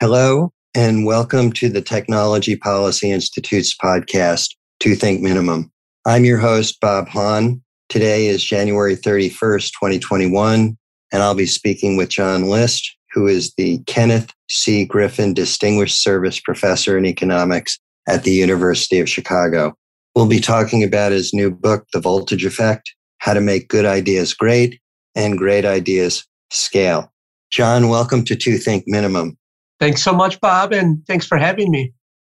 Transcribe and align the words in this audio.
Hello, 0.00 0.52
and 0.76 1.04
welcome 1.04 1.50
to 1.54 1.68
the 1.68 1.82
Technology 1.82 2.54
Policy 2.54 3.10
Institute's 3.10 3.76
podcast, 3.76 4.54
Two 4.78 4.94
Think 4.94 5.22
Minimum. 5.22 5.72
I'm 6.06 6.24
your 6.24 6.38
host, 6.38 6.80
Bob 6.80 7.08
Hahn. 7.08 7.60
Today 7.88 8.28
is 8.28 8.44
January 8.44 8.94
31st, 8.94 9.72
2021, 9.72 10.78
and 11.10 11.22
I'll 11.22 11.34
be 11.34 11.46
speaking 11.46 11.96
with 11.96 12.10
John 12.10 12.44
List, 12.44 12.96
who 13.12 13.26
is 13.26 13.52
the 13.56 13.80
Kenneth 13.88 14.32
C. 14.48 14.84
Griffin 14.84 15.34
Distinguished 15.34 16.00
Service 16.00 16.38
Professor 16.38 16.96
in 16.96 17.04
Economics 17.04 17.76
at 18.08 18.22
the 18.22 18.30
University 18.30 19.00
of 19.00 19.08
Chicago. 19.08 19.74
We'll 20.14 20.28
be 20.28 20.38
talking 20.38 20.84
about 20.84 21.10
his 21.10 21.34
new 21.34 21.50
book, 21.50 21.86
The 21.92 21.98
Voltage 21.98 22.44
Effect 22.44 22.94
How 23.18 23.34
to 23.34 23.40
Make 23.40 23.66
Good 23.66 23.84
Ideas 23.84 24.32
Great 24.32 24.80
and 25.16 25.36
Great 25.36 25.64
Ideas 25.64 26.24
Scale. 26.52 27.12
John, 27.50 27.88
welcome 27.88 28.24
to 28.26 28.36
Two 28.36 28.58
Think 28.58 28.84
Minimum. 28.86 29.36
Thanks 29.80 30.02
so 30.02 30.12
much, 30.12 30.40
Bob, 30.40 30.72
and 30.72 31.06
thanks 31.06 31.26
for 31.26 31.38
having 31.38 31.70
me. 31.70 31.92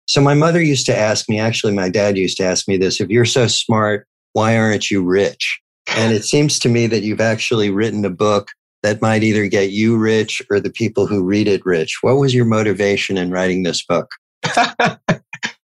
So, 0.06 0.20
my 0.20 0.34
mother 0.34 0.60
used 0.60 0.86
to 0.86 0.96
ask 0.96 1.28
me, 1.28 1.38
actually, 1.38 1.72
my 1.72 1.88
dad 1.88 2.16
used 2.16 2.36
to 2.38 2.44
ask 2.44 2.68
me 2.68 2.76
this 2.76 3.00
if 3.00 3.08
you're 3.08 3.24
so 3.24 3.46
smart, 3.46 4.06
why 4.32 4.56
aren't 4.56 4.90
you 4.90 5.02
rich? 5.02 5.60
And 5.96 6.12
it 6.12 6.24
seems 6.24 6.58
to 6.60 6.68
me 6.68 6.86
that 6.86 7.02
you've 7.02 7.20
actually 7.20 7.70
written 7.70 8.04
a 8.04 8.10
book 8.10 8.48
that 8.82 9.02
might 9.02 9.22
either 9.22 9.46
get 9.46 9.70
you 9.70 9.96
rich 9.96 10.42
or 10.50 10.60
the 10.60 10.70
people 10.70 11.06
who 11.06 11.24
read 11.24 11.48
it 11.48 11.64
rich. 11.64 11.98
What 12.02 12.16
was 12.16 12.34
your 12.34 12.44
motivation 12.44 13.16
in 13.16 13.30
writing 13.30 13.62
this 13.62 13.84
book? 13.84 14.10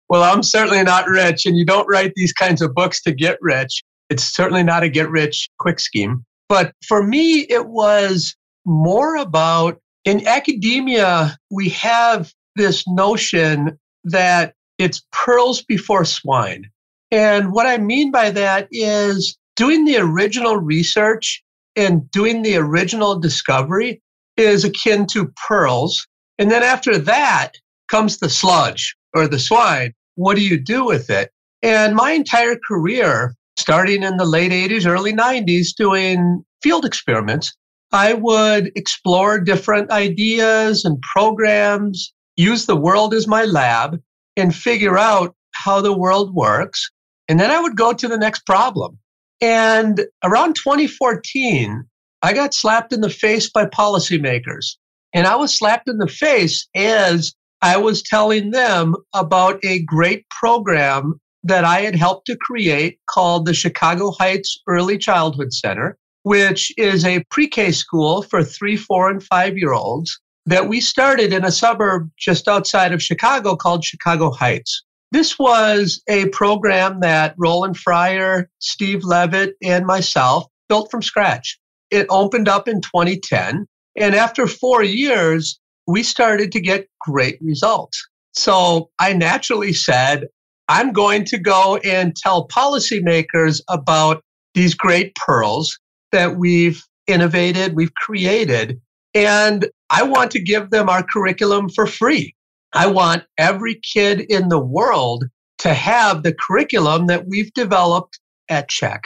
well, 0.09 0.23
I'm 0.23 0.43
certainly 0.43 0.83
not 0.83 1.07
rich, 1.07 1.45
and 1.45 1.57
you 1.57 1.65
don't 1.65 1.87
write 1.87 2.13
these 2.15 2.33
kinds 2.33 2.61
of 2.61 2.73
books 2.73 3.01
to 3.03 3.11
get 3.11 3.37
rich. 3.41 3.83
It's 4.09 4.23
certainly 4.23 4.63
not 4.63 4.83
a 4.83 4.89
get 4.89 5.09
rich 5.09 5.49
quick 5.59 5.79
scheme. 5.79 6.25
But 6.47 6.73
for 6.87 7.03
me, 7.03 7.41
it 7.49 7.67
was 7.67 8.35
more 8.65 9.15
about 9.15 9.79
in 10.05 10.25
academia, 10.27 11.37
we 11.51 11.69
have 11.69 12.31
this 12.55 12.87
notion 12.87 13.77
that 14.03 14.53
it's 14.77 15.03
pearls 15.11 15.63
before 15.63 16.05
swine. 16.05 16.69
And 17.11 17.51
what 17.51 17.65
I 17.65 17.77
mean 17.77 18.11
by 18.11 18.29
that 18.31 18.67
is 18.71 19.37
doing 19.55 19.85
the 19.85 19.97
original 19.97 20.57
research 20.57 21.43
and 21.75 22.09
doing 22.11 22.41
the 22.41 22.55
original 22.55 23.19
discovery 23.19 24.01
is 24.37 24.63
akin 24.63 25.07
to 25.07 25.31
pearls. 25.47 26.07
And 26.37 26.51
then 26.51 26.63
after 26.63 26.97
that 26.97 27.53
comes 27.89 28.17
the 28.17 28.29
sludge 28.29 28.95
or 29.13 29.27
the 29.27 29.39
swine. 29.39 29.93
What 30.15 30.35
do 30.35 30.41
you 30.41 30.59
do 30.59 30.85
with 30.85 31.09
it? 31.09 31.31
And 31.61 31.95
my 31.95 32.11
entire 32.11 32.57
career, 32.67 33.33
starting 33.57 34.03
in 34.03 34.17
the 34.17 34.25
late 34.25 34.51
80s, 34.51 34.85
early 34.85 35.13
90s, 35.13 35.69
doing 35.75 36.43
field 36.61 36.85
experiments, 36.85 37.53
I 37.91 38.13
would 38.13 38.71
explore 38.75 39.39
different 39.39 39.91
ideas 39.91 40.85
and 40.85 41.01
programs, 41.01 42.13
use 42.35 42.65
the 42.65 42.75
world 42.75 43.13
as 43.13 43.27
my 43.27 43.45
lab, 43.45 44.01
and 44.35 44.55
figure 44.55 44.97
out 44.97 45.35
how 45.53 45.81
the 45.81 45.97
world 45.97 46.33
works. 46.33 46.89
And 47.29 47.39
then 47.39 47.51
I 47.51 47.59
would 47.61 47.77
go 47.77 47.93
to 47.93 48.07
the 48.07 48.17
next 48.17 48.45
problem. 48.45 48.99
And 49.41 50.05
around 50.23 50.55
2014, 50.55 51.83
I 52.21 52.33
got 52.33 52.53
slapped 52.53 52.93
in 52.93 53.01
the 53.01 53.09
face 53.09 53.49
by 53.49 53.65
policymakers. 53.65 54.75
And 55.13 55.27
I 55.27 55.35
was 55.35 55.57
slapped 55.57 55.87
in 55.87 55.97
the 55.97 56.07
face 56.07 56.67
as 56.75 57.33
I 57.61 57.77
was 57.77 58.03
telling 58.03 58.51
them 58.51 58.95
about 59.13 59.63
a 59.63 59.83
great 59.83 60.25
program 60.29 61.19
that 61.43 61.63
I 61.63 61.81
had 61.81 61.95
helped 61.95 62.25
to 62.27 62.35
create 62.35 62.99
called 63.09 63.45
the 63.45 63.53
Chicago 63.53 64.11
Heights 64.11 64.59
Early 64.67 64.97
Childhood 64.97 65.53
Center 65.53 65.97
which 66.25 66.71
is 66.75 67.05
a 67.05 67.23
pre 67.29 67.47
K 67.47 67.71
school 67.71 68.23
for 68.23 68.43
three, 68.43 68.75
four, 68.75 69.11
and 69.11 69.23
five 69.23 69.59
year 69.59 69.73
olds 69.73 70.19
that 70.47 70.67
we 70.67 70.81
started 70.81 71.31
in 71.31 71.45
a 71.45 71.51
suburb 71.51 72.09
just 72.17 72.47
outside 72.47 72.91
of 72.91 73.01
Chicago 73.01 73.55
called 73.55 73.85
Chicago 73.85 74.31
Heights. 74.31 74.83
This 75.11 75.37
was 75.37 76.01
a 76.09 76.29
program 76.29 76.99
that 77.01 77.35
Roland 77.37 77.77
Fryer, 77.77 78.49
Steve 78.57 79.03
Levitt, 79.03 79.53
and 79.63 79.85
myself 79.85 80.45
built 80.67 80.89
from 80.89 81.03
scratch. 81.03 81.59
It 81.91 82.07
opened 82.09 82.49
up 82.49 82.67
in 82.67 82.81
2010. 82.81 83.67
And 83.95 84.15
after 84.15 84.47
four 84.47 84.81
years, 84.81 85.59
we 85.85 86.01
started 86.01 86.51
to 86.53 86.59
get 86.59 86.87
great 87.01 87.37
results. 87.39 88.03
So 88.33 88.89
I 88.97 89.13
naturally 89.13 89.73
said, 89.73 90.25
I'm 90.69 90.91
going 90.91 91.23
to 91.25 91.37
go 91.37 91.77
and 91.85 92.15
tell 92.15 92.47
policymakers 92.47 93.61
about 93.69 94.23
these 94.55 94.73
great 94.73 95.13
pearls 95.13 95.77
that 96.15 96.37
we've 96.37 96.81
innovated, 97.07 97.75
we've 97.75 97.93
created, 97.95 98.79
and 99.13 99.67
I 99.89 100.03
want 100.03 100.31
to 100.31 100.39
give 100.39 100.69
them 100.69 100.87
our 100.87 101.03
curriculum 101.03 101.67
for 101.67 101.85
free. 101.85 102.33
I 102.71 102.87
want 102.87 103.23
every 103.37 103.81
kid 103.93 104.21
in 104.21 104.47
the 104.47 104.59
world 104.59 105.25
to 105.57 105.73
have 105.73 106.23
the 106.23 106.33
curriculum 106.33 107.07
that 107.07 107.27
we've 107.27 107.53
developed 107.53 108.17
at 108.47 108.69
CHECC. 108.69 109.01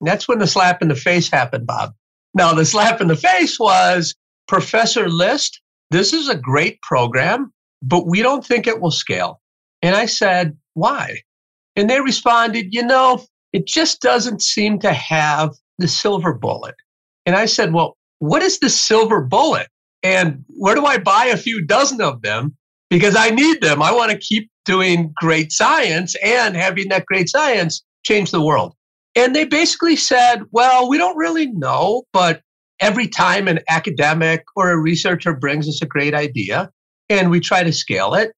And 0.00 0.08
that's 0.08 0.26
when 0.26 0.40
the 0.40 0.48
slap 0.48 0.82
in 0.82 0.88
the 0.88 0.96
face 0.96 1.30
happened, 1.30 1.68
Bob. 1.68 1.92
Now, 2.34 2.52
the 2.52 2.64
slap 2.64 3.00
in 3.00 3.06
the 3.06 3.14
face 3.14 3.60
was 3.60 4.12
Professor 4.48 5.08
List, 5.08 5.60
this 5.92 6.12
is 6.12 6.28
a 6.28 6.34
great 6.34 6.82
program, 6.82 7.52
but 7.80 8.08
we 8.08 8.22
don't 8.22 8.44
think 8.44 8.66
it 8.66 8.80
will 8.80 8.90
scale. 8.90 9.40
And 9.82 9.94
I 9.94 10.06
said, 10.06 10.56
why? 10.74 11.20
And 11.76 11.88
they 11.88 12.00
responded, 12.00 12.74
you 12.74 12.82
know, 12.84 13.24
it 13.52 13.68
just 13.68 14.00
doesn't 14.00 14.42
seem 14.42 14.80
to 14.80 14.92
have 14.92 15.54
the 15.80 15.88
silver 15.88 16.32
bullet. 16.32 16.76
And 17.26 17.34
I 17.34 17.46
said, 17.46 17.72
Well, 17.72 17.96
what 18.18 18.42
is 18.42 18.58
the 18.60 18.70
silver 18.70 19.20
bullet? 19.22 19.68
And 20.02 20.44
where 20.48 20.74
do 20.74 20.86
I 20.86 20.98
buy 20.98 21.26
a 21.26 21.36
few 21.36 21.64
dozen 21.66 22.00
of 22.00 22.22
them? 22.22 22.56
Because 22.88 23.16
I 23.16 23.30
need 23.30 23.60
them. 23.60 23.82
I 23.82 23.92
want 23.92 24.12
to 24.12 24.18
keep 24.18 24.50
doing 24.64 25.12
great 25.16 25.52
science 25.52 26.14
and 26.24 26.56
having 26.56 26.88
that 26.88 27.06
great 27.06 27.28
science 27.28 27.82
change 28.04 28.30
the 28.30 28.42
world. 28.42 28.74
And 29.16 29.34
they 29.34 29.44
basically 29.44 29.96
said, 29.96 30.42
Well, 30.52 30.88
we 30.88 30.98
don't 30.98 31.16
really 31.16 31.48
know, 31.48 32.04
but 32.12 32.42
every 32.80 33.08
time 33.08 33.48
an 33.48 33.60
academic 33.68 34.44
or 34.56 34.70
a 34.70 34.78
researcher 34.78 35.34
brings 35.34 35.68
us 35.68 35.82
a 35.82 35.86
great 35.86 36.14
idea 36.14 36.70
and 37.08 37.30
we 37.30 37.40
try 37.40 37.62
to 37.62 37.72
scale 37.72 38.14
it, 38.14 38.32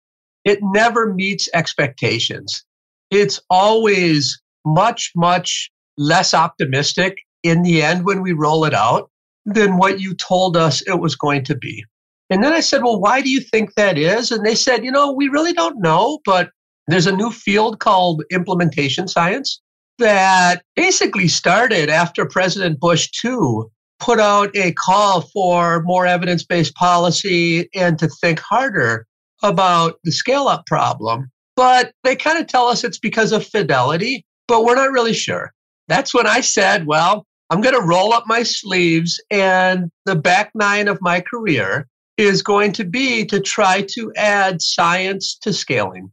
it 0.44 0.58
never 0.62 1.12
meets 1.12 1.48
expectations. 1.54 2.64
It's 3.10 3.40
always 3.50 4.40
much, 4.64 5.12
much 5.14 5.70
less 5.98 6.34
optimistic 6.34 7.18
in 7.42 7.62
the 7.62 7.82
end 7.82 8.04
when 8.04 8.22
we 8.22 8.32
roll 8.32 8.64
it 8.64 8.74
out 8.74 9.10
than 9.44 9.76
what 9.76 10.00
you 10.00 10.14
told 10.14 10.56
us 10.56 10.82
it 10.82 11.00
was 11.00 11.16
going 11.16 11.44
to 11.44 11.56
be. 11.56 11.84
And 12.30 12.42
then 12.42 12.52
I 12.52 12.60
said, 12.60 12.82
Well, 12.82 13.00
why 13.00 13.20
do 13.20 13.30
you 13.30 13.40
think 13.40 13.74
that 13.74 13.98
is? 13.98 14.30
And 14.30 14.44
they 14.44 14.54
said, 14.54 14.84
You 14.84 14.90
know, 14.90 15.12
we 15.12 15.28
really 15.28 15.52
don't 15.52 15.80
know, 15.80 16.20
but 16.24 16.50
there's 16.86 17.06
a 17.06 17.16
new 17.16 17.30
field 17.30 17.80
called 17.80 18.22
implementation 18.30 19.08
science 19.08 19.60
that 19.98 20.62
basically 20.74 21.28
started 21.28 21.88
after 21.88 22.26
President 22.26 22.80
Bush 22.80 23.10
too, 23.10 23.70
put 24.00 24.18
out 24.18 24.50
a 24.56 24.72
call 24.72 25.22
for 25.32 25.82
more 25.82 26.06
evidence 26.06 26.44
based 26.44 26.74
policy 26.74 27.68
and 27.74 27.98
to 27.98 28.08
think 28.08 28.40
harder 28.40 29.06
about 29.42 29.98
the 30.04 30.12
scale 30.12 30.48
up 30.48 30.66
problem. 30.66 31.30
But 31.54 31.92
they 32.02 32.16
kind 32.16 32.38
of 32.38 32.46
tell 32.46 32.66
us 32.66 32.82
it's 32.82 32.98
because 32.98 33.32
of 33.32 33.46
fidelity, 33.46 34.24
but 34.48 34.64
we're 34.64 34.74
not 34.74 34.90
really 34.90 35.12
sure. 35.12 35.52
That's 35.88 36.14
when 36.14 36.26
I 36.26 36.40
said, 36.40 36.86
well, 36.86 37.26
I'm 37.52 37.60
going 37.60 37.74
to 37.74 37.86
roll 37.86 38.14
up 38.14 38.24
my 38.26 38.44
sleeves, 38.44 39.20
and 39.30 39.90
the 40.06 40.16
back 40.16 40.52
nine 40.54 40.88
of 40.88 40.98
my 41.02 41.20
career 41.20 41.86
is 42.16 42.42
going 42.42 42.72
to 42.72 42.82
be 42.82 43.26
to 43.26 43.40
try 43.40 43.82
to 43.90 44.10
add 44.16 44.62
science 44.62 45.36
to 45.42 45.52
scaling. 45.52 46.10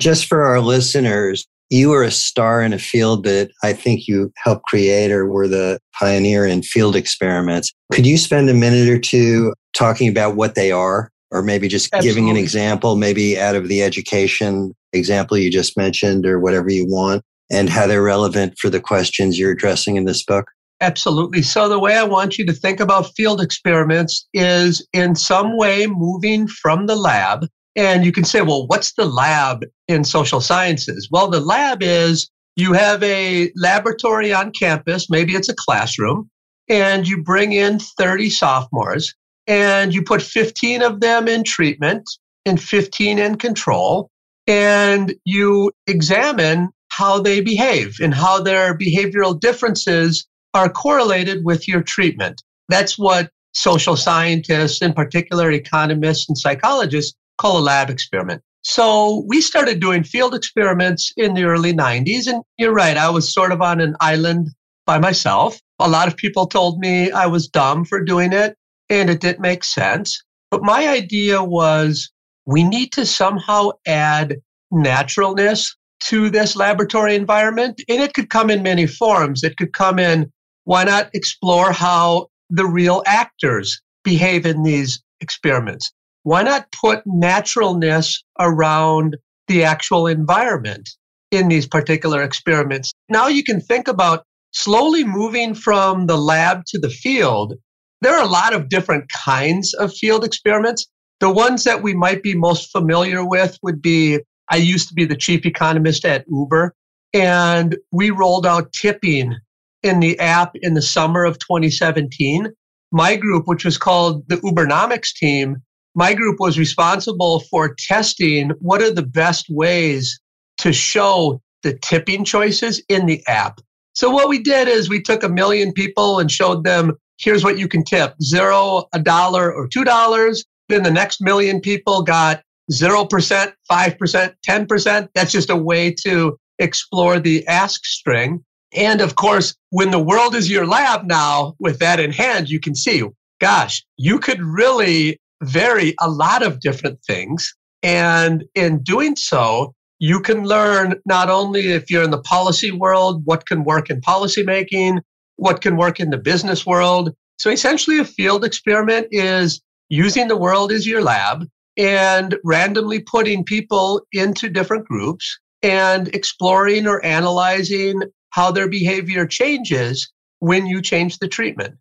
Just 0.00 0.26
for 0.26 0.42
our 0.42 0.58
listeners, 0.58 1.46
you 1.70 1.92
are 1.92 2.02
a 2.02 2.10
star 2.10 2.62
in 2.62 2.72
a 2.72 2.80
field 2.80 3.22
that 3.26 3.52
I 3.62 3.74
think 3.74 4.08
you 4.08 4.32
helped 4.38 4.64
create 4.64 5.12
or 5.12 5.24
were 5.28 5.46
the 5.46 5.78
pioneer 5.96 6.44
in 6.44 6.62
field 6.62 6.96
experiments. 6.96 7.72
Could 7.92 8.04
you 8.04 8.18
spend 8.18 8.50
a 8.50 8.54
minute 8.54 8.88
or 8.88 8.98
two 8.98 9.54
talking 9.74 10.08
about 10.08 10.34
what 10.34 10.56
they 10.56 10.72
are? 10.72 11.12
Or 11.30 11.44
maybe 11.44 11.68
just 11.68 11.94
Absolutely. 11.94 12.08
giving 12.08 12.30
an 12.30 12.36
example, 12.36 12.96
maybe 12.96 13.38
out 13.38 13.54
of 13.54 13.68
the 13.68 13.84
education 13.84 14.74
example 14.92 15.38
you 15.38 15.48
just 15.48 15.76
mentioned, 15.76 16.26
or 16.26 16.40
whatever 16.40 16.70
you 16.70 16.86
want, 16.88 17.22
and 17.52 17.70
how 17.70 17.86
they're 17.86 18.02
relevant 18.02 18.54
for 18.58 18.68
the 18.68 18.80
questions 18.80 19.38
you're 19.38 19.52
addressing 19.52 19.94
in 19.94 20.06
this 20.06 20.24
book? 20.24 20.50
Absolutely. 20.82 21.42
So, 21.42 21.68
the 21.68 21.78
way 21.78 21.96
I 21.96 22.02
want 22.02 22.38
you 22.38 22.44
to 22.44 22.52
think 22.52 22.80
about 22.80 23.14
field 23.14 23.40
experiments 23.40 24.28
is 24.34 24.84
in 24.92 25.14
some 25.14 25.56
way 25.56 25.86
moving 25.86 26.48
from 26.48 26.86
the 26.86 26.96
lab. 26.96 27.46
And 27.76 28.04
you 28.04 28.10
can 28.10 28.24
say, 28.24 28.42
well, 28.42 28.66
what's 28.66 28.92
the 28.94 29.04
lab 29.04 29.64
in 29.86 30.02
social 30.02 30.40
sciences? 30.40 31.08
Well, 31.10 31.28
the 31.28 31.40
lab 31.40 31.84
is 31.84 32.28
you 32.56 32.72
have 32.72 33.00
a 33.04 33.52
laboratory 33.54 34.32
on 34.32 34.50
campus, 34.50 35.08
maybe 35.08 35.34
it's 35.34 35.48
a 35.48 35.54
classroom, 35.54 36.28
and 36.68 37.06
you 37.06 37.22
bring 37.22 37.52
in 37.52 37.78
30 37.78 38.28
sophomores 38.28 39.14
and 39.46 39.94
you 39.94 40.02
put 40.02 40.20
15 40.20 40.82
of 40.82 40.98
them 40.98 41.28
in 41.28 41.44
treatment 41.44 42.02
and 42.44 42.60
15 42.60 43.20
in 43.20 43.36
control. 43.36 44.10
And 44.48 45.14
you 45.24 45.70
examine 45.86 46.70
how 46.88 47.20
they 47.20 47.40
behave 47.40 47.98
and 48.02 48.12
how 48.12 48.42
their 48.42 48.76
behavioral 48.76 49.38
differences 49.38 50.26
are 50.54 50.68
correlated 50.68 51.44
with 51.44 51.66
your 51.66 51.82
treatment. 51.82 52.42
That's 52.68 52.98
what 52.98 53.30
social 53.52 53.96
scientists, 53.96 54.82
in 54.82 54.92
particular 54.92 55.50
economists 55.50 56.28
and 56.28 56.38
psychologists, 56.38 57.14
call 57.38 57.58
a 57.58 57.60
lab 57.60 57.90
experiment. 57.90 58.42
So 58.62 59.24
we 59.26 59.40
started 59.40 59.80
doing 59.80 60.04
field 60.04 60.34
experiments 60.34 61.12
in 61.16 61.34
the 61.34 61.44
early 61.44 61.72
90s. 61.72 62.26
And 62.26 62.42
you're 62.58 62.72
right, 62.72 62.96
I 62.96 63.10
was 63.10 63.32
sort 63.32 63.52
of 63.52 63.60
on 63.60 63.80
an 63.80 63.96
island 64.00 64.48
by 64.86 64.98
myself. 64.98 65.58
A 65.80 65.88
lot 65.88 66.08
of 66.08 66.16
people 66.16 66.46
told 66.46 66.78
me 66.78 67.10
I 67.10 67.26
was 67.26 67.48
dumb 67.48 67.84
for 67.84 68.02
doing 68.02 68.32
it 68.32 68.56
and 68.88 69.10
it 69.10 69.20
didn't 69.20 69.40
make 69.40 69.64
sense. 69.64 70.22
But 70.50 70.62
my 70.62 70.86
idea 70.86 71.42
was 71.42 72.10
we 72.46 72.62
need 72.62 72.92
to 72.92 73.06
somehow 73.06 73.70
add 73.86 74.36
naturalness 74.70 75.74
to 76.04 76.30
this 76.30 76.56
laboratory 76.56 77.14
environment. 77.14 77.80
And 77.88 78.02
it 78.02 78.14
could 78.14 78.30
come 78.30 78.50
in 78.50 78.62
many 78.62 78.86
forms. 78.86 79.42
It 79.42 79.56
could 79.56 79.72
come 79.72 79.98
in 79.98 80.30
why 80.64 80.84
not 80.84 81.10
explore 81.14 81.72
how 81.72 82.28
the 82.50 82.66
real 82.66 83.02
actors 83.06 83.80
behave 84.04 84.46
in 84.46 84.62
these 84.62 85.02
experiments? 85.20 85.92
Why 86.22 86.42
not 86.42 86.70
put 86.72 87.02
naturalness 87.04 88.22
around 88.38 89.16
the 89.48 89.64
actual 89.64 90.06
environment 90.06 90.88
in 91.30 91.48
these 91.48 91.66
particular 91.66 92.22
experiments? 92.22 92.92
Now 93.08 93.26
you 93.26 93.42
can 93.42 93.60
think 93.60 93.88
about 93.88 94.24
slowly 94.52 95.02
moving 95.02 95.54
from 95.54 96.06
the 96.06 96.16
lab 96.16 96.64
to 96.66 96.78
the 96.78 96.90
field. 96.90 97.54
There 98.00 98.16
are 98.16 98.24
a 98.24 98.28
lot 98.30 98.54
of 98.54 98.68
different 98.68 99.10
kinds 99.10 99.74
of 99.74 99.92
field 99.92 100.24
experiments. 100.24 100.86
The 101.20 101.30
ones 101.30 101.64
that 101.64 101.82
we 101.82 101.94
might 101.94 102.22
be 102.22 102.34
most 102.34 102.70
familiar 102.70 103.24
with 103.26 103.58
would 103.62 103.80
be 103.80 104.20
I 104.48 104.56
used 104.56 104.88
to 104.88 104.94
be 104.94 105.04
the 105.04 105.16
chief 105.16 105.46
economist 105.46 106.04
at 106.04 106.26
Uber, 106.28 106.74
and 107.14 107.76
we 107.90 108.10
rolled 108.10 108.44
out 108.44 108.72
tipping 108.72 109.36
in 109.82 110.00
the 110.00 110.18
app 110.18 110.52
in 110.56 110.74
the 110.74 110.82
summer 110.82 111.24
of 111.24 111.38
2017. 111.38 112.48
My 112.92 113.16
group, 113.16 113.44
which 113.46 113.64
was 113.64 113.78
called 113.78 114.22
the 114.28 114.36
Ubernomics 114.36 115.14
team, 115.14 115.56
my 115.94 116.14
group 116.14 116.36
was 116.38 116.58
responsible 116.58 117.40
for 117.50 117.74
testing 117.78 118.50
what 118.60 118.82
are 118.82 118.92
the 118.92 119.06
best 119.06 119.46
ways 119.50 120.20
to 120.58 120.72
show 120.72 121.40
the 121.62 121.78
tipping 121.78 122.24
choices 122.24 122.82
in 122.88 123.06
the 123.06 123.22
app. 123.26 123.60
So 123.94 124.10
what 124.10 124.28
we 124.28 124.38
did 124.42 124.68
is 124.68 124.88
we 124.88 125.02
took 125.02 125.22
a 125.22 125.28
million 125.28 125.72
people 125.72 126.18
and 126.18 126.30
showed 126.30 126.64
them 126.64 126.92
here's 127.18 127.44
what 127.44 127.58
you 127.58 127.68
can 127.68 127.84
tip 127.84 128.14
zero, 128.22 128.84
a 128.92 128.98
dollar, 128.98 129.52
or 129.52 129.68
two 129.68 129.84
dollars. 129.84 130.44
Then 130.68 130.82
the 130.82 130.90
next 130.90 131.20
million 131.20 131.60
people 131.60 132.02
got 132.02 132.42
0%, 132.72 133.52
5%, 133.70 134.34
10%. 134.48 135.08
That's 135.14 135.32
just 135.32 135.50
a 135.50 135.56
way 135.56 135.94
to 136.06 136.38
explore 136.58 137.18
the 137.18 137.46
ask 137.46 137.84
string. 137.84 138.44
And 138.74 139.00
of 139.00 139.16
course, 139.16 139.54
when 139.70 139.90
the 139.90 139.98
world 139.98 140.34
is 140.34 140.50
your 140.50 140.66
lab 140.66 141.04
now, 141.04 141.54
with 141.58 141.78
that 141.80 142.00
in 142.00 142.12
hand, 142.12 142.48
you 142.48 142.60
can 142.60 142.74
see, 142.74 143.02
gosh, 143.40 143.84
you 143.96 144.18
could 144.18 144.40
really 144.40 145.18
vary 145.42 145.94
a 146.00 146.08
lot 146.08 146.42
of 146.42 146.60
different 146.60 147.00
things. 147.04 147.54
And 147.82 148.44
in 148.54 148.82
doing 148.82 149.16
so, 149.16 149.74
you 149.98 150.20
can 150.20 150.44
learn 150.44 150.94
not 151.06 151.28
only 151.28 151.72
if 151.72 151.90
you're 151.90 152.02
in 152.02 152.10
the 152.10 152.22
policy 152.22 152.70
world, 152.70 153.22
what 153.24 153.46
can 153.46 153.64
work 153.64 153.90
in 153.90 154.00
policymaking, 154.00 155.00
what 155.36 155.60
can 155.60 155.76
work 155.76 156.00
in 156.00 156.10
the 156.10 156.18
business 156.18 156.64
world. 156.64 157.14
So 157.38 157.50
essentially, 157.50 157.98
a 157.98 158.04
field 158.04 158.44
experiment 158.44 159.08
is 159.10 159.60
using 159.88 160.28
the 160.28 160.36
world 160.36 160.72
as 160.72 160.86
your 160.86 161.02
lab 161.02 161.46
and 161.76 162.36
randomly 162.44 163.00
putting 163.00 163.44
people 163.44 164.02
into 164.12 164.48
different 164.48 164.86
groups 164.86 165.38
and 165.62 166.08
exploring 166.08 166.86
or 166.86 167.04
analyzing 167.04 168.02
how 168.32 168.50
their 168.50 168.68
behavior 168.68 169.26
changes 169.26 170.10
when 170.40 170.66
you 170.66 170.82
change 170.82 171.18
the 171.18 171.28
treatment. 171.28 171.76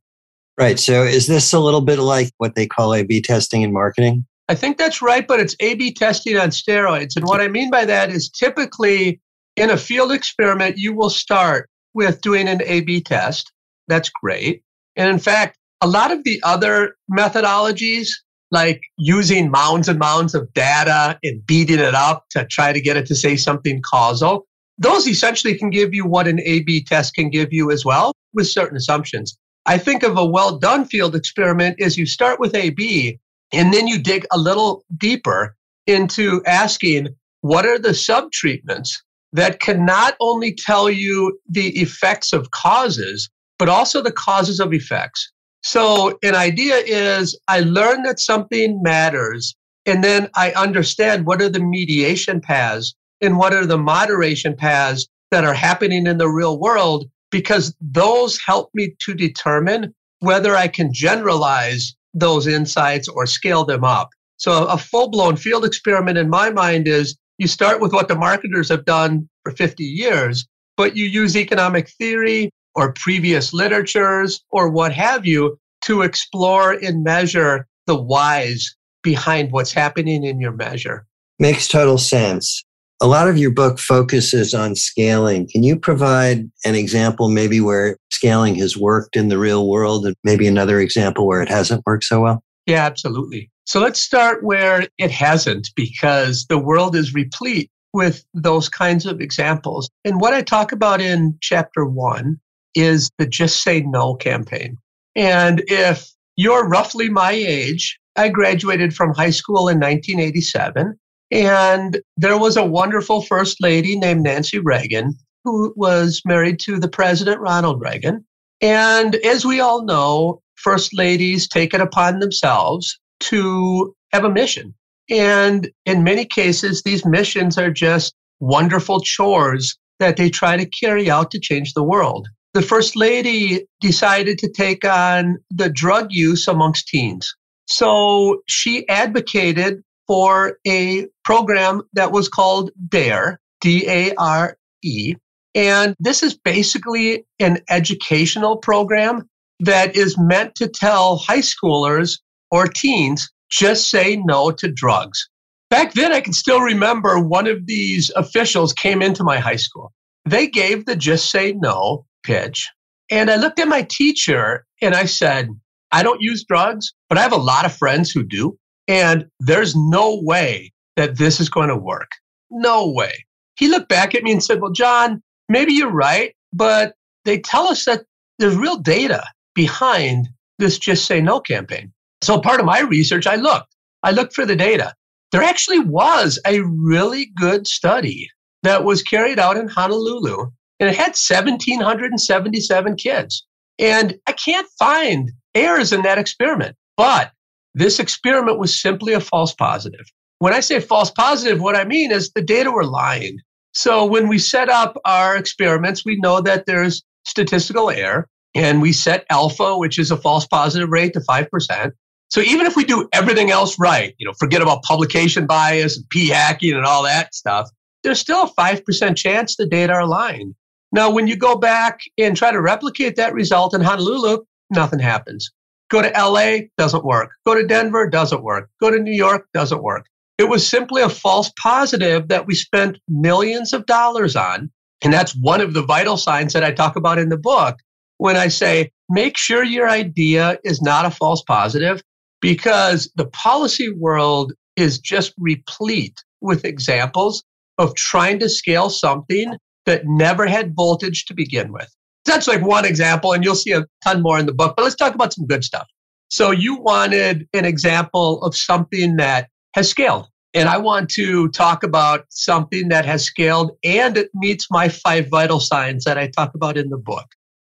Right. 0.58 0.80
So 0.80 1.04
is 1.04 1.28
this 1.28 1.52
a 1.52 1.60
little 1.60 1.82
bit 1.82 1.98
like 1.98 2.32
what 2.38 2.56
they 2.56 2.68
call 2.68 2.94
A 2.94 3.04
B 3.04 3.22
testing 3.22 3.64
in 3.64 3.74
marketing? 3.74 4.26
I 4.48 4.56
think 4.56 4.78
that's 4.78 5.02
right, 5.02 5.28
but 5.28 5.40
it's 5.40 5.56
A 5.60 5.74
B 5.74 5.94
testing 5.94 6.38
on 6.38 6.50
steroids. 6.50 7.16
And 7.16 7.26
what 7.26 7.42
I 7.42 7.48
mean 7.48 7.72
by 7.72 7.86
that 7.86 8.10
is 8.10 8.30
typically 8.30 9.20
in 9.56 9.70
a 9.70 9.78
field 9.78 10.12
experiment, 10.12 10.78
you 10.78 10.94
will 10.94 11.10
start 11.10 11.70
with 11.94 12.22
doing 12.22 12.48
an 12.48 12.62
A 12.66 12.82
B 12.82 13.02
test. 13.02 13.52
That's 13.88 14.10
great. 14.10 14.62
And 14.96 15.10
in 15.10 15.20
fact, 15.20 15.58
a 15.82 15.88
lot 15.88 16.12
of 16.12 16.24
the 16.26 16.40
other 16.44 16.96
methodologies, 17.12 18.10
like 18.52 18.82
using 18.98 19.50
mounds 19.50 19.88
and 19.88 19.98
mounds 19.98 20.36
of 20.36 20.54
data 20.54 21.18
and 21.24 21.46
beating 21.46 21.80
it 21.80 21.96
up 21.96 22.26
to 22.32 22.46
try 22.46 22.74
to 22.74 22.82
get 22.82 22.98
it 22.98 23.06
to 23.08 23.16
say 23.16 23.38
something 23.38 23.82
causal, 23.82 24.46
those 24.82 25.08
essentially 25.08 25.56
can 25.56 25.70
give 25.70 25.94
you 25.94 26.06
what 26.06 26.28
an 26.28 26.40
A 26.42 26.62
B 26.62 26.84
test 26.84 27.14
can 27.14 27.30
give 27.30 27.54
you 27.54 27.70
as 27.72 27.86
well 27.86 28.14
with 28.34 28.50
certain 28.50 28.76
assumptions. 28.76 29.38
I 29.68 29.78
think 29.78 30.02
of 30.02 30.18
a 30.18 30.26
well 30.26 30.58
done 30.58 30.86
field 30.86 31.16
experiment 31.16 31.76
is 31.80 31.98
you 31.98 32.08
start 32.08 32.40
with 32.40 32.56
A 32.56 32.72
B 32.72 33.20
and 33.54 33.72
then 33.72 33.88
you 33.88 34.00
dig 34.00 34.26
a 34.32 34.40
little 34.40 34.84
deeper 34.98 35.56
into 35.86 36.42
asking 36.48 37.10
what 37.42 37.66
are 37.66 37.78
the 37.78 37.94
sub 37.94 38.32
treatments 38.32 39.04
that 39.34 39.60
can 39.60 39.86
not 39.86 40.16
only 40.20 40.54
tell 40.54 40.90
you 40.90 41.40
the 41.48 41.70
effects 41.80 42.34
of 42.34 42.50
causes, 42.52 43.30
but 43.60 43.70
also 43.70 44.02
the 44.02 44.12
causes 44.12 44.60
of 44.60 44.74
effects. 44.74 45.32
So 45.64 46.18
an 46.24 46.34
idea 46.34 46.78
is 46.78 47.40
I 47.48 47.60
learn 47.60 48.02
that 48.04 48.20
something 48.20 48.82
matters 48.82 49.56
and 49.86 50.04
then 50.04 50.28
I 50.36 50.52
understand 50.54 51.28
what 51.28 51.42
are 51.42 51.50
the 51.50 51.60
mediation 51.60 52.42
paths 52.42 52.96
and 53.22 53.38
what 53.38 53.54
are 53.54 53.66
the 53.66 53.78
moderation 53.78 54.56
paths 54.56 55.08
that 55.32 55.46
are 55.46 55.54
happening 55.54 56.08
in 56.08 56.18
the 56.18 56.30
real 56.30 56.60
world 56.60 57.10
because 57.32 57.74
those 57.80 58.40
help 58.46 58.70
me 58.74 58.94
to 59.00 59.14
determine 59.14 59.94
whether 60.20 60.56
I 60.56 60.68
can 60.68 60.94
generalize 60.94 61.96
those 62.14 62.46
insights 62.46 63.08
or 63.08 63.26
scale 63.26 63.64
them 63.64 63.84
up. 63.84 64.10
So 64.38 64.66
a 64.66 64.78
full 64.78 65.10
blown 65.10 65.38
field 65.38 65.66
experiment 65.66 66.18
in 66.18 66.30
my 66.30 66.50
mind 66.50 66.88
is 66.88 67.16
you 67.38 67.48
start 67.48 67.80
with 67.80 67.94
what 67.94 68.08
the 68.08 68.16
marketers 68.16 68.70
have 68.70 68.86
done 68.86 69.30
for 69.44 69.52
50 69.52 69.84
years, 69.84 70.46
but 70.78 70.96
you 70.96 71.06
use 71.06 71.38
economic 71.38 71.90
theory 71.90 72.52
or 72.76 72.94
previous 72.94 73.54
literatures 73.54 74.44
or 74.52 74.70
what 74.70 74.94
have 74.94 75.26
you 75.26 75.58
to 75.84 76.02
explore 76.02 76.74
and 76.74 77.04
measure 77.04 77.68
the 77.88 77.96
whys 77.96 78.76
behind 79.04 79.52
what's 79.52 79.74
happening 79.74 80.24
in 80.24 80.40
your 80.40 80.52
measure. 80.52 81.06
Makes 81.40 81.68
total 81.68 81.98
sense. 81.98 82.64
A 83.04 83.08
lot 83.08 83.28
of 83.28 83.36
your 83.36 83.50
book 83.50 83.80
focuses 83.80 84.54
on 84.54 84.76
scaling. 84.76 85.48
Can 85.48 85.64
you 85.64 85.76
provide 85.76 86.50
an 86.66 86.76
example, 86.76 87.30
maybe 87.30 87.60
where 87.60 87.98
scaling 88.12 88.54
has 88.56 88.78
worked 88.78 89.16
in 89.16 89.28
the 89.28 89.40
real 89.40 89.68
world, 89.68 90.06
and 90.06 90.16
maybe 90.24 90.48
another 90.48 90.80
example 90.80 91.26
where 91.26 91.42
it 91.42 91.50
hasn't 91.50 91.82
worked 91.88 92.04
so 92.04 92.22
well? 92.22 92.44
Yeah, 92.68 92.86
absolutely. 92.86 93.50
So 93.66 93.80
let's 93.80 94.00
start 94.00 94.44
where 94.44 94.88
it 95.00 95.10
hasn't, 95.10 95.70
because 95.76 96.46
the 96.48 96.60
world 96.60 96.96
is 96.96 97.16
replete 97.16 97.72
with 97.92 98.24
those 98.36 98.70
kinds 98.70 99.08
of 99.08 99.20
examples. 99.20 99.90
And 100.06 100.22
what 100.22 100.36
I 100.36 100.44
talk 100.44 100.72
about 100.72 101.02
in 101.02 101.36
chapter 101.42 101.86
one 101.86 102.40
is 102.76 103.10
the 103.18 103.26
Just 103.26 103.64
Say 103.64 103.82
No 103.82 104.14
campaign. 104.14 104.78
And 105.16 105.64
if 105.68 106.08
you're 106.36 106.68
roughly 106.68 107.10
my 107.10 107.32
age, 107.32 108.00
I 108.16 108.30
graduated 108.30 108.94
from 108.94 109.14
high 109.16 109.32
school 109.32 109.68
in 109.70 109.80
1987. 109.80 111.00
And 111.32 112.02
there 112.18 112.38
was 112.38 112.58
a 112.58 112.66
wonderful 112.66 113.22
first 113.22 113.62
lady 113.62 113.98
named 113.98 114.24
Nancy 114.24 114.60
Reagan 114.60 115.16
who 115.44 115.74
was 115.76 116.22
married 116.26 116.60
to 116.60 116.78
the 116.80 116.90
president, 116.90 117.40
Ronald 117.40 117.82
Reagan. 117.82 118.26
And 118.62 119.16
as 119.16 119.46
we 119.46 119.60
all 119.60 119.84
know, 119.84 120.42
first 120.56 120.96
ladies 120.96 121.48
take 121.48 121.74
it 121.74 121.82
upon 121.82 122.20
themselves 122.20 123.00
to 123.22 123.96
have 124.12 124.24
a 124.24 124.30
mission. 124.30 124.76
And 125.10 125.72
in 125.86 126.04
many 126.04 126.26
cases, 126.26 126.84
these 126.84 127.06
missions 127.06 127.58
are 127.58 127.72
just 127.72 128.14
wonderful 128.40 129.02
chores 129.02 129.78
that 130.00 130.18
they 130.18 130.30
try 130.30 130.58
to 130.58 130.66
carry 130.66 131.10
out 131.10 131.32
to 131.32 131.40
change 131.40 131.74
the 131.74 131.84
world. 131.84 132.28
The 132.54 132.62
first 132.62 132.96
lady 132.96 133.66
decided 133.80 134.38
to 134.40 134.50
take 134.50 134.84
on 134.84 135.38
the 135.50 135.70
drug 135.70 136.08
use 136.12 136.48
amongst 136.48 136.88
teens. 136.88 137.34
So 137.68 138.42
she 138.48 138.88
advocated 138.90 139.84
for 140.12 140.58
a 140.68 141.08
program 141.24 141.82
that 141.94 142.12
was 142.12 142.28
called 142.28 142.70
DARE, 142.90 143.40
D 143.62 143.86
A 143.88 144.14
R 144.16 144.58
E. 144.84 145.16
And 145.56 145.96
this 146.00 146.22
is 146.22 146.34
basically 146.38 147.26
an 147.40 147.60
educational 147.70 148.58
program 148.58 149.30
that 149.62 149.96
is 149.96 150.18
meant 150.18 150.56
to 150.56 150.68
tell 150.68 151.16
high 151.16 151.40
schoolers 151.40 152.20
or 152.52 152.68
teens 152.68 153.32
just 153.50 153.90
say 153.90 154.22
no 154.26 154.52
to 154.52 154.70
drugs. 154.70 155.30
Back 155.70 155.94
then, 155.94 156.12
I 156.12 156.20
can 156.20 156.34
still 156.34 156.60
remember 156.60 157.18
one 157.18 157.48
of 157.48 157.66
these 157.66 158.12
officials 158.18 158.74
came 158.74 159.02
into 159.02 159.24
my 159.24 159.40
high 159.40 159.56
school. 159.56 159.94
They 160.26 160.46
gave 160.46 160.88
the 160.88 160.98
just 160.98 161.32
say 161.32 161.54
no 161.54 162.06
pitch. 162.24 162.70
And 163.10 163.32
I 163.32 163.38
looked 163.38 163.62
at 163.62 163.70
my 163.70 163.84
teacher 163.84 164.66
and 164.82 164.94
I 164.94 165.06
said, 165.06 165.48
I 165.94 166.04
don't 166.04 166.22
use 166.22 166.44
drugs, 166.44 166.92
but 167.08 167.18
I 167.18 167.22
have 167.22 167.32
a 167.32 167.38
lot 167.38 167.64
of 167.64 167.74
friends 167.74 168.12
who 168.12 168.24
do. 168.24 168.58
And 168.92 169.26
there's 169.40 169.74
no 169.74 170.20
way 170.22 170.74
that 170.98 171.18
this 171.18 171.40
is 171.40 171.48
going 171.48 171.70
to 171.70 171.78
work. 171.78 172.12
No 172.50 172.92
way. 172.92 173.26
He 173.56 173.70
looked 173.70 173.88
back 173.88 174.14
at 174.14 174.24
me 174.24 174.34
and 174.34 174.44
said, 174.44 174.60
Well, 174.60 174.74
John, 174.74 175.24
maybe 175.48 175.72
you're 175.72 175.90
right, 175.90 176.36
but 176.52 176.96
they 177.24 177.40
tell 177.40 177.70
us 177.70 177.86
that 177.86 178.04
there's 178.38 178.58
real 178.58 178.76
data 178.76 179.24
behind 179.56 180.28
this 180.60 180.78
Just 180.78 181.06
Say 181.06 181.22
No 181.22 181.40
campaign. 181.40 181.94
So 182.22 182.42
part 182.42 182.60
of 182.60 182.66
my 182.66 182.82
research, 182.82 183.26
I 183.26 183.36
looked. 183.38 183.74
I 184.04 184.12
looked 184.12 184.34
for 184.36 184.46
the 184.46 184.58
data. 184.58 184.94
There 185.32 185.42
actually 185.42 185.80
was 185.80 186.38
a 186.46 186.60
really 186.60 187.32
good 187.38 187.68
study 187.68 188.30
that 188.64 188.84
was 188.84 189.04
carried 189.04 189.40
out 189.40 189.56
in 189.56 189.70
Honolulu, 189.70 190.52
and 190.82 190.90
it 190.90 190.98
had 190.98 191.16
1,777 191.16 192.96
kids. 192.98 193.46
And 193.80 194.20
I 194.28 194.34
can't 194.34 194.68
find 194.78 195.32
errors 195.56 195.94
in 195.94 196.02
that 196.02 196.18
experiment. 196.18 196.76
But 196.98 197.32
this 197.74 198.00
experiment 198.00 198.60
was 198.60 198.80
simply 198.80 199.14
a 199.14 199.20
false 199.20 199.54
positive. 199.54 200.06
When 200.40 200.54
I 200.54 200.60
say 200.60 200.80
false 200.80 201.12
positive, 201.12 201.62
what 201.62 201.76
I 201.76 201.84
mean 201.84 202.12
is 202.12 202.32
the 202.32 202.42
data 202.42 202.72
were 202.72 202.86
lying. 202.86 203.38
So 203.74 204.06
when 204.06 204.28
we 204.28 204.40
set 204.40 204.70
up 204.70 204.98
our 205.06 205.38
experiments, 205.38 206.04
we 206.04 206.18
know 206.18 206.42
that 206.42 206.66
there's 206.66 207.04
statistical 207.26 207.90
error 207.90 208.28
and 208.56 208.82
we 208.82 208.92
set 208.92 209.26
alpha, 209.30 209.78
which 209.78 209.98
is 209.98 210.12
a 210.12 210.18
false 210.18 210.46
positive 210.46 210.90
rate 210.90 211.14
to 211.14 211.22
5%. 211.22 211.92
So 212.30 212.42
even 212.42 212.66
if 212.66 212.76
we 212.76 212.86
do 212.86 213.08
everything 213.14 213.52
else 213.52 213.78
right, 213.78 214.16
you 214.18 214.26
know, 214.26 214.34
forget 214.40 214.62
about 214.62 214.84
publication 214.84 215.46
bias 215.46 215.98
and 215.98 216.10
p 216.10 216.28
hacking 216.28 216.74
and 216.74 216.86
all 216.86 217.04
that 217.04 217.36
stuff, 217.36 217.70
there's 218.04 218.20
still 218.20 218.44
a 218.44 218.50
5% 218.50 219.16
chance 219.16 219.56
the 219.56 219.68
data 219.68 219.94
are 219.94 220.08
lying. 220.08 220.56
Now, 220.92 221.10
when 221.10 221.28
you 221.28 221.36
go 221.36 221.56
back 221.56 222.00
and 222.18 222.36
try 222.36 222.52
to 222.52 222.62
replicate 222.62 223.16
that 223.16 223.34
result 223.34 223.74
in 223.74 223.82
Honolulu, 223.82 224.40
nothing 224.70 225.00
happens. 225.00 225.52
Go 225.92 226.02
to 226.02 226.10
LA, 226.10 226.68
doesn't 226.78 227.04
work. 227.04 227.32
Go 227.46 227.54
to 227.54 227.68
Denver, 227.68 228.10
doesn't 228.10 228.44
work. 228.44 228.70
Go 228.80 228.90
to 228.90 228.98
New 228.98 229.14
York, 229.14 229.48
doesn't 229.54 229.84
work. 229.84 230.06
It 230.38 230.50
was 230.50 230.68
simply 230.68 231.02
a 231.02 231.10
false 231.10 231.52
positive 231.62 232.30
that 232.30 232.48
we 232.48 232.56
spent 232.56 232.98
millions 233.10 233.74
of 233.74 233.86
dollars 233.86 234.36
on. 234.36 234.72
And 235.04 235.12
that's 235.12 235.36
one 235.36 235.60
of 235.60 235.74
the 235.74 235.84
vital 235.84 236.16
signs 236.16 236.54
that 236.54 236.64
I 236.64 236.72
talk 236.72 236.96
about 236.96 237.20
in 237.20 237.30
the 237.30 237.38
book 237.38 237.78
when 238.18 238.38
I 238.38 238.48
say, 238.48 238.92
make 239.10 239.38
sure 239.38 239.64
your 239.64 239.90
idea 239.90 240.60
is 240.64 240.82
not 240.82 241.06
a 241.06 241.12
false 241.12 241.44
positive 241.44 242.02
because 242.40 243.12
the 243.16 243.26
policy 243.28 243.92
world 243.92 244.54
is 244.78 244.98
just 244.98 245.34
replete 245.38 246.24
with 246.40 246.64
examples 246.64 247.44
of 247.78 247.96
trying 247.96 248.40
to 248.40 248.48
scale 248.48 248.90
something 248.90 249.58
that 249.86 250.04
never 250.06 250.46
had 250.46 250.76
voltage 250.76 251.26
to 251.26 251.34
begin 251.34 251.74
with. 251.74 251.94
That's 252.26 252.48
like 252.48 252.62
one 252.62 252.86
example, 252.86 253.34
and 253.34 253.44
you'll 253.44 253.56
see 253.56 253.72
a 253.72 253.86
ton 254.04 254.22
more 254.22 254.38
in 254.38 254.46
the 254.46 254.54
book, 254.54 254.76
but 254.76 254.84
let's 254.84 254.96
talk 254.96 255.16
about 255.16 255.34
some 255.34 255.48
good 255.48 255.64
stuff. 255.64 255.88
So, 256.30 256.52
you 256.52 256.76
wanted 256.76 257.48
an 257.54 257.66
example 257.66 258.42
of 258.44 258.56
something 258.56 259.18
that 259.18 259.50
has 259.74 259.90
scaled. 259.90 260.28
And 260.54 260.68
I 260.68 260.78
want 260.78 261.10
to 261.12 261.48
talk 261.50 261.84
about 261.84 262.26
something 262.30 262.90
that 262.90 263.06
has 263.06 263.24
scaled 263.24 263.72
and 263.84 264.18
it 264.18 264.30
meets 264.34 264.68
my 264.70 264.90
five 264.90 265.30
vital 265.30 265.62
signs 265.62 266.04
that 266.04 266.18
I 266.18 266.28
talk 266.28 266.54
about 266.56 266.78
in 266.78 266.90
the 266.90 266.98
book. 266.98 267.26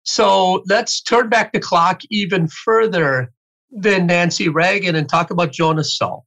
So 0.04 0.64
let's 0.68 1.02
turn 1.02 1.30
back 1.30 1.54
the 1.54 1.60
clock 1.60 2.02
even 2.10 2.48
further 2.48 3.32
than 3.72 4.08
Nancy 4.08 4.50
Reagan 4.50 4.96
and 4.96 5.08
talk 5.08 5.30
about 5.30 5.52
Jonas 5.52 5.98
Salk. 6.00 6.24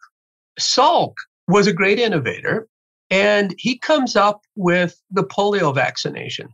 Salk 0.58 1.14
was 1.49 1.66
a 1.66 1.73
great 1.73 1.99
innovator 1.99 2.68
and 3.11 3.54
he 3.58 3.78
comes 3.78 4.16
up 4.16 4.40
with 4.54 5.00
the 5.11 5.25
polio 5.25 5.75
vaccination. 5.75 6.49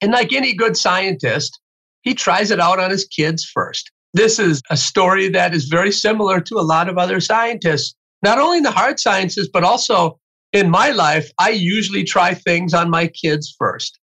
And 0.00 0.12
like 0.12 0.32
any 0.32 0.54
good 0.54 0.76
scientist, 0.76 1.60
he 2.02 2.14
tries 2.14 2.50
it 2.50 2.60
out 2.60 2.80
on 2.80 2.90
his 2.90 3.04
kids 3.04 3.44
first. 3.44 3.90
This 4.14 4.38
is 4.38 4.62
a 4.70 4.76
story 4.76 5.28
that 5.28 5.54
is 5.54 5.66
very 5.66 5.92
similar 5.92 6.40
to 6.40 6.56
a 6.56 6.62
lot 6.62 6.88
of 6.88 6.98
other 6.98 7.20
scientists, 7.20 7.94
not 8.22 8.38
only 8.38 8.58
in 8.58 8.62
the 8.62 8.70
hard 8.70 8.98
sciences, 8.98 9.48
but 9.52 9.62
also 9.62 10.18
in 10.52 10.70
my 10.70 10.90
life. 10.90 11.30
I 11.38 11.50
usually 11.50 12.02
try 12.02 12.34
things 12.34 12.74
on 12.74 12.90
my 12.90 13.06
kids 13.08 13.54
first. 13.56 13.98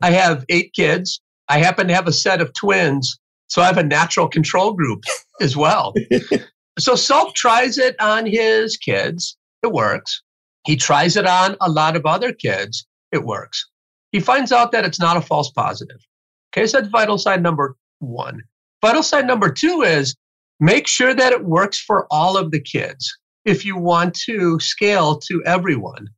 I 0.00 0.10
have 0.10 0.44
eight 0.48 0.72
kids. 0.74 1.20
I 1.48 1.58
happen 1.58 1.86
to 1.88 1.94
have 1.94 2.08
a 2.08 2.12
set 2.12 2.40
of 2.40 2.52
twins. 2.54 3.18
So 3.48 3.62
I 3.62 3.66
have 3.66 3.78
a 3.78 3.84
natural 3.84 4.28
control 4.28 4.72
group 4.72 5.04
as 5.40 5.56
well. 5.56 5.92
so 6.78 6.94
Salk 6.94 7.34
tries 7.34 7.78
it 7.78 7.94
on 8.00 8.26
his 8.26 8.76
kids. 8.78 9.36
It 9.62 9.72
works. 9.72 10.22
He 10.66 10.76
tries 10.76 11.16
it 11.16 11.26
on 11.26 11.56
a 11.60 11.70
lot 11.70 11.94
of 11.94 12.06
other 12.06 12.32
kids. 12.32 12.86
It 13.12 13.24
works 13.24 13.68
he 14.12 14.20
finds 14.20 14.52
out 14.52 14.72
that 14.72 14.84
it's 14.84 15.00
not 15.00 15.16
a 15.16 15.22
false 15.22 15.50
positive. 15.50 15.98
Okay, 16.52 16.66
so 16.66 16.78
that's 16.78 16.90
vital 16.90 17.18
sign 17.18 17.42
number 17.42 17.76
one. 17.98 18.42
Vital 18.82 19.02
sign 19.02 19.26
number 19.26 19.50
two 19.50 19.82
is 19.82 20.14
make 20.60 20.86
sure 20.86 21.14
that 21.14 21.32
it 21.32 21.44
works 21.44 21.80
for 21.80 22.06
all 22.10 22.36
of 22.36 22.50
the 22.50 22.60
kids 22.60 23.10
if 23.44 23.64
you 23.64 23.76
want 23.76 24.14
to 24.14 24.60
scale 24.60 25.18
to 25.18 25.42
everyone. 25.44 26.08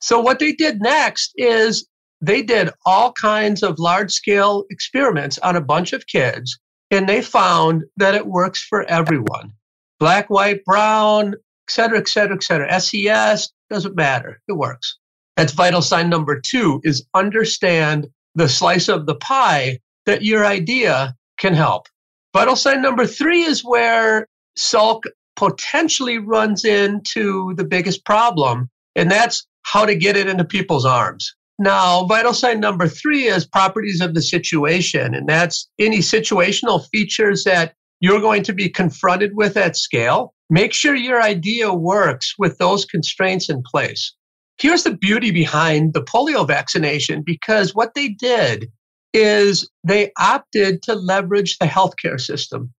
So, 0.00 0.20
what 0.20 0.38
they 0.38 0.52
did 0.52 0.80
next 0.80 1.32
is 1.36 1.86
they 2.20 2.42
did 2.42 2.70
all 2.86 3.12
kinds 3.12 3.62
of 3.62 3.78
large 3.78 4.12
scale 4.12 4.64
experiments 4.70 5.38
on 5.38 5.56
a 5.56 5.60
bunch 5.60 5.92
of 5.92 6.06
kids, 6.06 6.58
and 6.90 7.08
they 7.08 7.20
found 7.20 7.82
that 7.96 8.14
it 8.14 8.26
works 8.26 8.62
for 8.62 8.84
everyone 8.84 9.52
black, 9.98 10.28
white, 10.30 10.64
brown, 10.64 11.34
et 11.34 11.70
cetera, 11.70 11.98
et 11.98 12.08
cetera, 12.08 12.34
et 12.34 12.42
cetera. 12.42 12.80
SES 12.80 13.50
doesn't 13.70 13.94
matter, 13.94 14.40
it 14.48 14.52
works. 14.52 14.98
That's 15.42 15.54
vital 15.54 15.82
sign 15.82 16.08
number 16.08 16.40
two 16.40 16.80
is 16.84 17.04
understand 17.14 18.06
the 18.36 18.48
slice 18.48 18.86
of 18.86 19.06
the 19.06 19.16
pie 19.16 19.80
that 20.06 20.22
your 20.22 20.46
idea 20.46 21.16
can 21.36 21.52
help. 21.52 21.88
Vital 22.32 22.54
sign 22.54 22.80
number 22.80 23.08
three 23.08 23.42
is 23.42 23.64
where 23.64 24.28
Salk 24.56 25.02
potentially 25.34 26.18
runs 26.18 26.64
into 26.64 27.54
the 27.56 27.64
biggest 27.64 28.04
problem, 28.04 28.70
and 28.94 29.10
that's 29.10 29.44
how 29.62 29.84
to 29.84 29.96
get 29.96 30.16
it 30.16 30.28
into 30.28 30.44
people's 30.44 30.84
arms. 30.84 31.34
Now, 31.58 32.04
vital 32.04 32.34
sign 32.34 32.60
number 32.60 32.86
three 32.86 33.24
is 33.24 33.44
properties 33.44 34.00
of 34.00 34.14
the 34.14 34.22
situation, 34.22 35.12
and 35.12 35.28
that's 35.28 35.68
any 35.80 35.98
situational 35.98 36.86
features 36.92 37.42
that 37.42 37.74
you're 37.98 38.20
going 38.20 38.44
to 38.44 38.52
be 38.52 38.68
confronted 38.68 39.32
with 39.34 39.56
at 39.56 39.76
scale. 39.76 40.34
Make 40.50 40.72
sure 40.72 40.94
your 40.94 41.20
idea 41.20 41.74
works 41.74 42.34
with 42.38 42.58
those 42.58 42.84
constraints 42.84 43.50
in 43.50 43.64
place. 43.64 44.14
Here's 44.58 44.84
the 44.84 44.96
beauty 44.96 45.30
behind 45.30 45.94
the 45.94 46.02
polio 46.02 46.46
vaccination 46.46 47.22
because 47.24 47.74
what 47.74 47.94
they 47.94 48.08
did 48.08 48.70
is 49.12 49.68
they 49.84 50.12
opted 50.18 50.82
to 50.82 50.94
leverage 50.94 51.58
the 51.58 51.66
healthcare 51.66 52.20
system. 52.20 52.72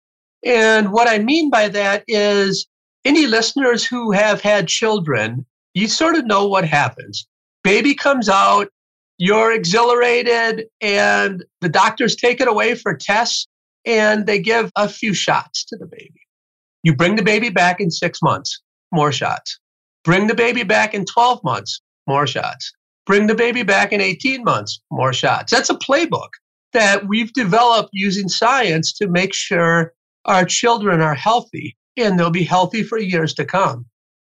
And 0.44 0.92
what 0.92 1.08
I 1.08 1.18
mean 1.18 1.50
by 1.50 1.68
that 1.68 2.04
is 2.08 2.66
any 3.04 3.26
listeners 3.26 3.84
who 3.84 4.12
have 4.12 4.40
had 4.40 4.68
children, 4.68 5.44
you 5.74 5.88
sort 5.88 6.16
of 6.16 6.26
know 6.26 6.46
what 6.46 6.64
happens. 6.64 7.26
Baby 7.64 7.94
comes 7.94 8.28
out, 8.28 8.68
you're 9.18 9.52
exhilarated, 9.52 10.66
and 10.80 11.44
the 11.60 11.68
doctors 11.68 12.16
take 12.16 12.40
it 12.40 12.48
away 12.48 12.74
for 12.74 12.96
tests 12.96 13.46
and 13.84 14.26
they 14.26 14.38
give 14.38 14.70
a 14.76 14.88
few 14.88 15.14
shots 15.14 15.64
to 15.66 15.76
the 15.76 15.86
baby. 15.86 16.20
You 16.82 16.94
bring 16.94 17.16
the 17.16 17.22
baby 17.22 17.48
back 17.48 17.80
in 17.80 17.90
six 17.90 18.20
months, 18.22 18.60
more 18.92 19.12
shots. 19.12 19.58
Bring 20.04 20.26
the 20.26 20.34
baby 20.34 20.64
back 20.64 20.94
in 20.94 21.04
12 21.04 21.42
months, 21.44 21.80
more 22.06 22.26
shots. 22.26 22.72
Bring 23.06 23.26
the 23.26 23.34
baby 23.34 23.62
back 23.62 23.92
in 23.92 24.00
18 24.00 24.44
months, 24.44 24.80
more 24.90 25.12
shots. 25.12 25.52
That's 25.52 25.70
a 25.70 25.74
playbook 25.74 26.30
that 26.72 27.06
we've 27.06 27.32
developed 27.32 27.90
using 27.92 28.28
science 28.28 28.92
to 28.94 29.08
make 29.08 29.34
sure 29.34 29.92
our 30.24 30.44
children 30.44 31.00
are 31.00 31.14
healthy 31.14 31.76
and 31.96 32.18
they'll 32.18 32.30
be 32.30 32.44
healthy 32.44 32.82
for 32.82 32.98
years 32.98 33.34
to 33.34 33.44
come. 33.44 33.86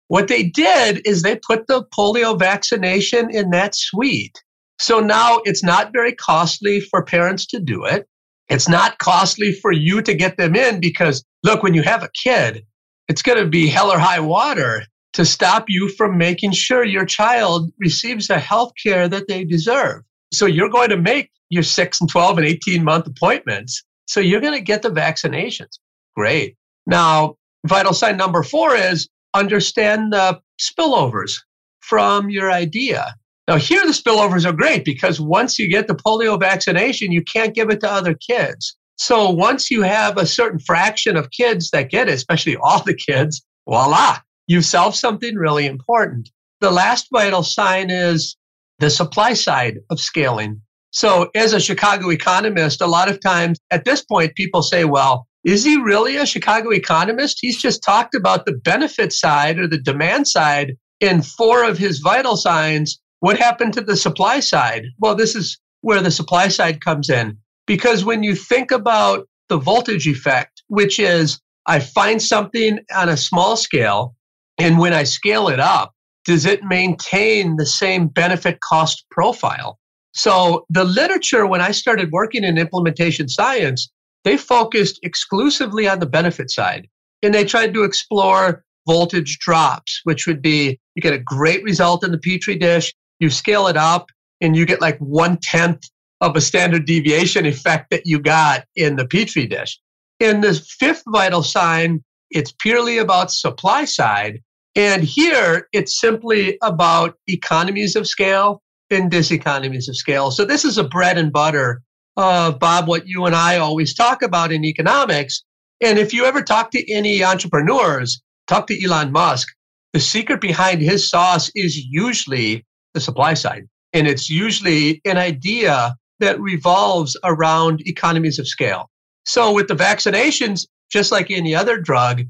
What 0.09 0.29
they 0.29 0.43
did 0.43 1.01
is 1.07 1.23
they 1.23 1.37
put 1.37 1.67
the 1.67 1.85
polio 1.97 2.39
vaccination 2.39 3.35
in 3.35 3.51
that 3.51 3.75
suite. 3.75 4.43
So 4.79 5.01
now 5.01 5.41
it's 5.45 5.63
not 5.63 5.93
very 5.93 6.13
costly 6.13 6.81
for 6.81 7.05
parents 7.05 7.47
to 7.47 7.61
do 7.61 7.85
it. 7.85 8.07
It's 8.49 8.69
not 8.69 8.99
costly 8.99 9.53
for 9.53 9.73
you 9.73 10.03
to 10.03 10.13
get 10.13 10.37
them 10.37 10.57
in 10.57 10.81
because 10.81 11.25
look, 11.45 11.63
when 11.63 11.73
you 11.73 11.83
have 11.83 12.03
a 12.03 12.11
kid, 12.23 12.67
it's 13.09 13.23
going 13.23 13.39
to 13.39 13.49
be 13.49 13.69
hell 13.69 13.91
or 13.91 13.99
high 13.99 14.21
water 14.21 14.85
to 15.13 15.25
stop 15.25 15.65
you 15.69 15.89
from 15.91 16.17
making 16.17 16.53
sure 16.53 16.85
your 16.85 17.05
child 17.05 17.71
receives 17.79 18.29
the 18.29 18.39
health 18.39 18.73
care 18.83 19.09
that 19.09 19.29
they 19.29 19.45
deserve. 19.45 20.03
So 20.33 20.47
you're 20.47 20.71
going 20.71 20.89
to 20.91 20.97
make 20.97 21.31
your 21.51 21.63
6 21.63 22.01
and 22.01 22.09
12 22.09 22.39
and 22.39 22.47
18 22.47 22.83
month 22.83 23.07
appointments. 23.07 23.85
So 24.07 24.21
you're 24.21 24.41
going 24.41 24.59
to 24.59 24.65
get 24.65 24.83
the 24.83 24.91
vaccinations. 24.91 25.79
Great. 26.17 26.57
Now, 26.87 27.37
vital 27.67 27.93
sign 27.93 28.17
number 28.17 28.43
four 28.43 28.75
is 28.75 29.09
understand 29.35 30.13
the 30.13 30.41
spillovers 30.61 31.35
from 31.81 32.31
your 32.31 32.51
idea. 32.51 33.15
Now, 33.49 33.57
here 33.57 33.85
the 33.85 33.93
spillovers 33.93 34.47
are 34.47 34.53
great 34.53 34.85
because 34.85 35.21
once 35.21 35.59
you 35.59 35.69
get 35.69 35.89
the 35.89 35.95
polio 35.95 36.39
vaccination, 36.39 37.13
you 37.13 37.23
can't 37.23 37.55
give 37.55 37.71
it 37.71 37.81
to 37.81 37.91
other 37.91 38.15
kids. 38.15 38.77
So 38.97 39.31
once 39.31 39.71
you 39.71 39.83
have 39.83 40.17
a 40.17 40.27
certain 40.27 40.61
fraction 40.61 41.17
of 41.17 41.31
kids 41.31 41.71
that 41.71 41.91
get 41.91 42.09
it, 42.09 42.15
especially 42.15 42.57
all 42.57 42.83
the 42.83 42.95
kids, 42.95 43.43
voila, 43.69 44.19
you've 44.47 44.65
solved 44.65 44.97
something 44.97 45.37
really 45.37 45.67
important. 45.67 46.31
The 46.61 46.71
last 46.71 47.09
vital 47.13 47.43
sign 47.43 47.91
is 47.91 48.37
the 48.79 48.91
supply 48.91 49.35
side 49.35 49.79
of 49.91 50.01
scaling. 50.01 50.61
So, 50.91 51.31
as 51.35 51.55
a 51.55 51.61
Chicago 51.61 52.11
economist, 52.11 52.83
a 52.83 52.87
lot 52.87 53.11
of 53.11 53.21
times 53.21 53.59
at 53.71 53.85
this 53.85 54.05
point, 54.05 54.35
people 54.35 54.63
say, 54.63 54.85
well, 54.85 55.27
is 55.45 55.65
he 55.65 55.77
really 55.77 56.17
a 56.17 56.27
Chicago 56.27 56.71
economist? 56.71 57.39
He's 57.41 57.61
just 57.61 57.83
talked 57.83 58.15
about 58.15 58.45
the 58.45 58.53
benefit 58.53 59.13
side 59.13 59.59
or 59.59 59.67
the 59.67 59.79
demand 59.79 60.29
side 60.29 60.77
in 61.01 61.23
four 61.23 61.65
of 61.65 61.79
his 61.79 61.99
vital 61.99 62.37
signs. 62.37 63.01
What 63.21 63.39
happened 63.39 63.73
to 63.75 63.81
the 63.81 63.97
supply 63.97 64.41
side? 64.41 64.85
Well, 64.99 65.15
this 65.15 65.35
is 65.35 65.59
where 65.81 66.01
the 66.01 66.11
supply 66.11 66.49
side 66.49 66.81
comes 66.81 67.11
in. 67.11 67.39
Because 67.67 68.05
when 68.05 68.23
you 68.23 68.35
think 68.35 68.71
about 68.71 69.27
the 69.49 69.59
voltage 69.59 70.07
effect, 70.07 70.63
which 70.69 70.99
is 70.99 71.41
I 71.67 71.81
find 71.81 72.21
something 72.21 72.79
on 72.95 73.09
a 73.09 73.17
small 73.17 73.57
scale, 73.57 74.15
and 74.63 74.79
when 74.79 74.93
I 74.93 75.03
scale 75.03 75.49
it 75.49 75.61
up, 75.61 75.93
does 76.25 76.47
it 76.47 76.61
mm-hmm. 76.61 76.69
maintain 76.69 77.57
the 77.57 77.67
same 77.67 78.09
benefit 78.09 78.61
cost 78.61 79.05
profile? 79.11 79.79
So 80.15 80.67
the 80.71 80.85
literature, 80.85 81.47
when 81.47 81.61
I 81.61 81.71
started 81.71 82.13
working 82.13 82.45
in 82.45 82.59
implementation 82.59 83.29
science, 83.29 83.91
they 84.25 84.37
focused 84.37 85.01
exclusively 85.03 85.89
on 85.89 85.99
the 85.99 86.07
benefit 86.07 86.51
side. 86.51 86.87
And 87.23 87.35
they 87.35 87.45
tried 87.45 87.75
to 87.75 87.83
explore 87.83 88.65
voltage 88.87 89.39
drops, 89.39 90.01
which 90.05 90.27
would 90.27 90.43
be 90.43 90.79
you 90.95 91.03
get 91.03 91.15
a 91.15 91.19
great 91.19 91.63
result 91.65 92.05
in 92.05 92.13
the 92.13 92.19
Petri 92.19 92.57
dish, 92.57 92.93
you 93.21 93.31
scale 93.31 93.67
it 93.69 93.77
up, 93.77 94.07
and 94.41 94.57
you 94.57 94.67
get 94.67 94.81
like 94.81 94.99
one 94.99 95.39
tenth 95.43 95.83
of 96.21 96.37
a 96.37 96.41
standard 96.41 96.85
deviation 96.85 97.47
effect 97.47 97.91
that 97.91 98.03
you 98.05 98.21
got 98.21 98.65
in 98.77 98.97
the 98.97 99.07
Petri 99.07 99.47
dish. 99.47 99.79
In 100.21 100.41
the 100.41 100.55
fifth 100.79 101.03
vital 101.09 101.43
sign, 101.43 102.03
it's 102.31 102.53
purely 102.61 102.99
about 102.99 103.31
supply 103.31 103.85
side. 103.85 104.41
And 104.75 105.05
here 105.05 105.69
it's 105.73 106.01
simply 106.01 106.57
about 106.63 107.17
economies 107.27 107.95
of 107.95 108.07
scale 108.07 108.63
and 108.91 109.11
diseconomies 109.11 109.89
of 109.89 109.97
scale. 109.97 110.31
So 110.31 110.45
this 110.45 110.65
is 110.65 110.79
a 110.79 110.85
bread 110.85 111.19
and 111.19 111.33
butter 111.33 111.83
of 112.17 112.59
Bob, 112.59 112.89
what 112.89 113.07
you 113.07 113.27
and 113.27 113.35
I 113.35 113.59
always 113.59 113.95
talk 113.95 114.23
about 114.23 114.53
in 114.53 114.65
economics. 114.65 115.43
And 115.81 115.99
if 115.99 116.13
you 116.13 116.25
ever 116.25 116.43
talk 116.43 116.71
to 116.73 116.93
any 116.93 117.25
entrepreneurs, 117.25 118.21
talk 118.47 118.67
to 118.69 118.85
Elon 118.85 119.13
Musk, 119.13 119.49
the 119.93 120.01
secret 120.01 120.41
behind 120.41 120.81
his 120.81 121.09
sauce 121.09 121.51
is 121.55 121.77
usually 121.77 122.65
the 122.95 123.01
supply 123.01 123.35
side. 123.35 123.65
And 123.93 124.07
it's 124.07 124.31
usually 124.31 125.01
an 125.05 125.19
idea 125.19 125.95
that 126.21 126.41
revolves 126.41 127.17
around 127.25 127.83
economies 127.87 128.39
of 128.39 128.49
scale. 128.49 128.89
So 129.25 129.53
with 129.53 129.69
the 129.69 129.75
vaccinations, 129.75 130.67
just 130.91 131.13
like 131.13 131.31
any 131.31 131.55
other 131.55 131.79
drug, 131.79 132.23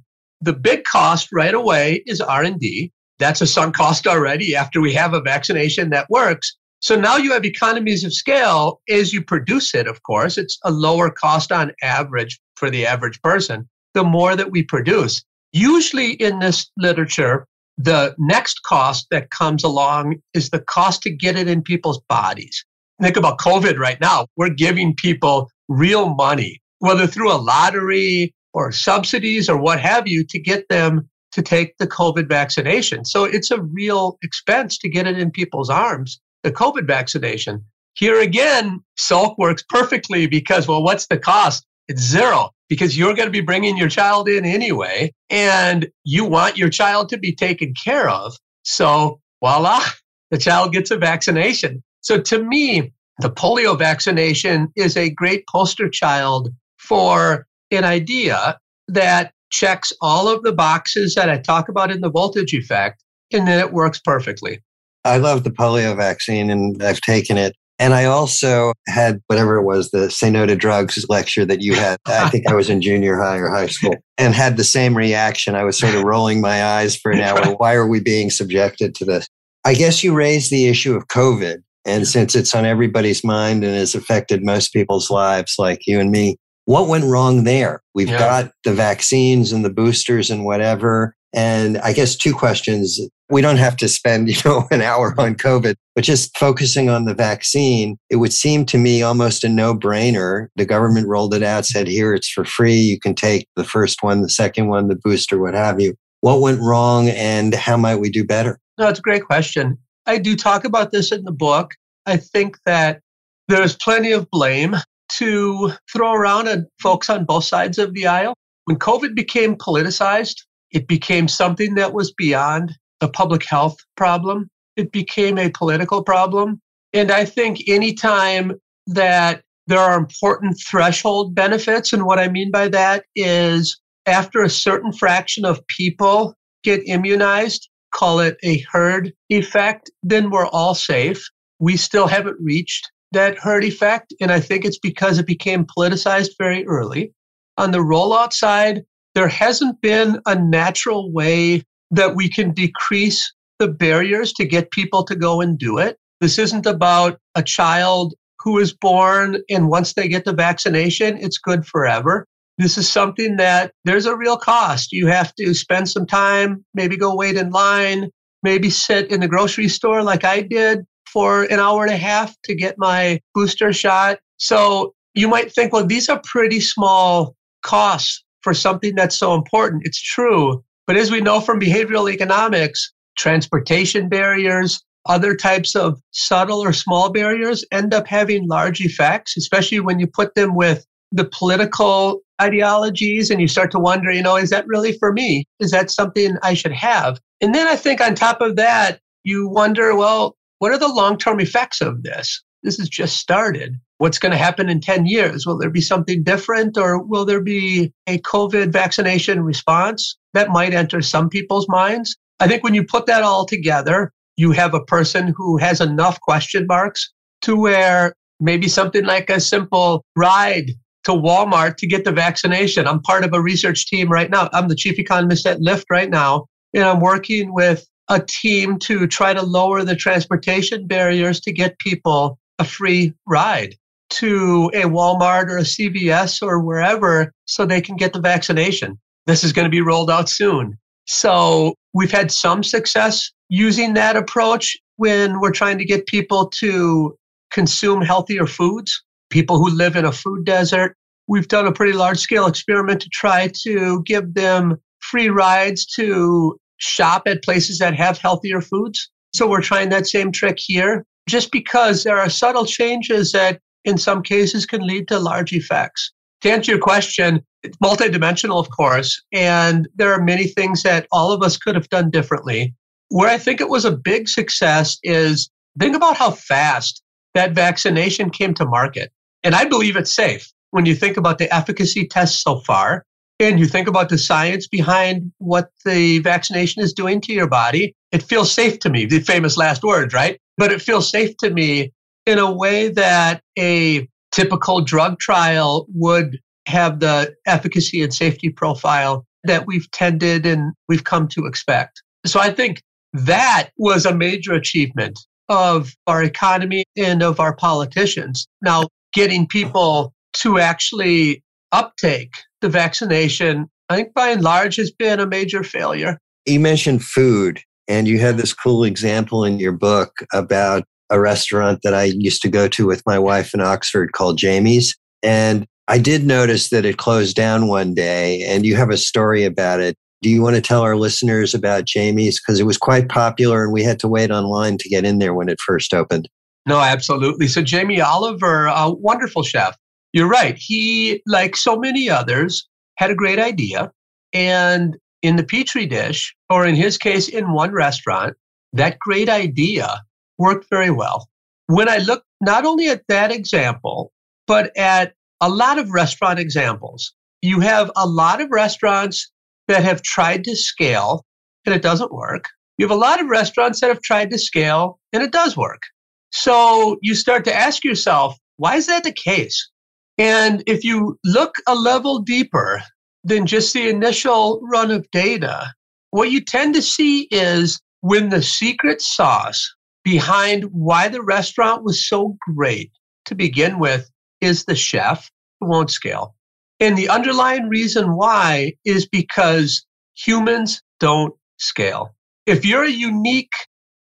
the 0.43 0.53
big 0.53 0.85
cost 0.85 1.29
right 1.33 1.55
away 1.55 2.03
is 2.07 2.21
R&D. 2.21 2.91
That's 3.19 3.41
a 3.41 3.47
sunk 3.47 3.77
cost 3.77 4.07
already 4.07 4.57
after 4.57 4.81
we 4.81 4.93
have 4.95 5.15
a 5.15 5.21
vaccination 5.21 5.91
that 5.91 6.11
works. 6.11 6.57
So 6.81 6.97
now 6.97 7.17
you 7.17 7.33
have 7.33 7.45
economies 7.45 8.03
of 8.03 8.13
scale 8.13 8.81
as 8.91 9.13
you 9.13 9.23
produce 9.23 9.73
it, 9.73 9.87
of 9.87 10.03
course. 10.03 10.37
It's 10.37 10.59
a 10.65 10.73
lower 10.73 11.11
cost 11.11 11.53
on 11.53 11.71
average 11.81 12.41
for 12.57 12.71
the 12.71 12.85
average 12.85 13.23
person, 13.23 13.69
the 13.95 14.03
more 14.03 14.35
that 14.35 14.51
we 14.51 14.65
produce. 14.65 15.23
Usually 15.53 16.15
in 16.15 16.41
this 16.41 16.69
literature, 16.77 17.47
the 17.79 18.17
next 18.19 18.63
cost 18.65 19.07
that 19.13 19.31
comes 19.31 19.63
along 19.63 20.17
is 20.35 20.51
the 20.51 20.59
cost 20.61 21.03
to 21.03 21.11
get 21.11 21.37
it 21.37 21.47
in 21.47 21.63
people's 21.63 22.01
bodies. 22.09 22.65
Think 23.01 23.17
about 23.17 23.39
COVID 23.39 23.79
right 23.79 24.01
now. 24.01 24.27
We're 24.37 24.49
giving 24.49 24.95
people 24.97 25.49
real 25.69 26.15
money, 26.15 26.61
whether 26.81 27.07
through 27.07 27.33
a 27.33 27.39
lottery 27.39 28.35
or 28.55 28.73
subsidies 28.73 29.49
or 29.49 29.57
what 29.57 29.81
have 29.81 30.07
you, 30.07 30.25
to 30.25 30.39
get 30.39 30.69
them 30.69 31.09
to 31.33 31.43
take 31.43 31.77
the 31.79 31.87
COVID 31.87 32.29
vaccination. 32.29 33.05
So 33.05 33.25
it's 33.25 33.51
a 33.51 33.63
real 33.63 34.19
expense 34.23 34.79
to 34.79 34.89
get 34.89 35.07
it 35.07 35.19
in 35.19 35.31
people's 35.31 35.71
arms, 35.71 36.21
the 36.43 36.53
COVID 36.53 36.87
vaccination. 36.87 37.65
Here 37.95 38.21
again, 38.21 38.81
Salk 38.99 39.37
works 39.39 39.65
perfectly 39.69 40.27
because, 40.27 40.69
well, 40.69 40.83
what's 40.83 41.07
the 41.07 41.19
cost? 41.19 41.65
It's 41.89 42.03
zero 42.03 42.51
because 42.69 42.97
you're 42.97 43.15
going 43.15 43.27
to 43.27 43.33
be 43.33 43.41
bringing 43.41 43.77
your 43.77 43.89
child 43.89 44.29
in 44.29 44.45
anyway, 44.45 45.13
and 45.29 45.89
you 46.05 46.25
want 46.25 46.57
your 46.57 46.71
child 46.71 47.09
to 47.11 47.19
be 47.19 47.35
taken 47.35 47.75
care 47.75 48.09
of. 48.09 48.35
So 48.63 49.21
voila, 49.41 49.83
the 50.31 50.39
child 50.39 50.73
gets 50.73 50.91
a 50.91 50.97
vaccination. 50.97 51.83
So 52.01 52.21
to 52.21 52.43
me, 52.43 52.93
the 53.19 53.31
polio 53.31 53.79
vaccination 53.79 54.73
is 54.75 54.97
a 54.97 55.11
great 55.11 55.45
poster 55.49 55.89
child 55.89 56.49
for 56.79 57.47
an 57.73 57.85
idea 57.85 58.59
that 58.89 59.33
checks 59.51 59.93
all 60.01 60.29
of 60.29 60.43
the 60.43 60.53
boxes 60.53 61.15
that 61.15 61.29
I 61.29 61.39
talk 61.39 61.69
about 61.69 61.91
in 61.91 62.01
the 62.01 62.11
voltage 62.11 62.55
effect, 62.55 63.03
and 63.33 63.47
then 63.47 63.59
it 63.59 63.73
works 63.73 64.01
perfectly. 64.01 64.63
I 65.05 65.19
love 65.19 65.45
the 65.45 65.51
polio 65.51 65.97
vaccine 65.97 66.51
and 66.51 66.83
I've 66.83 67.01
taken 67.01 67.37
it. 67.37 67.55
And 67.79 67.95
I 67.95 68.05
also 68.05 68.73
had 68.87 69.21
whatever 69.27 69.57
it 69.57 69.65
was, 69.65 69.91
the 69.91 70.09
Say 70.09 70.31
No 70.31 70.47
to 70.47 70.55
Drugs 70.55 71.05
lecture 71.09 71.45
that 71.45 71.63
you 71.63 71.75
had. 71.75 71.97
I 72.07 72.29
think 72.29 72.49
I 72.49 72.55
was 72.55 72.71
in 72.71 72.81
junior 72.81 73.19
high 73.19 73.39
or 73.39 73.51
high 73.51 73.67
school 73.67 73.97
and 74.19 74.35
had 74.35 74.57
the 74.57 74.63
same 74.63 74.97
reaction. 74.97 75.57
I 75.57 75.65
was 75.65 75.79
sort 75.79 75.97
of 75.97 76.05
rolling 76.05 76.41
my 76.41 76.63
eyes 76.65 76.95
for 76.95 77.11
an 77.11 77.21
hour. 77.23 77.57
Why 77.57 77.75
are 77.75 77.89
we 77.89 77.99
being 77.99 78.31
subjected 78.31 78.95
to 78.97 79.05
this? 79.05 79.27
I 79.65 79.75
guess 79.75 80.05
you 80.05 80.15
raised 80.15 80.53
the 80.53 80.69
issue 80.69 80.95
of 80.95 81.09
COVID. 81.09 81.57
And 81.85 82.07
since 82.07 82.37
it's 82.37 82.55
on 82.55 82.65
everybody's 82.65 83.25
mind 83.25 83.65
and 83.65 83.75
has 83.75 83.97
affected 83.97 84.45
most 84.45 84.73
people's 84.73 85.11
lives, 85.11 85.57
like 85.59 85.81
you 85.85 85.99
and 85.99 86.13
me, 86.13 86.37
what 86.65 86.89
went 86.89 87.05
wrong 87.05 87.45
there? 87.45 87.83
We've 87.95 88.09
yeah. 88.09 88.19
got 88.19 88.53
the 88.65 88.73
vaccines 88.73 89.53
and 89.53 89.65
the 89.65 89.71
boosters 89.71 90.31
and 90.31 90.45
whatever. 90.45 91.15
And 91.35 91.79
I 91.79 91.93
guess 91.93 92.15
two 92.15 92.35
questions. 92.35 93.01
We 93.31 93.41
don't 93.41 93.57
have 93.57 93.77
to 93.79 93.89
spend, 93.89 94.29
you 94.35 94.37
know, 94.45 94.67
an 94.71 94.83
hour 94.83 95.15
on 95.19 95.35
COVID, 95.35 95.75
but 95.95 96.05
just 96.05 96.37
focusing 96.37 96.89
on 96.89 97.05
the 97.05 97.15
vaccine, 97.15 97.97
it 98.11 98.17
would 98.17 98.33
seem 98.33 98.67
to 98.67 98.79
me 98.79 99.03
almost 99.03 99.45
a 99.45 99.49
no 99.49 99.75
brainer. 99.75 100.49
The 100.57 100.67
government 100.67 101.09
rolled 101.09 101.35
it 101.35 101.43
out, 101.43 101.65
said, 101.65 101.89
here, 101.89 102.15
it's 102.15 102.29
for 102.29 102.45
free. 102.45 102.77
You 102.77 103.01
can 103.01 103.15
take 103.15 103.49
the 103.57 103.65
first 103.65 104.03
one, 104.03 104.23
the 104.23 104.29
second 104.29 104.69
one, 104.69 104.89
the 104.89 104.97
booster, 105.03 105.39
what 105.39 105.55
have 105.55 105.81
you. 105.81 105.95
What 106.21 106.41
went 106.41 106.61
wrong 106.61 107.09
and 107.09 107.55
how 107.55 107.77
might 107.77 107.97
we 107.97 108.09
do 108.09 108.25
better? 108.25 108.61
No, 108.79 108.89
it's 108.89 109.01
a 109.01 109.03
great 109.03 109.25
question. 109.25 109.79
I 110.07 110.19
do 110.19 110.37
talk 110.37 110.65
about 110.65 110.93
this 110.93 111.11
in 111.11 111.25
the 111.25 111.33
book. 111.33 111.75
I 112.07 112.17
think 112.17 112.59
that 112.67 113.01
there's 113.49 113.77
plenty 113.77 114.13
of 114.13 114.31
blame 114.31 114.77
to 115.19 115.73
throw 115.93 116.13
around 116.13 116.49
and 116.49 116.67
folks 116.81 117.11
on 117.11 117.25
both 117.25 117.45
sides 117.45 117.79
of 117.79 117.95
the 117.95 118.07
aisle. 118.07 118.35
When 118.65 118.79
COVID 118.79 119.15
became 119.15 119.57
politicized, 119.57 120.37
it 120.71 120.87
became 120.87 121.29
something 121.29 121.75
that 121.75 121.93
was 121.93 122.13
beyond 122.13 122.73
a 123.01 123.09
public 123.09 123.45
health 123.45 123.77
problem. 123.97 124.49
It 124.77 124.93
became 124.93 125.39
a 125.39 125.51
political 125.51 126.03
problem. 126.03 126.61
And 126.93 127.11
I 127.11 127.25
think 127.25 127.69
anytime 127.69 128.53
that 128.87 129.43
there 129.67 129.79
are 129.79 129.99
important 129.99 130.61
threshold 130.67 131.35
benefits, 131.35 131.93
and 131.93 132.05
what 132.05 132.19
I 132.19 132.29
mean 132.29 132.51
by 132.51 132.69
that 132.69 133.05
is 133.15 133.79
after 134.07 134.43
a 134.43 134.51
certain 134.51 134.93
fraction 134.93 135.45
of 135.45 135.67
people 135.69 136.35
get 136.65 136.83
immunized, 136.87 137.69
call 137.95 138.21
it 138.21 138.37
a 138.43 138.65
herd 138.71 139.13
effect, 139.29 139.91
then 140.03 140.31
we're 140.31 140.47
all 140.47 140.75
safe. 140.75 141.25
We 141.59 141.77
still 141.77 142.07
haven't 142.07 142.39
reached 142.41 142.91
that 143.13 143.39
herd 143.39 143.65
effect. 143.65 144.13
And 144.21 144.33
I 144.33 144.41
think 144.41 144.65
it's 144.65 144.79
because 144.79 145.19
it 145.19 145.27
became 145.27 145.65
politicized 145.65 146.31
very 146.39 146.67
early. 146.67 147.13
On 147.59 147.71
the 147.71 147.79
rollout 147.79 148.33
side, 148.33 148.83
there 149.15 149.29
hasn't 149.29 149.81
been 149.81 150.21
a 150.27 150.35
natural 150.35 151.13
way 151.13 151.63
that 151.91 152.17
we 152.17 152.29
can 152.29 152.53
decrease 152.53 153.33
the 153.59 153.69
barriers 153.69 154.33
to 154.33 154.45
get 154.45 154.71
people 154.71 155.05
to 155.05 155.15
go 155.15 155.41
and 155.41 155.59
do 155.59 155.79
it. 155.79 155.99
This 156.21 156.39
isn't 156.39 156.67
about 156.67 157.19
a 157.35 157.43
child 157.43 158.15
who 158.41 158.59
is 158.59 158.73
born 158.73 159.39
and 159.51 159.69
once 159.69 159.93
they 159.93 160.09
get 160.09 160.25
the 160.25 160.33
vaccination, 160.33 161.17
it's 161.19 161.39
good 161.39 161.67
forever. 161.67 162.27
This 162.59 162.77
is 162.77 162.91
something 162.91 163.37
that 163.37 163.73
there's 163.85 164.07
a 164.07 164.17
real 164.17 164.37
cost. 164.37 164.93
You 164.93 165.07
have 165.07 165.35
to 165.37 165.55
spend 165.55 165.89
some 165.89 166.07
time, 166.07 166.65
maybe 166.75 166.97
go 166.97 167.15
wait 167.15 167.37
in 167.37 167.51
line, 167.51 168.11
maybe 168.43 168.71
sit 168.71 169.11
in 169.11 169.21
the 169.21 169.29
grocery 169.29 169.69
store 169.69 170.03
like 170.03 170.25
I 170.25 170.43
did 170.43 170.85
for 171.13 171.45
an 171.45 171.59
hour 171.59 171.85
and 171.85 171.93
a 171.93 171.97
half 171.97 172.35
to 172.45 172.55
get 172.55 172.77
my 172.79 173.21
booster 173.35 173.73
shot. 173.73 174.19
So 174.39 174.95
you 175.15 175.29
might 175.29 175.53
think, 175.53 175.73
well, 175.73 175.87
these 175.87 176.09
are 176.09 176.21
pretty 176.25 176.61
small 176.61 177.37
costs 177.63 178.25
for 178.41 178.55
something 178.55 178.95
that's 178.95 179.17
so 179.17 179.35
important. 179.35 179.83
It's 179.85 180.01
true. 180.01 180.65
But 180.87 180.97
as 180.97 181.11
we 181.11 181.21
know 181.21 181.41
from 181.41 181.61
behavioral 181.61 182.13
economics, 182.13 182.93
transportation 183.17 184.09
barriers, 184.09 184.83
other 185.07 185.35
types 185.35 185.75
of 185.75 186.01
subtle 186.13 186.61
or 186.61 186.73
small 186.73 187.11
barriers 187.11 187.65
end 187.73 187.93
up 187.93 188.07
having 188.07 188.49
large 188.49 188.81
effects, 188.81 189.37
especially 189.37 189.81
when 189.81 189.99
you 189.99 190.07
put 190.07 190.35
them 190.35 190.55
with 190.55 190.85
the 191.11 191.25
political 191.25 192.21
ideologies 192.41 193.31
and 193.31 193.41
you 193.41 193.49
start 193.49 193.71
to 193.73 193.79
wonder, 193.79 194.11
you 194.11 194.23
know, 194.23 194.37
is 194.37 194.51
that 194.51 194.67
really 194.67 194.93
for 194.99 195.13
me? 195.13 195.45
Is 195.61 195.71
that 195.71 195.91
something 195.91 196.37
I 196.43 196.55
should 196.55 196.73
have? 196.73 197.21
And 197.41 197.55
then 197.55 197.67
I 197.67 197.77
think 197.77 198.01
on 198.01 198.15
top 198.15 198.41
of 198.41 198.57
that, 198.57 199.01
you 199.25 199.49
wonder, 199.49 199.95
well, 199.95 200.37
what 200.63 200.71
are 200.71 200.79
the 200.79 200.87
long 200.87 201.19
term 201.19 201.41
effects 201.41 201.81
of 201.81 202.05
this? 202.05 202.41
This 202.63 202.79
has 202.79 202.89
just 202.89 203.17
started. 203.17 203.75
What's 203.99 204.21
going 204.21 204.31
to 204.31 204.39
happen 204.39 204.69
in 204.69 204.81
10 204.81 205.07
years? 205.07 205.45
Will 205.45 205.59
there 205.59 205.69
be 205.69 205.81
something 205.81 206.23
different 206.23 206.79
or 206.79 207.03
will 207.03 207.25
there 207.25 207.41
be 207.41 207.93
a 208.07 208.19
COVID 208.19 208.71
vaccination 208.71 209.43
response? 209.43 210.17
That 210.35 210.51
might 210.51 210.73
enter 210.73 211.03
some 211.03 211.29
people's 211.29 211.69
minds. 211.69 212.17
I 212.39 212.47
think 212.47 212.63
when 212.63 212.75
you 212.75 212.85
put 212.85 213.07
that 213.07 213.25
all 213.25 213.45
together, 213.45 214.13
you 214.37 214.53
have 214.53 214.73
a 214.73 214.85
person 214.85 215.35
who 215.37 215.57
has 215.57 215.81
enough 215.81 216.21
question 216.21 216.69
marks 216.69 217.11
to 217.41 217.57
where 217.57 218.15
maybe 218.39 218.69
something 218.69 219.05
like 219.05 219.31
a 219.31 219.41
simple 219.41 220.05
ride 220.15 220.71
to 221.03 221.11
Walmart 221.11 221.77
to 221.79 221.89
get 221.89 222.05
the 222.05 222.13
vaccination. 222.13 222.87
I'm 222.87 223.03
part 223.03 223.25
of 223.25 223.35
a 223.35 223.43
research 223.43 223.89
team 223.89 224.09
right 224.09 224.31
now. 224.31 224.49
I'm 224.53 224.69
the 224.69 224.77
chief 224.77 225.01
economist 225.01 225.45
at 225.45 225.59
Lyft 225.59 225.87
right 225.91 226.09
now, 226.09 226.47
and 226.73 226.85
I'm 226.85 227.01
working 227.01 227.53
with 227.53 227.85
a 228.13 228.25
team 228.29 228.79
to 228.79 229.07
try 229.07 229.33
to 229.33 229.43
lower 229.43 229.83
the 229.83 229.97
transportation 229.97 230.87
barriers 230.87 231.41
to 231.41 231.53
get 231.53 231.79
people 231.79 232.39
a 232.59 232.65
free 232.65 233.15
ride 233.27 233.75
to 234.11 234.71
a 234.75 234.83
Walmart 234.83 235.49
or 235.49 235.59
a 235.59 235.63
CVS 235.63 236.43
or 236.47 236.61
wherever 236.61 237.33
so 237.47 237.65
they 237.65 237.81
can 237.81 237.97
get 237.97 238.13
the 238.13 238.21
vaccination. 238.21 238.99
This 239.27 239.43
is 239.43 239.53
going 239.53 239.65
to 239.65 239.71
be 239.71 239.81
rolled 239.81 240.11
out 240.11 240.29
soon. 240.29 240.77
So 241.07 241.75
we've 241.95 242.11
had 242.11 242.31
some 242.31 242.63
success 242.63 243.31
using 243.49 243.95
that 243.95 244.17
approach 244.17 244.77
when 244.97 245.41
we're 245.41 245.51
trying 245.51 245.79
to 245.79 245.85
get 245.85 246.07
people 246.07 246.49
to 246.61 247.17
consume 247.51 248.03
healthier 248.03 248.47
foods, 248.47 249.03
people 249.31 249.59
who 249.59 249.71
live 249.71 249.97
in 249.97 250.05
a 250.05 250.13
food 250.13 250.45
desert. 250.45 250.95
We've 251.29 251.49
done 251.49 251.67
a 251.67 251.73
pretty 251.73 251.95
large 251.95 252.19
scale 252.19 252.47
experiment 252.47 253.01
to 253.03 253.09
try 253.09 253.51
to 253.65 254.03
give 254.05 254.35
them 254.35 254.77
free 255.01 255.31
rides 255.31 255.87
to 255.87 256.59
shop 256.83 257.23
at 257.27 257.43
places 257.43 257.79
that 257.79 257.95
have 257.95 258.19
healthier 258.19 258.61
foods. 258.61 259.11
So 259.35 259.49
we're 259.49 259.63
trying 259.63 259.89
that 259.91 260.07
same 260.07 260.33
trick 260.33 260.59
here 260.59 261.05
just 261.29 261.53
because 261.53 262.03
there 262.03 262.19
are 262.19 262.29
subtle 262.29 262.67
changes 262.67 263.33
that 263.33 263.61
in 263.85 263.97
some 263.97 264.23
cases 264.23 264.67
can 264.67 264.87
lead 264.87 265.09
to 265.09 265.19
large 265.19 265.53
effects. 265.53 266.13
To 266.43 266.51
answer 266.51 266.73
your 266.73 266.81
question, 266.81 267.41
it's 267.63 267.77
multidimensional, 267.79 268.59
of 268.59 268.69
course, 268.71 269.23
and 269.33 269.89
there 269.95 270.13
are 270.13 270.23
many 270.23 270.49
things 270.49 270.83
that 270.83 271.07
all 271.13 271.31
of 271.31 271.43
us 271.43 271.57
could 271.57 271.77
have 271.77 271.89
done 271.89 272.11
differently. 272.11 272.75
Where 273.09 273.31
I 273.31 273.39
think 273.39 273.61
it 273.61 273.69
was 273.69 273.85
a 273.85 273.97
big 273.97 274.29
success 274.29 274.99
is 275.05 275.49
think 275.79 275.95
about 275.95 276.17
how 276.17 276.33
fast 276.33 277.03
that 277.35 277.53
vaccination 277.53 278.31
came 278.31 278.55
to 278.55 278.67
market. 278.67 279.13
And 279.45 279.55
I 279.55 279.65
believe 279.67 279.97
it's 279.97 280.15
safe 280.15 280.53
when 280.71 280.87
you 280.87 280.97
think 280.97 281.17
about 281.17 281.39
the 281.39 281.55
efficacy 281.55 282.09
tests 282.09 282.43
so 282.43 282.61
far 282.61 283.05
and 283.39 283.59
you 283.59 283.67
think 283.67 283.89
about 283.89 284.09
the 284.09 284.19
science 284.19 284.67
behind 284.67 285.33
what 285.39 285.71
the 285.85 286.21
vaccination 286.21 286.83
is 286.83 286.93
doing 286.93 287.21
to 287.23 287.33
your 287.33 287.49
body. 287.49 287.95
It 288.13 288.23
feels 288.23 288.53
safe 288.53 288.79
to 288.81 288.91
me, 288.91 289.07
the 289.07 289.21
famous 289.21 289.57
last 289.57 289.83
words, 289.83 290.15
right? 290.15 290.39
But 290.59 290.71
it 290.71 290.83
feels 290.83 291.11
safe 291.11 291.37
to 291.39 291.51
me 291.51 291.93
in 292.27 292.39
a 292.39 292.51
way 292.51 292.89
that 292.89 293.43
a 293.59 294.09
typical 294.31 294.81
drug 294.81 295.19
trial 295.19 295.87
would 295.95 296.39
have 296.67 297.01
the 297.01 297.35
efficacy 297.47 298.03
and 298.03 298.15
safety 298.15 298.49
profile 298.49 299.27
that 299.45 299.67
we've 299.67 299.91
tended 299.91 300.47
and 300.47 300.73
we've 300.89 301.05
come 301.05 301.27
to 301.29 301.47
expect. 301.47 302.03
So 302.25 302.39
I 302.39 302.53
think 302.53 302.83
that 303.13 303.71
was 303.77 304.07
a 304.07 304.15
major 304.15 304.53
achievement 304.53 305.19
of 305.49 305.93
our 306.07 306.23
economy 306.23 306.85
and 306.97 307.23
of 307.23 307.41
our 307.41 307.55
politicians. 307.57 308.47
Now, 308.63 308.89
getting 309.13 309.47
people 309.47 310.15
to 310.35 310.59
actually 310.59 311.43
uptake 311.73 312.33
the 312.63 312.71
vaccination, 312.71 313.69
I 313.91 313.97
think 313.97 314.15
by 314.15 314.31
and 314.31 314.43
large 314.43 314.77
has 314.77 314.91
been 314.91 315.21
a 315.21 315.27
major 315.27 315.63
failure. 315.63 316.19
You 316.47 316.61
mentioned 316.61 317.05
food, 317.05 317.61
and 317.87 318.09
you 318.09 318.19
had 318.19 318.31
mm-hmm. 318.31 318.41
this 318.41 318.55
cool 318.55 318.85
example 318.85 319.45
in 319.45 319.59
your 319.59 319.73
book 319.73 320.13
about 320.33 320.85
a 321.11 321.21
restaurant 321.21 321.81
that 321.83 321.93
I 321.93 322.05
used 322.05 322.41
to 322.43 322.49
go 322.49 322.69
to 322.69 322.87
with 322.87 323.03
my 323.05 323.19
wife 323.19 323.53
in 323.53 323.61
Oxford 323.61 324.13
called 324.13 324.39
Jamie's. 324.39 324.97
And 325.23 325.67
I 325.89 325.99
did 325.99 326.25
notice 326.25 326.71
that 326.71 326.87
it 326.87 326.97
closed 326.97 327.37
down 327.37 327.69
one 327.69 327.95
day, 327.95 328.43
and 328.43 328.65
you 328.65 328.77
have 328.77 328.91
a 328.91 328.97
story 328.97 329.45
about 329.45 329.81
it. 329.81 329.97
Do 330.23 330.31
you 330.31 330.41
want 330.41 330.57
to 330.57 330.63
tell 330.63 330.83
our 330.83 330.97
listeners 330.97 331.53
about 331.53 331.85
Jamie's? 331.85 332.41
Because 332.41 332.61
it 332.61 332.65
was 332.65 332.79
quite 332.79 333.09
popular 333.09 333.65
and 333.65 333.73
we 333.73 333.83
had 333.83 333.99
to 334.01 334.09
wait 334.09 334.31
online 334.31 334.79
to 334.79 334.89
get 334.89 335.05
in 335.05 335.19
there 335.19 335.35
when 335.35 335.49
it 335.49 335.61
first 335.61 335.93
opened. 335.93 336.29
No, 336.65 336.79
absolutely. 336.79 337.49
So, 337.49 337.61
Jamie 337.61 338.01
Oliver, 338.01 338.67
a 338.67 338.91
wonderful 338.91 339.43
chef. 339.43 339.77
You're 340.13 340.29
right. 340.29 340.57
He, 340.59 341.23
like 341.27 341.57
so 341.57 341.77
many 341.77 342.09
others, 342.11 342.69
had 342.97 343.11
a 343.11 343.15
great 343.15 343.39
idea. 343.39 343.91
And 344.33 344.97
in 345.23 345.37
the 345.37 345.45
Petri 345.45 345.87
dish, 345.87 346.35
or 346.51 346.67
in 346.67 346.75
his 346.75 346.99
case, 346.99 347.29
in 347.29 347.53
one 347.53 347.73
restaurant, 347.73 348.37
that 348.73 348.99
great 348.99 349.29
idea 349.29 350.03
worked 350.39 350.67
very 350.71 350.91
well. 350.91 351.29
When 351.67 351.89
I 351.89 351.99
look 351.99 352.25
not 352.41 352.65
only 352.65 352.89
at 352.89 353.03
that 353.09 353.31
example, 353.31 354.13
but 354.47 354.77
at 354.77 355.15
a 355.41 355.49
lot 355.49 355.79
of 355.79 355.91
restaurant 355.91 356.39
examples, 356.39 357.13
you 357.41 357.61
have 357.61 357.91
a 357.97 358.07
lot 358.07 358.41
of 358.41 358.51
restaurants 358.51 359.31
that 359.69 359.83
have 359.85 360.03
tried 360.03 360.45
to 360.45 360.57
scale 360.57 361.25
and 361.65 361.75
it 361.75 361.83
doesn't 361.83 362.13
work. 362.13 362.47
You 362.79 362.87
have 362.87 362.97
a 362.97 363.01
lot 363.01 363.21
of 363.21 363.29
restaurants 363.29 363.81
that 363.81 363.89
have 363.89 364.03
tried 364.03 364.31
to 364.31 364.39
scale 364.39 364.99
and 365.13 365.23
it 365.23 365.33
does 365.33 365.57
work. 365.57 365.83
So 366.31 366.99
you 367.03 367.15
start 367.15 367.45
to 367.45 367.55
ask 367.55 367.85
yourself, 367.85 368.37
why 368.57 368.77
is 368.77 368.87
that 368.87 369.05
the 369.05 369.13
case? 369.13 369.71
And 370.19 370.63
if 370.67 370.85
you 370.85 371.19
look 371.25 371.57
a 371.67 371.75
level 371.75 372.19
deeper 372.21 372.83
than 373.25 373.47
just 373.47 373.73
the 373.73 373.89
initial 373.89 374.61
run 374.63 374.91
of 374.91 375.11
data, 375.11 375.73
what 376.11 376.31
you 376.31 376.41
tend 376.41 376.75
to 376.75 376.83
see 376.83 377.29
is 377.31 377.81
when 378.01 378.29
the 378.29 378.43
secret 378.43 379.01
sauce 379.01 379.75
behind 380.05 380.65
why 380.73 381.09
the 381.09 381.23
restaurant 381.23 381.85
was 381.85 382.07
so 382.07 382.37
great 382.55 382.91
to 383.25 383.35
begin 383.35 383.79
with 383.79 384.11
is 384.41 384.65
the 384.65 384.75
chef 384.75 385.31
who 385.61 385.69
won't 385.69 385.91
scale. 385.91 386.35
And 386.81 386.99
the 386.99 387.09
underlying 387.09 387.69
reason 387.69 388.17
why 388.17 388.75
is 388.85 389.07
because 389.07 389.87
humans 390.15 390.83
don't 390.99 391.33
scale. 391.59 392.15
If 392.47 392.65
you're 392.65 392.85
a 392.85 392.91
unique 392.91 393.55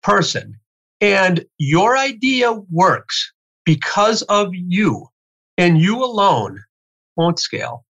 person 0.01 0.55
and 0.99 1.45
your 1.59 1.97
idea 1.97 2.53
works 2.71 3.31
because 3.63 4.23
of 4.23 4.49
you 4.53 5.07
and 5.57 5.79
you 5.79 6.03
alone 6.03 6.59
won't 7.15 7.39
scale. 7.39 7.85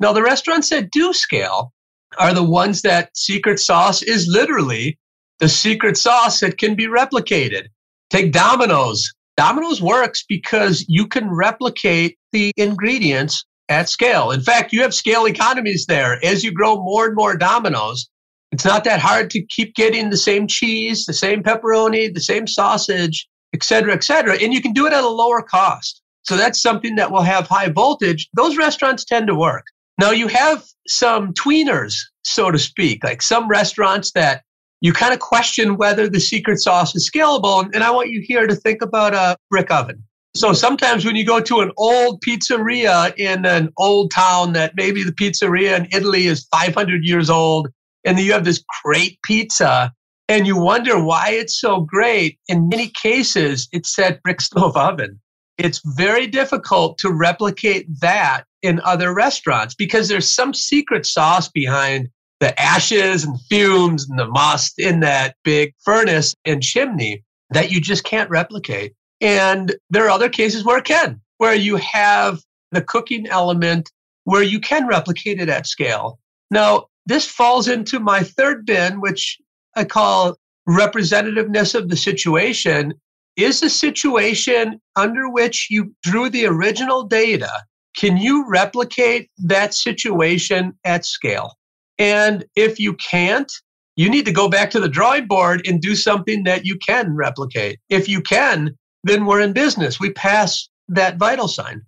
Now, 0.00 0.12
the 0.12 0.22
restaurants 0.22 0.70
that 0.70 0.90
do 0.90 1.12
scale 1.12 1.72
are 2.18 2.34
the 2.34 2.44
ones 2.44 2.82
that 2.82 3.16
secret 3.16 3.58
sauce 3.58 4.02
is 4.02 4.28
literally 4.28 4.98
the 5.40 5.48
secret 5.48 5.96
sauce 5.96 6.40
that 6.40 6.58
can 6.58 6.74
be 6.74 6.86
replicated. 6.86 7.66
Take 8.10 8.32
Domino's. 8.32 9.12
Domino's 9.36 9.82
works 9.82 10.24
because 10.28 10.84
you 10.88 11.06
can 11.06 11.28
replicate 11.28 12.16
the 12.32 12.52
ingredients 12.56 13.44
at 13.68 13.88
scale. 13.88 14.30
In 14.30 14.40
fact, 14.40 14.72
you 14.72 14.82
have 14.82 14.94
scale 14.94 15.26
economies 15.26 15.86
there. 15.86 16.24
As 16.24 16.44
you 16.44 16.52
grow 16.52 16.76
more 16.76 17.06
and 17.06 17.16
more 17.16 17.36
Domino's, 17.36 18.08
it's 18.52 18.64
not 18.64 18.84
that 18.84 19.00
hard 19.00 19.30
to 19.30 19.44
keep 19.46 19.74
getting 19.74 20.10
the 20.10 20.16
same 20.16 20.46
cheese, 20.46 21.06
the 21.06 21.12
same 21.12 21.42
pepperoni, 21.42 22.14
the 22.14 22.20
same 22.20 22.46
sausage, 22.46 23.28
et 23.52 23.64
cetera, 23.64 23.92
et 23.92 24.04
cetera. 24.04 24.36
And 24.40 24.54
you 24.54 24.62
can 24.62 24.72
do 24.72 24.86
it 24.86 24.92
at 24.92 25.02
a 25.02 25.08
lower 25.08 25.42
cost. 25.42 26.00
So 26.24 26.36
that's 26.36 26.60
something 26.60 26.96
that 26.96 27.10
will 27.10 27.22
have 27.22 27.46
high 27.46 27.68
voltage. 27.68 28.28
Those 28.34 28.56
restaurants 28.56 29.04
tend 29.04 29.26
to 29.28 29.34
work. 29.34 29.66
Now 30.00 30.10
you 30.10 30.28
have 30.28 30.64
some 30.88 31.32
tweeners, 31.34 31.96
so 32.22 32.50
to 32.50 32.58
speak, 32.58 33.04
like 33.04 33.22
some 33.22 33.48
restaurants 33.48 34.12
that 34.12 34.42
you 34.80 34.92
kind 34.92 35.14
of 35.14 35.20
question 35.20 35.76
whether 35.76 36.08
the 36.08 36.20
secret 36.20 36.60
sauce 36.60 36.94
is 36.94 37.10
scalable. 37.10 37.68
And 37.72 37.84
I 37.84 37.90
want 37.90 38.10
you 38.10 38.22
here 38.26 38.46
to 38.46 38.54
think 38.54 38.82
about 38.82 39.14
a 39.14 39.36
brick 39.50 39.70
oven. 39.70 40.02
So 40.36 40.52
sometimes 40.52 41.04
when 41.04 41.14
you 41.14 41.24
go 41.24 41.40
to 41.40 41.60
an 41.60 41.70
old 41.76 42.20
pizzeria 42.22 43.16
in 43.16 43.46
an 43.46 43.70
old 43.78 44.10
town 44.10 44.52
that 44.54 44.72
maybe 44.76 45.04
the 45.04 45.12
pizzeria 45.12 45.78
in 45.78 45.88
Italy 45.92 46.26
is 46.26 46.48
500 46.50 47.04
years 47.04 47.30
old, 47.30 47.68
and 48.04 48.18
you 48.18 48.32
have 48.32 48.44
this 48.44 48.62
great 48.82 49.18
pizza 49.22 49.92
and 50.28 50.46
you 50.46 50.56
wonder 50.56 51.02
why 51.02 51.30
it's 51.30 51.60
so 51.60 51.80
great. 51.80 52.38
In 52.48 52.68
many 52.68 52.90
cases, 53.00 53.68
it's 53.72 53.94
that 53.96 54.22
brick 54.22 54.40
stove 54.40 54.76
oven. 54.76 55.20
It's 55.58 55.80
very 55.84 56.26
difficult 56.26 56.98
to 56.98 57.12
replicate 57.12 57.86
that 58.00 58.44
in 58.62 58.80
other 58.80 59.14
restaurants 59.14 59.74
because 59.74 60.08
there's 60.08 60.28
some 60.28 60.54
secret 60.54 61.06
sauce 61.06 61.48
behind 61.48 62.08
the 62.40 62.60
ashes 62.60 63.24
and 63.24 63.38
fumes 63.48 64.08
and 64.08 64.18
the 64.18 64.26
must 64.26 64.78
in 64.78 65.00
that 65.00 65.36
big 65.44 65.72
furnace 65.84 66.34
and 66.44 66.62
chimney 66.62 67.22
that 67.50 67.70
you 67.70 67.80
just 67.80 68.04
can't 68.04 68.30
replicate. 68.30 68.94
And 69.20 69.74
there 69.90 70.06
are 70.06 70.10
other 70.10 70.28
cases 70.28 70.64
where 70.64 70.78
it 70.78 70.84
can, 70.84 71.20
where 71.38 71.54
you 71.54 71.76
have 71.76 72.40
the 72.72 72.82
cooking 72.82 73.26
element 73.28 73.90
where 74.24 74.42
you 74.42 74.58
can 74.58 74.86
replicate 74.86 75.40
it 75.40 75.48
at 75.48 75.66
scale. 75.66 76.18
Now, 76.50 76.86
this 77.06 77.26
falls 77.26 77.68
into 77.68 78.00
my 78.00 78.22
third 78.22 78.66
bin, 78.66 79.00
which 79.00 79.38
I 79.76 79.84
call 79.84 80.36
representativeness 80.68 81.74
of 81.74 81.88
the 81.88 81.96
situation. 81.96 82.94
Is 83.36 83.60
the 83.60 83.70
situation 83.70 84.80
under 84.96 85.28
which 85.28 85.68
you 85.70 85.92
drew 86.02 86.30
the 86.30 86.46
original 86.46 87.02
data, 87.02 87.50
can 87.96 88.16
you 88.16 88.48
replicate 88.48 89.30
that 89.38 89.74
situation 89.74 90.72
at 90.84 91.04
scale? 91.04 91.54
And 91.98 92.44
if 92.56 92.78
you 92.78 92.94
can't, 92.94 93.52
you 93.96 94.10
need 94.10 94.26
to 94.26 94.32
go 94.32 94.48
back 94.48 94.70
to 94.70 94.80
the 94.80 94.88
drawing 94.88 95.26
board 95.26 95.66
and 95.66 95.80
do 95.80 95.94
something 95.94 96.44
that 96.44 96.64
you 96.64 96.78
can 96.78 97.14
replicate. 97.14 97.78
If 97.88 98.08
you 98.08 98.20
can, 98.20 98.76
then 99.04 99.26
we're 99.26 99.40
in 99.40 99.52
business. 99.52 100.00
We 100.00 100.12
pass 100.12 100.68
that 100.88 101.16
vital 101.16 101.48
sign. 101.48 101.82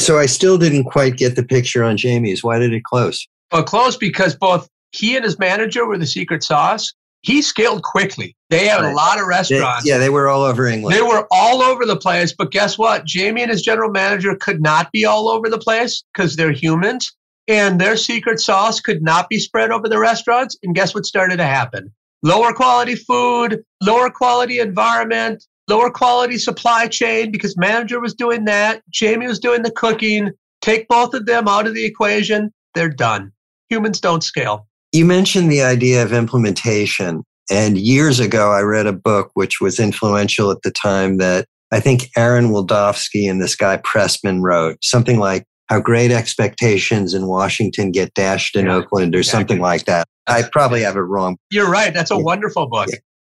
So 0.00 0.18
I 0.18 0.26
still 0.26 0.58
didn't 0.58 0.84
quite 0.84 1.16
get 1.16 1.34
the 1.34 1.42
picture 1.42 1.82
on 1.82 1.96
Jamie's. 1.96 2.44
Why 2.44 2.58
did 2.58 2.72
it 2.72 2.84
close? 2.84 3.26
Well, 3.52 3.64
closed 3.64 3.98
because 3.98 4.36
both 4.36 4.68
he 4.92 5.16
and 5.16 5.24
his 5.24 5.38
manager 5.38 5.86
were 5.86 5.98
the 5.98 6.06
secret 6.06 6.42
sauce. 6.42 6.92
He 7.28 7.42
scaled 7.42 7.82
quickly. 7.82 8.34
They 8.48 8.68
had 8.68 8.80
right. 8.80 8.90
a 8.90 8.96
lot 8.96 9.20
of 9.20 9.26
restaurants. 9.26 9.84
They, 9.84 9.90
yeah, 9.90 9.98
they 9.98 10.08
were 10.08 10.28
all 10.28 10.44
over 10.44 10.66
England. 10.66 10.96
They 10.96 11.02
were 11.02 11.26
all 11.30 11.60
over 11.60 11.84
the 11.84 11.98
place. 11.98 12.32
But 12.32 12.50
guess 12.50 12.78
what? 12.78 13.04
Jamie 13.04 13.42
and 13.42 13.50
his 13.50 13.60
general 13.60 13.90
manager 13.90 14.34
could 14.34 14.62
not 14.62 14.90
be 14.92 15.04
all 15.04 15.28
over 15.28 15.50
the 15.50 15.58
place 15.58 16.02
because 16.14 16.36
they're 16.36 16.52
humans 16.52 17.14
and 17.46 17.78
their 17.78 17.98
secret 17.98 18.40
sauce 18.40 18.80
could 18.80 19.02
not 19.02 19.28
be 19.28 19.38
spread 19.38 19.70
over 19.70 19.90
the 19.90 19.98
restaurants. 19.98 20.56
And 20.62 20.74
guess 20.74 20.94
what 20.94 21.04
started 21.04 21.36
to 21.36 21.44
happen? 21.44 21.92
Lower 22.22 22.54
quality 22.54 22.94
food, 22.94 23.62
lower 23.82 24.08
quality 24.08 24.58
environment, 24.58 25.44
lower 25.68 25.90
quality 25.90 26.38
supply 26.38 26.86
chain 26.86 27.30
because 27.30 27.58
manager 27.58 28.00
was 28.00 28.14
doing 28.14 28.46
that, 28.46 28.80
Jamie 28.88 29.26
was 29.26 29.38
doing 29.38 29.64
the 29.64 29.70
cooking. 29.70 30.30
Take 30.62 30.88
both 30.88 31.12
of 31.12 31.26
them 31.26 31.46
out 31.46 31.66
of 31.66 31.74
the 31.74 31.84
equation, 31.84 32.54
they're 32.74 32.88
done. 32.88 33.32
Humans 33.68 34.00
don't 34.00 34.24
scale. 34.24 34.67
You 34.92 35.04
mentioned 35.04 35.50
the 35.50 35.62
idea 35.62 36.02
of 36.02 36.12
implementation. 36.12 37.22
And 37.50 37.78
years 37.78 38.20
ago, 38.20 38.52
I 38.52 38.60
read 38.60 38.86
a 38.86 38.92
book 38.92 39.30
which 39.34 39.60
was 39.60 39.80
influential 39.80 40.50
at 40.50 40.62
the 40.62 40.70
time 40.70 41.18
that 41.18 41.46
I 41.70 41.80
think 41.80 42.08
Aaron 42.16 42.48
Wildavsky 42.50 43.30
and 43.30 43.40
this 43.40 43.54
guy 43.54 43.78
Pressman 43.78 44.42
wrote 44.42 44.78
something 44.82 45.18
like 45.18 45.44
how 45.68 45.80
great 45.80 46.10
expectations 46.10 47.12
in 47.12 47.26
Washington 47.26 47.90
get 47.90 48.14
dashed 48.14 48.56
in 48.56 48.66
yeah, 48.66 48.76
Oakland 48.76 49.14
or 49.14 49.18
exactly. 49.18 49.40
something 49.40 49.60
like 49.60 49.84
that. 49.84 50.06
I 50.26 50.42
probably 50.50 50.82
have 50.82 50.96
it 50.96 51.00
wrong. 51.00 51.36
You're 51.50 51.70
right. 51.70 51.92
That's 51.92 52.10
a 52.10 52.16
yeah. 52.16 52.22
wonderful 52.22 52.68
book. 52.68 52.88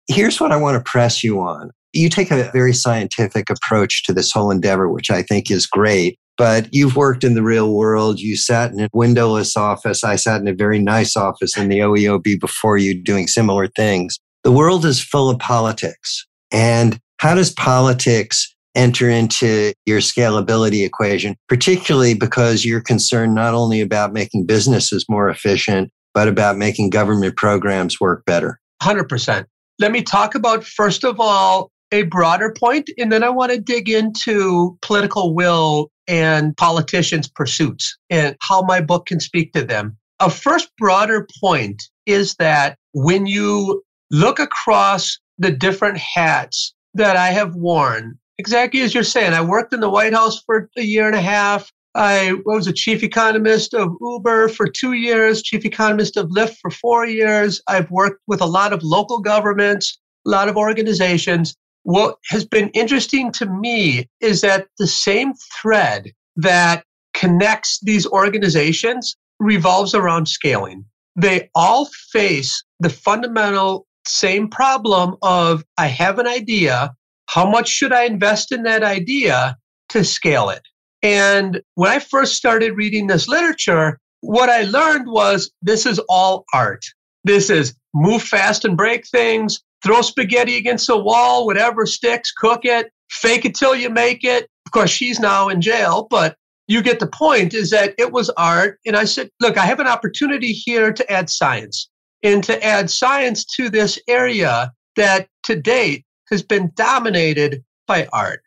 Here's 0.09 0.41
what 0.41 0.53
I 0.53 0.57
want 0.57 0.77
to 0.77 0.91
press 0.91 1.25
you 1.25 1.41
on. 1.41 1.71
You 1.93 2.11
take 2.11 2.31
a 2.31 2.51
very 2.53 2.75
scientific 2.75 3.49
approach 3.49 4.05
to 4.05 4.13
this 4.13 4.31
whole 4.31 4.51
endeavor, 4.51 4.91
which 4.91 5.11
I 5.11 5.23
think 5.23 5.51
is 5.51 5.67
great. 5.67 6.19
But 6.37 6.69
you've 6.73 6.97
worked 6.97 7.25
in 7.25 7.35
the 7.35 7.43
real 7.43 7.73
world. 7.73 8.21
You 8.21 8.37
sat 8.37 8.73
in 8.73 8.81
a 8.81 8.89
windowless 8.93 9.57
office. 9.57 10.05
I 10.05 10.17
sat 10.17 10.41
in 10.41 10.49
a 10.49 10.55
very 10.55 10.79
nice 10.79 11.17
office 11.17 11.57
in 11.57 11.69
the 11.69 11.79
OEOB 11.79 12.41
before 12.41 12.77
you 12.77 13.01
doing 13.01 13.27
similar 13.27 13.69
things. 13.69 14.19
The 14.45 14.53
world 14.53 14.85
is 14.85 15.03
full 15.03 15.31
of 15.31 15.39
politics. 15.39 16.27
And 16.53 16.99
how 17.19 17.35
does 17.35 17.53
politics 17.53 18.55
enter 18.75 19.09
into 19.09 19.73
your 19.87 20.01
scalability 20.01 20.85
equation, 20.85 21.35
particularly 21.49 22.15
because 22.15 22.65
you're 22.65 22.83
concerned 22.83 23.35
not 23.35 23.55
only 23.55 23.81
about 23.81 24.13
making 24.13 24.45
businesses 24.45 25.07
more 25.09 25.31
efficient, 25.31 25.91
but 26.13 26.29
about 26.29 26.59
making 26.59 26.91
government 26.91 27.37
programs 27.37 28.01
work 28.01 28.25
better? 28.27 28.61
100%. 28.83 29.47
Let 29.79 29.93
me 29.93 30.03
talk 30.03 30.35
about, 30.35 30.65
first 30.65 31.05
of 31.05 31.19
all, 31.19 31.71
a 31.93 32.03
broader 32.03 32.53
point, 32.53 32.91
and 32.99 33.11
then 33.11 33.23
I 33.23 33.31
want 33.31 33.53
to 33.53 33.61
dig 33.61 33.89
into 33.89 34.77
political 34.83 35.35
will 35.35 35.91
and 36.09 36.57
politicians' 36.57 37.29
pursuits 37.29 37.97
and 38.11 38.37
how 38.41 38.63
my 38.63 38.81
book 38.81 39.07
can 39.07 39.21
speak 39.21 39.53
to 39.53 39.65
them. 39.65 39.97
A 40.21 40.31
first 40.31 40.71
broader 40.79 41.27
point 41.41 41.83
is 42.07 42.35
that 42.37 42.79
when 42.93 43.27
you 43.27 43.83
look 44.11 44.39
across 44.39 45.19
the 45.39 45.51
different 45.51 45.99
hats 45.99 46.75
that 46.95 47.17
I 47.17 47.29
have 47.29 47.55
worn, 47.55 48.19
exactly 48.39 48.81
as 48.81 48.95
you're 48.95 49.03
saying, 49.03 49.35
I 49.35 49.43
worked 49.43 49.75
in 49.75 49.81
the 49.81 49.91
White 49.91 50.15
House 50.15 50.43
for 50.45 50.71
a 50.77 50.83
year 50.83 51.07
and 51.07 51.17
a 51.17 51.21
half. 51.21 51.71
I 51.95 52.35
was 52.45 52.67
a 52.67 52.73
chief 52.73 53.03
economist 53.03 53.75
of 53.75 53.97
Uber 54.01 54.49
for 54.51 54.69
two 54.69 54.93
years, 54.93 55.43
chief 55.43 55.65
economist 55.65 56.17
of 56.17 56.29
Lyft 56.29 56.57
for 56.61 56.71
four 56.71 57.07
years. 57.07 57.61
I've 57.69 57.91
worked 57.91 58.21
with 58.27 58.43
a 58.43 58.47
lot 58.47 58.73
of 58.73 58.83
local 58.83 59.21
governments, 59.21 59.99
a 60.27 60.31
lot 60.31 60.49
of 60.49 60.57
organizations. 60.57 61.55
What 61.87 62.17
has 62.31 62.45
been 62.45 62.71
interesting 62.71 63.31
to 63.35 63.47
me 63.47 64.09
is 64.21 64.41
that 64.41 64.67
the 64.77 64.89
same 64.89 65.35
thread 65.63 66.11
that 66.35 66.83
connects 67.15 67.79
these 67.81 68.09
organizations 68.09 69.15
revolves 69.39 69.95
around 69.95 70.27
scaling. 70.27 70.85
They 71.15 71.49
all 71.55 71.89
face 72.11 72.61
the 72.81 72.91
fundamental 72.91 73.87
same 74.05 74.49
problem 74.49 75.15
of 75.23 75.63
I 75.79 75.87
have 75.87 76.19
an 76.19 76.27
idea. 76.27 76.93
How 77.27 77.49
much 77.49 77.69
should 77.69 77.93
I 77.93 78.03
invest 78.03 78.51
in 78.51 78.65
that 78.65 78.83
idea 78.83 79.57
to 79.91 80.03
scale 80.03 80.51
it? 80.51 80.63
And 81.05 81.63
when 81.77 81.93
I 81.93 82.01
first 82.01 82.35
started 82.35 82.77
reading 82.77 83.07
this 83.07 83.29
literature, 83.29 84.01
what 84.23 84.49
I 84.49 84.63
learned 84.63 85.07
was 85.07 85.53
this 85.63 85.87
is 85.87 86.01
all 86.09 86.47
art. 86.53 86.85
This 87.23 87.49
is 87.49 87.77
move 87.95 88.25
fast 88.25 88.65
and 88.65 88.77
break 88.77 89.07
things, 89.07 89.63
throw 89.87 90.03
spaghetti 90.03 90.57
against 90.57 90.89
the 90.89 90.99
wall, 90.99 91.47
whatever 91.47 91.87
sticks, 91.87 92.33
cook 92.33 92.65
it, 92.65 92.91
fake 93.09 93.45
it 93.45 93.55
till 93.55 93.75
you 93.75 93.89
make 93.89 94.25
it. 94.25 94.49
Of 94.67 94.73
course, 94.73 94.91
she's 94.91 95.21
now 95.21 95.49
in 95.49 95.61
jail, 95.61 96.09
but 96.11 96.37
you 96.67 96.83
get 96.83 96.99
the 96.99 97.07
point 97.07 97.55
is 97.55 97.71
that 97.71 97.95
it 97.97 98.11
was 98.11 98.29
art. 98.31 98.81
And 98.85 98.97
I 98.97 99.05
said, 99.05 99.31
look, 99.41 99.57
I 99.57 99.65
have 99.65 99.79
an 99.79 99.87
opportunity 99.87 100.53
here 100.53 100.93
to 100.93 101.13
add 101.13 101.31
science 101.31 101.89
and 102.25 102.43
to 102.45 102.63
add 102.65 102.91
science 102.91 103.45
to 103.57 103.71
this 103.71 103.99
area 104.09 104.73
that 104.97 105.29
to 105.45 105.55
date 105.55 106.05
has 106.31 106.43
been 106.43 106.73
dominated 106.75 107.63
by 107.87 108.09
art. 108.13 108.43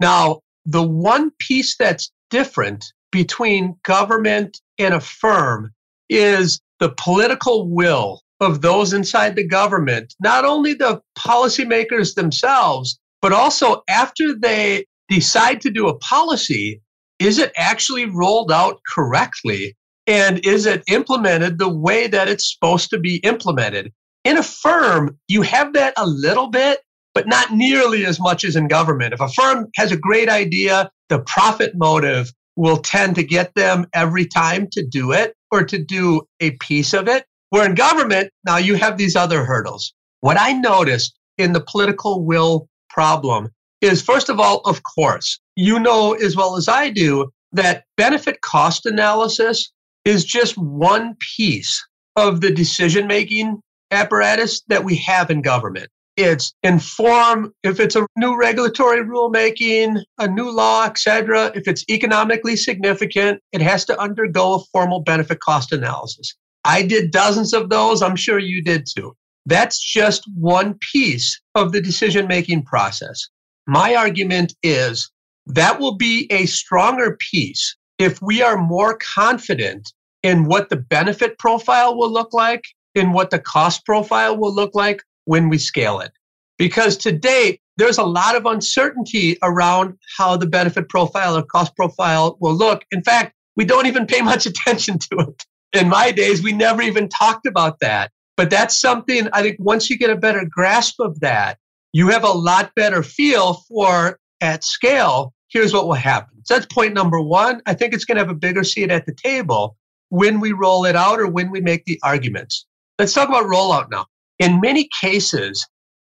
Now, 0.00 0.40
the 0.64 0.82
one 0.82 1.30
piece 1.38 1.76
that's 1.76 2.10
different 2.30 2.86
between 3.12 3.76
government 3.84 4.58
and 4.78 4.94
a 4.94 5.00
firm 5.00 5.74
is 6.08 6.60
the 6.80 6.94
political 6.96 7.68
will 7.68 8.22
of 8.40 8.60
those 8.60 8.92
inside 8.92 9.36
the 9.36 9.46
government, 9.46 10.14
not 10.20 10.44
only 10.44 10.74
the 10.74 11.00
policymakers 11.18 12.14
themselves, 12.14 12.98
but 13.20 13.32
also 13.32 13.82
after 13.88 14.34
they 14.34 14.84
decide 15.08 15.60
to 15.62 15.70
do 15.70 15.88
a 15.88 15.98
policy, 15.98 16.80
is 17.18 17.38
it 17.38 17.52
actually 17.56 18.04
rolled 18.06 18.52
out 18.52 18.80
correctly? 18.88 19.76
And 20.06 20.44
is 20.46 20.66
it 20.66 20.82
implemented 20.88 21.58
the 21.58 21.68
way 21.68 22.06
that 22.06 22.28
it's 22.28 22.54
supposed 22.54 22.90
to 22.90 22.98
be 22.98 23.16
implemented? 23.16 23.92
In 24.24 24.38
a 24.38 24.42
firm, 24.42 25.18
you 25.28 25.42
have 25.42 25.72
that 25.74 25.94
a 25.96 26.06
little 26.06 26.48
bit, 26.48 26.80
but 27.14 27.26
not 27.26 27.52
nearly 27.52 28.06
as 28.06 28.20
much 28.20 28.44
as 28.44 28.56
in 28.56 28.68
government. 28.68 29.14
If 29.14 29.20
a 29.20 29.28
firm 29.28 29.66
has 29.76 29.92
a 29.92 29.96
great 29.96 30.28
idea, 30.28 30.90
the 31.08 31.20
profit 31.20 31.72
motive 31.74 32.32
will 32.56 32.78
tend 32.78 33.16
to 33.16 33.22
get 33.22 33.54
them 33.54 33.86
every 33.94 34.26
time 34.26 34.68
to 34.72 34.84
do 34.84 35.12
it 35.12 35.34
or 35.50 35.64
to 35.64 35.78
do 35.78 36.22
a 36.40 36.52
piece 36.52 36.92
of 36.92 37.08
it. 37.08 37.24
Where 37.50 37.64
in 37.64 37.74
government, 37.74 38.30
now 38.44 38.58
you 38.58 38.74
have 38.74 38.98
these 38.98 39.16
other 39.16 39.44
hurdles. 39.44 39.94
What 40.20 40.38
I 40.38 40.52
noticed 40.52 41.18
in 41.38 41.52
the 41.52 41.60
political 41.60 42.24
will 42.24 42.68
problem 42.90 43.50
is, 43.80 44.02
first 44.02 44.28
of 44.28 44.40
all, 44.40 44.60
of 44.64 44.82
course, 44.82 45.38
you 45.56 45.78
know 45.78 46.14
as 46.14 46.36
well 46.36 46.56
as 46.56 46.68
I 46.68 46.90
do 46.90 47.30
that 47.52 47.84
benefit 47.96 48.40
cost 48.42 48.86
analysis 48.86 49.72
is 50.04 50.24
just 50.24 50.58
one 50.58 51.16
piece 51.36 51.86
of 52.16 52.40
the 52.40 52.50
decision 52.50 53.06
making 53.06 53.60
apparatus 53.90 54.62
that 54.68 54.84
we 54.84 54.96
have 54.96 55.30
in 55.30 55.40
government. 55.40 55.88
It's 56.16 56.52
inform 56.64 57.54
if 57.62 57.78
it's 57.78 57.94
a 57.94 58.06
new 58.16 58.36
regulatory 58.36 59.04
rulemaking, 59.04 60.02
a 60.18 60.26
new 60.26 60.50
law, 60.50 60.84
etc. 60.84 61.52
If 61.54 61.68
it's 61.68 61.84
economically 61.88 62.56
significant, 62.56 63.40
it 63.52 63.62
has 63.62 63.84
to 63.84 63.98
undergo 64.00 64.54
a 64.54 64.64
formal 64.72 65.00
benefit 65.00 65.38
cost 65.38 65.72
analysis. 65.72 66.34
I 66.64 66.82
did 66.82 67.10
dozens 67.10 67.52
of 67.52 67.70
those. 67.70 68.02
I'm 68.02 68.16
sure 68.16 68.38
you 68.38 68.62
did 68.62 68.86
too. 68.86 69.14
That's 69.46 69.80
just 69.80 70.24
one 70.34 70.78
piece 70.92 71.40
of 71.54 71.72
the 71.72 71.80
decision 71.80 72.26
making 72.26 72.64
process. 72.64 73.28
My 73.66 73.94
argument 73.94 74.54
is 74.62 75.10
that 75.46 75.80
will 75.80 75.96
be 75.96 76.26
a 76.30 76.46
stronger 76.46 77.16
piece 77.30 77.76
if 77.98 78.20
we 78.20 78.42
are 78.42 78.58
more 78.58 78.98
confident 78.98 79.92
in 80.22 80.44
what 80.44 80.68
the 80.68 80.76
benefit 80.76 81.38
profile 81.38 81.96
will 81.96 82.12
look 82.12 82.34
like, 82.34 82.64
in 82.94 83.12
what 83.12 83.30
the 83.30 83.38
cost 83.38 83.86
profile 83.86 84.36
will 84.36 84.54
look 84.54 84.74
like 84.74 85.02
when 85.24 85.48
we 85.48 85.56
scale 85.58 86.00
it. 86.00 86.12
Because 86.58 86.96
to 86.98 87.12
date, 87.12 87.60
there's 87.76 87.98
a 87.98 88.04
lot 88.04 88.36
of 88.36 88.44
uncertainty 88.44 89.38
around 89.42 89.96
how 90.16 90.36
the 90.36 90.46
benefit 90.46 90.88
profile 90.88 91.36
or 91.36 91.42
cost 91.42 91.74
profile 91.76 92.36
will 92.40 92.54
look. 92.54 92.84
In 92.90 93.02
fact, 93.02 93.34
we 93.56 93.64
don't 93.64 93.86
even 93.86 94.06
pay 94.06 94.20
much 94.20 94.44
attention 94.52 94.98
to 94.98 95.18
it 95.20 95.46
in 95.72 95.88
my 95.88 96.12
days, 96.12 96.42
we 96.42 96.52
never 96.52 96.82
even 96.82 97.08
talked 97.08 97.46
about 97.46 97.80
that. 97.80 98.10
But 98.36 98.50
that's 98.50 98.80
something 98.80 99.28
I 99.32 99.42
think 99.42 99.56
once 99.58 99.90
you 99.90 99.98
get 99.98 100.10
a 100.10 100.16
better 100.16 100.44
grasp 100.48 101.00
of 101.00 101.18
that, 101.20 101.58
you 101.92 102.08
have 102.08 102.24
a 102.24 102.28
lot 102.30 102.72
better 102.76 103.02
feel 103.02 103.54
for 103.68 104.18
at 104.40 104.62
scale, 104.62 105.34
here's 105.48 105.72
what 105.72 105.86
will 105.86 105.94
happen. 105.94 106.38
So 106.44 106.54
that's 106.54 106.72
point 106.72 106.94
number 106.94 107.20
one. 107.20 107.60
I 107.66 107.74
think 107.74 107.92
it's 107.92 108.04
going 108.04 108.16
to 108.16 108.22
have 108.22 108.30
a 108.30 108.34
bigger 108.34 108.62
seat 108.62 108.90
at 108.90 109.06
the 109.06 109.14
table 109.14 109.76
when 110.10 110.40
we 110.40 110.52
roll 110.52 110.84
it 110.84 110.96
out 110.96 111.20
or 111.20 111.26
when 111.26 111.50
we 111.50 111.60
make 111.60 111.84
the 111.84 111.98
arguments. 112.02 112.66
Let's 112.98 113.12
talk 113.12 113.28
about 113.28 113.46
rollout 113.46 113.90
now. 113.90 114.06
In 114.38 114.60
many 114.60 114.88
cases, 115.00 115.66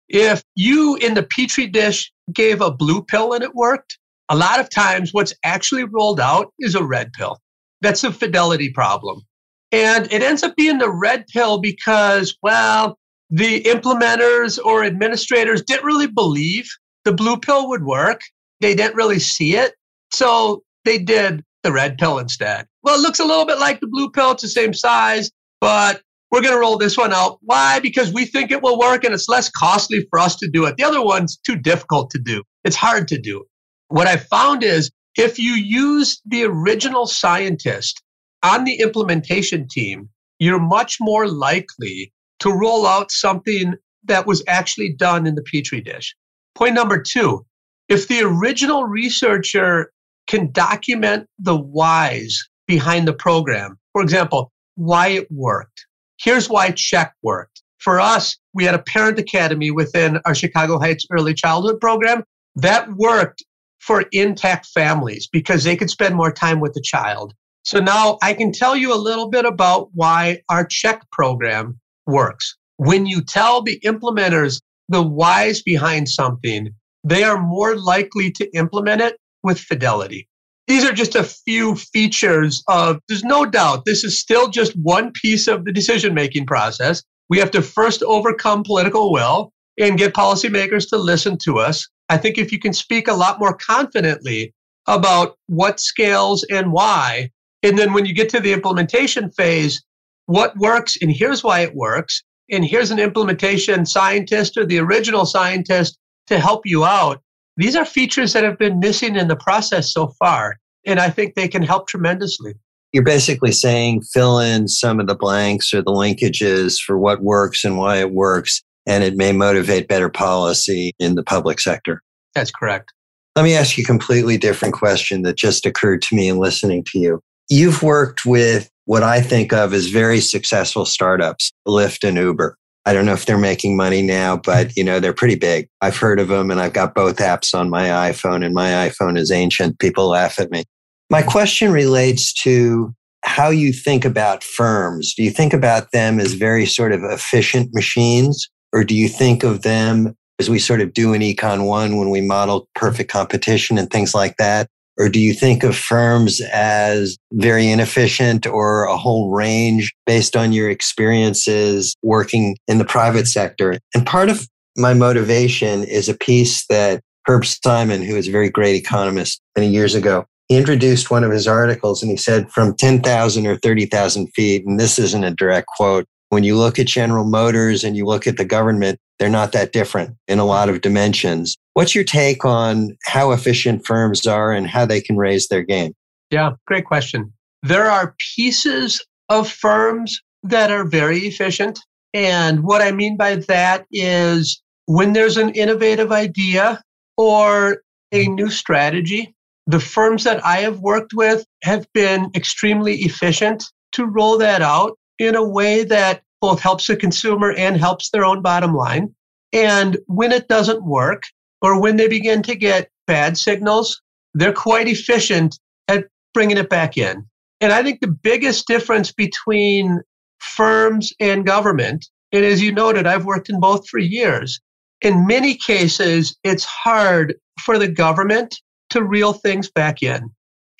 if 0.09 0.42
you 0.55 0.97
in 0.97 1.14
the 1.14 1.23
petri 1.23 1.66
dish 1.66 2.12
gave 2.33 2.61
a 2.61 2.71
blue 2.71 3.03
pill 3.03 3.33
and 3.33 3.42
it 3.42 3.55
worked, 3.55 3.99
a 4.29 4.37
lot 4.37 4.61
of 4.61 4.68
times 4.68 5.12
what's 5.12 5.35
actually 5.44 5.85
rolled 5.85 6.21
out 6.21 6.53
is 6.59 6.75
a 6.75 6.85
red 6.85 7.12
pill. 7.12 7.38
That's 7.81 8.05
a 8.05 8.12
fidelity 8.12 8.71
problem. 8.71 9.23
And 9.70 10.11
it 10.12 10.22
ends 10.22 10.42
up 10.42 10.57
being 10.57 10.78
the 10.78 10.90
red 10.90 11.26
pill 11.26 11.59
because, 11.59 12.37
well, 12.42 12.98
the 13.31 13.62
implementers 13.64 14.59
or 14.62 14.85
administrators 14.85 15.62
didn't 15.62 15.85
really 15.85 16.07
believe 16.07 16.68
the 17.04 17.12
blue 17.12 17.37
pill 17.37 17.68
would 17.68 17.85
work. 17.85 18.22
They 18.61 18.74
didn't 18.74 18.96
really 18.96 19.18
see 19.18 19.57
it. 19.57 19.74
So 20.11 20.62
they 20.85 20.98
did 20.98 21.44
the 21.62 21.72
red 21.72 21.98
pill 21.98 22.18
instead. 22.18 22.66
Well, 22.83 22.94
it 22.94 23.02
looks 23.02 23.18
a 23.18 23.24
little 23.24 23.44
bit 23.44 23.59
like 23.59 23.81
the 23.81 23.87
blue 23.87 24.11
pill. 24.11 24.33
It's 24.33 24.42
the 24.42 24.48
same 24.48 24.72
size, 24.72 25.31
but 25.61 26.00
we're 26.31 26.40
going 26.40 26.54
to 26.54 26.61
roll 26.61 26.78
this 26.78 26.96
one 26.96 27.12
out. 27.12 27.38
Why? 27.42 27.81
Because 27.81 28.12
we 28.12 28.24
think 28.24 28.50
it 28.50 28.62
will 28.62 28.78
work 28.78 29.04
and 29.04 29.12
it's 29.14 29.28
less 29.28 29.50
costly 29.50 30.07
for 30.11 30.18
us 30.18 30.37
to 30.37 30.48
do 30.48 30.64
it. 30.66 30.76
The 30.76 30.85
other 30.85 31.02
one's 31.02 31.37
too 31.37 31.57
difficult 31.57 32.11
to 32.11 32.18
do. 32.18 32.42
It's 32.64 32.76
hard 32.76 33.09
to 33.09 33.18
do. 33.18 33.44
What 33.88 34.07
I 34.07 34.16
found 34.16 34.62
is 34.62 34.90
if 35.16 35.38
you 35.38 35.52
use 35.52 36.20
the 36.26 36.44
original 36.44 37.07
scientist 37.07 38.02
on 38.42 38.64
the 38.64 38.81
implementation 38.81 39.66
team, 39.68 40.09
you're 40.38 40.61
much 40.61 40.98
more 41.01 41.29
likely 41.29 42.12
to 42.40 42.53
roll 42.53 42.87
out 42.87 43.11
something 43.11 43.74
that 44.05 44.27
was 44.27 44.42
actually 44.46 44.92
done 44.92 45.27
in 45.27 45.35
the 45.35 45.42
petri 45.42 45.81
dish. 45.81 46.14
Point 46.55 46.74
number 46.74 47.01
two 47.01 47.44
if 47.88 48.07
the 48.09 48.20
original 48.20 48.85
researcher 48.85 49.92
can 50.27 50.53
document 50.53 51.27
the 51.38 51.57
whys 51.57 52.48
behind 52.66 53.09
the 53.09 53.14
program, 53.14 53.79
for 53.92 54.03
example, 54.03 54.53
why 54.74 55.09
it 55.09 55.27
worked. 55.31 55.87
Here's 56.18 56.51
why 56.51 56.70
CHECC 56.72 57.11
worked. 57.22 57.62
For 57.79 57.98
us, 57.98 58.37
we 58.53 58.64
had 58.64 58.74
a 58.74 58.83
parent 58.83 59.18
academy 59.18 59.70
within 59.70 60.18
our 60.27 60.35
Chicago 60.35 60.79
Heights 60.79 61.07
early 61.11 61.33
childhood 61.33 61.81
program 61.81 62.24
that 62.57 62.92
worked 62.94 63.42
for 63.79 64.05
intact 64.12 64.66
families 64.66 65.29
because 65.29 65.64
they 65.64 65.77
could 65.77 65.88
spend 65.88 66.14
more 66.14 66.33
time 66.33 66.61
with 66.61 66.74
the 66.74 66.83
child. 66.83 67.33
So 67.68 67.81
now 67.81 68.16
I 68.22 68.33
can 68.33 68.50
tell 68.50 68.74
you 68.74 68.94
a 68.94 68.96
little 68.96 69.28
bit 69.28 69.44
about 69.44 69.90
why 69.92 70.40
our 70.48 70.64
CHECC 70.64 71.02
program 71.12 71.78
works. 72.07 72.57
When 72.78 73.04
you 73.04 73.20
tell 73.20 73.61
the 73.61 73.78
implementers 73.85 74.62
the 74.88 75.02
whys 75.02 75.61
behind 75.61 76.09
something, 76.09 76.70
they 77.04 77.24
are 77.24 77.38
more 77.38 77.76
likely 77.76 78.31
to 78.31 78.57
implement 78.57 79.02
it 79.02 79.18
with 79.42 79.61
fidelity. 79.61 80.26
These 80.66 80.87
are 80.87 80.94
just 80.94 81.14
a 81.14 81.22
few 81.22 81.74
features 81.74 82.64
of, 82.68 83.00
there's 83.07 83.22
no 83.22 83.44
doubt 83.44 83.85
this 83.85 84.02
is 84.02 84.18
still 84.18 84.48
just 84.48 84.72
one 84.72 85.12
piece 85.12 85.46
of 85.46 85.66
the 85.66 85.72
decision 85.72 86.14
making 86.14 86.46
process. 86.46 87.02
We 87.28 87.37
have 87.38 87.50
to 87.50 87.61
first 87.61 88.02
overcome 88.02 88.62
political 88.62 89.12
will 89.12 89.52
and 89.78 89.98
get 89.98 90.14
policymakers 90.14 90.88
to 90.88 90.96
listen 90.96 91.37
to 91.42 91.59
us. 91.59 91.87
I 92.09 92.16
think 92.16 92.38
if 92.38 92.50
you 92.50 92.59
can 92.59 92.72
speak 92.72 93.09
a 93.09 93.12
lot 93.12 93.38
more 93.38 93.52
confidently 93.52 94.54
about 94.87 95.37
what 95.48 95.81
scales 95.81 96.46
and 96.50 96.72
why, 96.72 97.28
and 97.62 97.79
then 97.79 97.92
when 97.92 98.07
you 98.07 98.14
get 98.14 98.29
to 98.31 98.40
the 98.40 98.53
implementation 98.53 99.31
phase, 99.31 99.83
what 100.27 100.57
works 100.59 100.97
and 101.01 101.11
here's 101.11 101.42
why 101.42 101.61
it 101.61 101.75
works, 101.75 102.23
and 102.51 102.64
here's 102.64 102.90
an 102.90 102.99
implementation 102.99 103.87
scientist 103.87 104.57
or 104.57 104.64
the 104.64 104.79
original 104.79 105.27
scientist 105.27 105.99
to 106.29 106.38
help 106.38 106.62
you 106.64 106.85
out, 106.85 107.21
these 107.57 107.77
are 107.77 107.85
features 107.85 108.33
that 108.33 108.44
have 108.44 108.59
been 108.59 108.79
missing 108.79 109.16
in 109.16 109.29
the 109.29 109.37
process 109.37 109.92
so 109.92 110.09
far. 110.18 110.59
And 110.87 111.01
I 111.01 111.11
think 111.11 111.35
they 111.35 111.49
can 111.49 111.62
help 111.62 111.88
tremendously. 111.88 112.55
You're 112.92 113.05
basically 113.05 113.53
saying 113.53 114.03
fill 114.03 114.38
in 114.38 114.68
some 114.68 115.01
of 115.01 115.07
the 115.07 115.14
blanks 115.14 115.75
or 115.75 115.83
the 115.83 115.90
linkages 115.90 116.79
for 116.81 116.99
what 116.99 117.23
works 117.23 117.64
and 117.64 117.77
why 117.77 117.97
it 117.97 118.12
works, 118.12 118.62
and 118.87 119.05
it 119.05 119.16
may 119.16 119.33
motivate 119.33 119.88
better 119.88 120.09
policy 120.09 120.92
in 120.99 121.14
the 121.14 121.23
public 121.23 121.61
sector. 121.61 122.01
That's 122.35 122.51
correct. 122.51 122.92
Let 123.37 123.42
me 123.42 123.55
ask 123.55 123.77
you 123.77 123.83
a 123.83 123.87
completely 123.87 124.38
different 124.38 124.75
question 124.75 125.23
that 125.23 125.37
just 125.37 125.66
occurred 125.66 126.01
to 126.03 126.14
me 126.14 126.29
in 126.29 126.38
listening 126.38 126.85
to 126.92 126.99
you. 126.99 127.21
You've 127.48 127.82
worked 127.82 128.24
with 128.26 128.70
what 128.84 129.02
I 129.02 129.20
think 129.20 129.52
of 129.52 129.72
as 129.72 129.88
very 129.88 130.20
successful 130.20 130.84
startups, 130.84 131.52
Lyft 131.66 132.06
and 132.06 132.16
Uber. 132.16 132.56
I 132.87 132.94
don't 132.94 133.04
know 133.04 133.12
if 133.12 133.26
they're 133.26 133.37
making 133.37 133.76
money 133.76 134.00
now, 134.00 134.38
but 134.38 134.74
you 134.76 134.82
know, 134.82 134.98
they're 134.98 135.12
pretty 135.12 135.34
big. 135.34 135.68
I've 135.82 135.96
heard 135.96 136.18
of 136.18 136.28
them 136.28 136.50
and 136.50 136.58
I've 136.58 136.72
got 136.72 136.94
both 136.94 137.18
apps 137.18 137.54
on 137.54 137.68
my 137.68 137.88
iPhone 137.88 138.44
and 138.44 138.54
my 138.54 138.88
iPhone 138.88 139.18
is 139.18 139.30
ancient. 139.30 139.78
People 139.78 140.08
laugh 140.08 140.38
at 140.38 140.50
me. 140.50 140.64
My 141.11 141.22
question 141.22 141.70
relates 141.70 142.32
to 142.44 142.94
how 143.24 143.50
you 143.50 143.72
think 143.72 144.04
about 144.06 144.42
firms. 144.42 145.14
Do 145.14 145.22
you 145.22 145.30
think 145.30 145.52
about 145.52 145.92
them 145.92 146.18
as 146.18 146.32
very 146.32 146.64
sort 146.64 146.92
of 146.92 147.02
efficient 147.04 147.74
machines 147.74 148.48
or 148.72 148.84
do 148.84 148.94
you 148.94 149.08
think 149.08 149.42
of 149.42 149.62
them 149.62 150.14
as 150.38 150.48
we 150.48 150.58
sort 150.58 150.80
of 150.80 150.94
do 150.94 151.12
in 151.12 151.20
Econ 151.20 151.66
1 151.66 151.96
when 151.96 152.11
we 152.11 152.20
model 152.20 152.68
perfect 152.74 153.11
competition 153.11 153.76
and 153.76 153.90
things 153.90 154.14
like 154.14 154.37
that? 154.38 154.68
Or 154.98 155.08
do 155.08 155.20
you 155.20 155.32
think 155.32 155.62
of 155.62 155.76
firms 155.76 156.40
as 156.52 157.16
very 157.32 157.70
inefficient 157.70 158.46
or 158.46 158.84
a 158.84 158.96
whole 158.96 159.30
range 159.30 159.92
based 160.06 160.37
on 160.37 160.52
your 160.52 160.68
experiences 160.68 161.94
working 162.02 162.56
in 162.66 162.78
the 162.78 162.84
private 162.84 163.28
sector? 163.28 163.78
And 163.94 164.04
part 164.04 164.28
of 164.28 164.48
my 164.76 164.94
motivation 164.94 165.84
is 165.84 166.08
a 166.08 166.14
piece 166.14 166.66
that 166.66 167.00
Herb 167.26 167.44
Simon, 167.44 168.02
who 168.02 168.16
is 168.16 168.26
a 168.26 168.32
very 168.32 168.50
great 168.50 168.74
economist 168.74 169.40
many 169.56 169.68
years 169.68 169.94
ago, 169.94 170.24
he 170.48 170.56
introduced 170.56 171.11
one 171.11 171.24
of 171.24 171.30
his 171.30 171.46
articles 171.46 172.02
and 172.02 172.11
he 172.11 172.16
said 172.16 172.50
from 172.50 172.74
10,000 172.74 173.46
or 173.46 173.56
30,000 173.56 174.28
feet, 174.28 174.66
and 174.66 174.80
this 174.80 174.98
isn't 174.98 175.24
a 175.24 175.30
direct 175.30 175.68
quote, 175.76 176.06
when 176.30 176.42
you 176.42 176.56
look 176.56 176.78
at 176.78 176.87
General 176.87 177.24
Motors 177.24 177.84
and 177.84 177.96
you 177.96 178.04
look 178.04 178.26
at 178.26 178.37
the 178.37 178.44
government, 178.44 178.98
they're 179.18 179.28
not 179.28 179.52
that 179.52 179.72
different 179.72 180.16
in 180.26 180.38
a 180.38 180.44
lot 180.44 180.68
of 180.68 180.81
dimensions. 180.81 181.57
What's 181.74 181.94
your 181.94 182.04
take 182.04 182.44
on 182.44 182.96
how 183.04 183.33
efficient 183.33 183.87
firms 183.87 184.26
are 184.26 184.52
and 184.52 184.66
how 184.66 184.87
they 184.87 185.00
can 185.00 185.16
raise 185.16 185.48
their 185.48 185.62
game? 185.62 185.94
Yeah, 186.31 186.52
great 186.66 186.85
question. 186.85 187.33
There 187.62 187.90
are 187.90 188.14
pieces 188.37 189.04
of 189.28 189.50
firms 189.50 190.20
that 190.42 190.70
are 190.70 190.85
very 190.85 191.20
efficient. 191.20 191.81
And 192.14 192.62
what 192.62 192.83
I 192.83 192.92
mean 192.92 193.16
by 193.16 193.37
that 193.48 193.87
is 193.90 194.62
when 194.87 195.12
there's 195.12 195.37
an 195.37 195.50
innovative 195.50 196.12
idea 196.12 196.83
or 197.16 197.83
a 198.12 198.26
new 198.28 198.50
strategy, 198.50 199.35
the 199.66 199.81
firms 199.81 200.24
that 200.24 200.44
I 200.44 200.59
have 200.59 200.81
worked 200.81 201.12
with 201.12 201.44
have 201.62 201.87
been 201.92 202.31
extremely 202.35 202.94
efficient 203.00 203.66
to 203.92 204.07
roll 204.07 204.38
that 204.38 204.62
out 204.62 204.98
in 205.18 205.35
a 205.35 205.46
way 205.46 205.85
that 205.85 206.22
both 206.40 206.61
helps 206.61 206.87
the 206.87 206.96
consumer 206.96 207.53
and 207.53 207.77
helps 207.77 208.11
their 208.11 208.24
own 208.24 208.42
bottom 208.42 208.74
line. 208.74 209.14
And 209.53 209.98
when 210.07 210.33
it 210.33 210.48
doesn't 210.48 210.85
work, 210.85 211.22
or 211.62 211.81
when 211.81 211.96
they 211.96 212.09
begin 212.09 212.42
to 212.42 212.55
get 212.55 212.90
bad 213.07 213.37
signals, 213.37 214.01
they're 214.35 214.53
quite 214.53 214.87
efficient 214.88 215.59
at 215.88 216.05
bringing 216.35 216.57
it 216.57 216.68
back 216.68 216.96
in. 216.96 217.27
And 217.61 217.72
I 217.72 217.83
think 217.83 218.01
the 218.01 218.07
biggest 218.07 218.66
difference 218.66 219.11
between 219.11 220.01
firms 220.38 221.12
and 221.18 221.44
government, 221.46 222.07
and 222.33 222.44
as 222.44 222.62
you 222.62 222.72
noted, 222.72 223.07
I've 223.07 223.24
worked 223.24 223.48
in 223.48 223.59
both 223.59 223.88
for 223.88 223.98
years. 223.98 224.61
In 225.03 225.27
many 225.27 225.57
cases, 225.57 226.37
it's 226.44 226.64
hard 226.64 227.35
for 227.64 227.79
the 227.79 227.88
government 227.88 228.61
to 228.90 229.03
reel 229.03 229.33
things 229.33 229.70
back 229.70 230.03
in. 230.03 230.31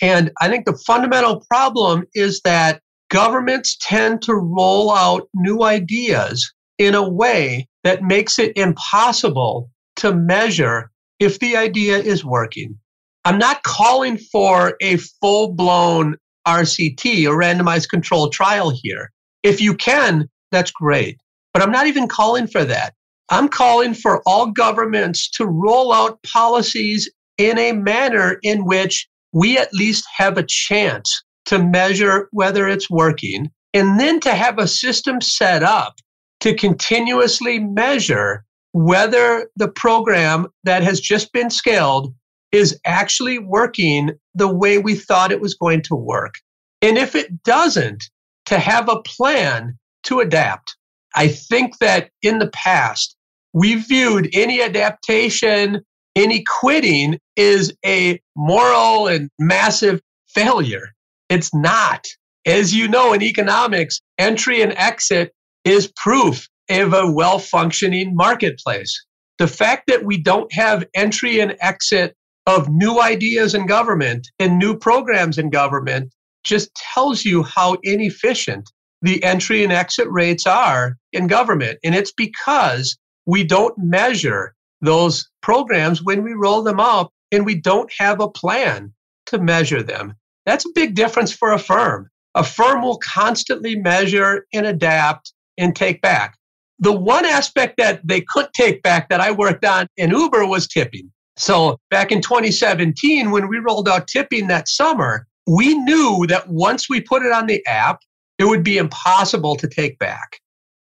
And 0.01 0.31
I 0.40 0.49
think 0.49 0.64
the 0.64 0.79
fundamental 0.87 1.44
problem 1.51 2.05
is 2.14 2.40
that 2.42 2.81
governments 3.09 3.77
tend 3.81 4.23
to 4.23 4.35
roll 4.35 4.92
out 4.92 5.29
new 5.35 5.62
ideas 5.62 6.53
in 6.79 6.94
a 6.94 7.09
way 7.09 7.66
that 7.85 8.03
makes 8.03 8.38
it 8.38 8.57
impossible 8.57 9.71
to 9.97 10.14
measure 10.14 10.90
if 11.18 11.38
the 11.38 11.57
idea 11.57 11.99
is 11.99 12.25
working. 12.25 12.79
I'm 13.25 13.38
not 13.38 13.62
calling 13.62 14.16
for 14.16 14.77
a 14.81 14.97
full 14.97 15.53
blown 15.53 16.16
RCT, 16.47 17.27
a 17.27 17.31
randomized 17.31 17.88
controlled 17.88 18.33
trial 18.33 18.71
here. 18.71 19.11
If 19.42 19.61
you 19.61 19.75
can, 19.75 20.29
that's 20.51 20.71
great. 20.71 21.18
But 21.53 21.62
I'm 21.62 21.73
not 21.73 21.87
even 21.87 22.09
calling 22.09 22.47
for 22.47 22.64
that. 22.64 22.94
I'm 23.31 23.49
calling 23.49 23.92
for 23.92 24.23
all 24.25 24.51
governments 24.51 25.29
to 25.33 25.47
roll 25.47 25.92
out 25.92 26.23
policies 26.23 27.11
in 27.37 27.59
a 27.59 27.73
manner 27.73 28.38
in 28.42 28.64
which 28.64 29.09
we 29.33 29.59
at 29.59 29.75
least 29.75 30.07
have 30.16 30.38
a 30.38 30.44
chance 30.47 31.23
to 31.49 31.59
measure 31.59 32.29
whether 32.33 32.69
it's 32.69 32.91
working, 32.91 33.51
and 33.75 33.99
then 33.99 34.21
to 34.21 34.35
have 34.35 34.59
a 34.59 34.69
system 34.69 35.21
set 35.21 35.63
up 35.63 35.95
to 36.41 36.55
continuously 36.55 37.59
measure 37.59 38.45
whether 38.73 39.49
the 39.57 39.69
program 39.69 40.47
that 40.65 40.83
has 40.83 41.01
just 41.01 41.33
been 41.33 41.51
scaled 41.51 42.15
is 42.53 42.79
actually 42.85 43.39
working 43.39 44.11
the 44.35 44.49
way 44.49 44.79
we 44.79 44.95
thought 44.95 45.33
it 45.33 45.41
was 45.41 45.55
going 45.55 45.83
to 45.83 45.95
work. 45.95 46.35
And 46.83 46.97
if 46.97 47.15
it 47.15 47.43
doesn't, 47.43 48.05
to 48.47 48.59
have 48.59 48.89
a 48.89 49.03
plan 49.03 49.79
to 50.05 50.21
adapt. 50.21 50.77
I 51.15 51.29
think 51.29 51.79
that 51.79 52.11
in 52.23 52.39
the 52.39 52.51
past, 52.51 53.17
we 53.53 53.75
viewed 53.75 54.29
any 54.33 54.63
adaptation, 54.63 55.83
any 56.15 56.45
quitting 56.45 57.19
is 57.37 57.75
a 57.85 58.21
moral 58.37 59.07
and 59.07 59.31
massive 59.39 60.01
failure. 60.29 60.95
It's 61.29 61.55
not. 61.55 62.07
As 62.47 62.75
you 62.75 62.88
know, 62.88 63.12
in 63.12 63.23
economics, 63.23 64.01
entry 64.19 64.62
and 64.62 64.73
exit 64.73 65.33
is 65.64 65.93
proof 65.97 66.49
of 66.71 66.95
a 66.95 67.11
well 67.11 67.38
functioning 67.38 68.14
marketplace. 68.14 68.95
The 69.38 69.49
fact 69.49 69.85
that 69.88 70.05
we 70.05 70.19
don't 70.19 70.53
have 70.53 70.85
entry 70.95 71.41
and 71.41 71.57
exit 71.61 72.17
of 72.47 72.69
new 72.71 73.01
ideas 73.01 73.55
in 73.55 73.67
government 73.67 74.27
and 74.38 74.59
new 74.59 74.77
programs 74.77 75.38
in 75.38 75.51
government 75.51 76.12
just 76.45 76.75
tells 76.95 77.25
you 77.25 77.43
how 77.43 77.77
inefficient 77.83 78.71
the 79.02 79.23
entry 79.23 79.63
and 79.63 79.73
exit 79.73 80.09
rates 80.11 80.46
are 80.46 80.96
in 81.13 81.27
government. 81.27 81.79
And 81.85 81.94
it's 81.94 82.13
because 82.13 82.96
we 83.27 83.44
don't 83.44 83.77
measure 83.77 84.55
those 84.81 85.29
programs 85.42 86.02
when 86.02 86.23
we 86.23 86.33
roll 86.33 86.63
them 86.63 86.81
up 86.81 87.13
and 87.31 87.44
we 87.44 87.55
don't 87.55 87.92
have 87.98 88.21
a 88.21 88.31
plan 88.31 88.92
to 89.27 89.38
measure 89.38 89.83
them. 89.83 90.15
That's 90.49 90.65
a 90.65 90.71
big 90.75 90.94
difference 90.94 91.31
for 91.31 91.53
a 91.53 91.59
firm. 91.59 92.09
A 92.35 92.42
firm 92.42 92.81
will 92.81 92.99
constantly 92.99 93.77
measure 93.77 94.46
and 94.55 94.65
adapt 94.65 95.35
and 95.59 95.77
take 95.77 96.01
back. 96.01 96.38
The 96.79 96.92
one 96.92 97.27
aspect 97.27 97.77
that 97.77 98.01
they 98.03 98.23
could 98.23 98.49
take 98.55 98.83
back 98.83 99.11
that 99.11 99.21
I 99.21 99.31
worked 99.31 99.67
on 99.67 99.88
in 99.99 100.11
Uber 100.11 100.46
was 100.46 100.67
tipping. 100.67 101.13
So 101.37 101.77
back 101.90 102.13
in 102.13 102.23
2017, 102.23 103.31
when 103.31 103.49
we 103.49 103.59
rolled 103.59 103.90
out 103.90 104.09
tipping 104.09 104.46
that 104.46 104.69
summer, 104.69 105.27
we 105.46 105.75
knew 105.75 106.25
that 106.29 106.49
once 106.49 106.88
we 106.88 107.03
put 107.03 107.27
it 107.27 107.33
on 107.33 107.46
the 107.46 107.65
app, 107.67 108.01
it 108.38 108.44
would 108.44 108.63
be 108.63 108.79
impossible 108.79 109.55
to 109.57 109.69
take 109.69 109.99
back. 109.99 110.38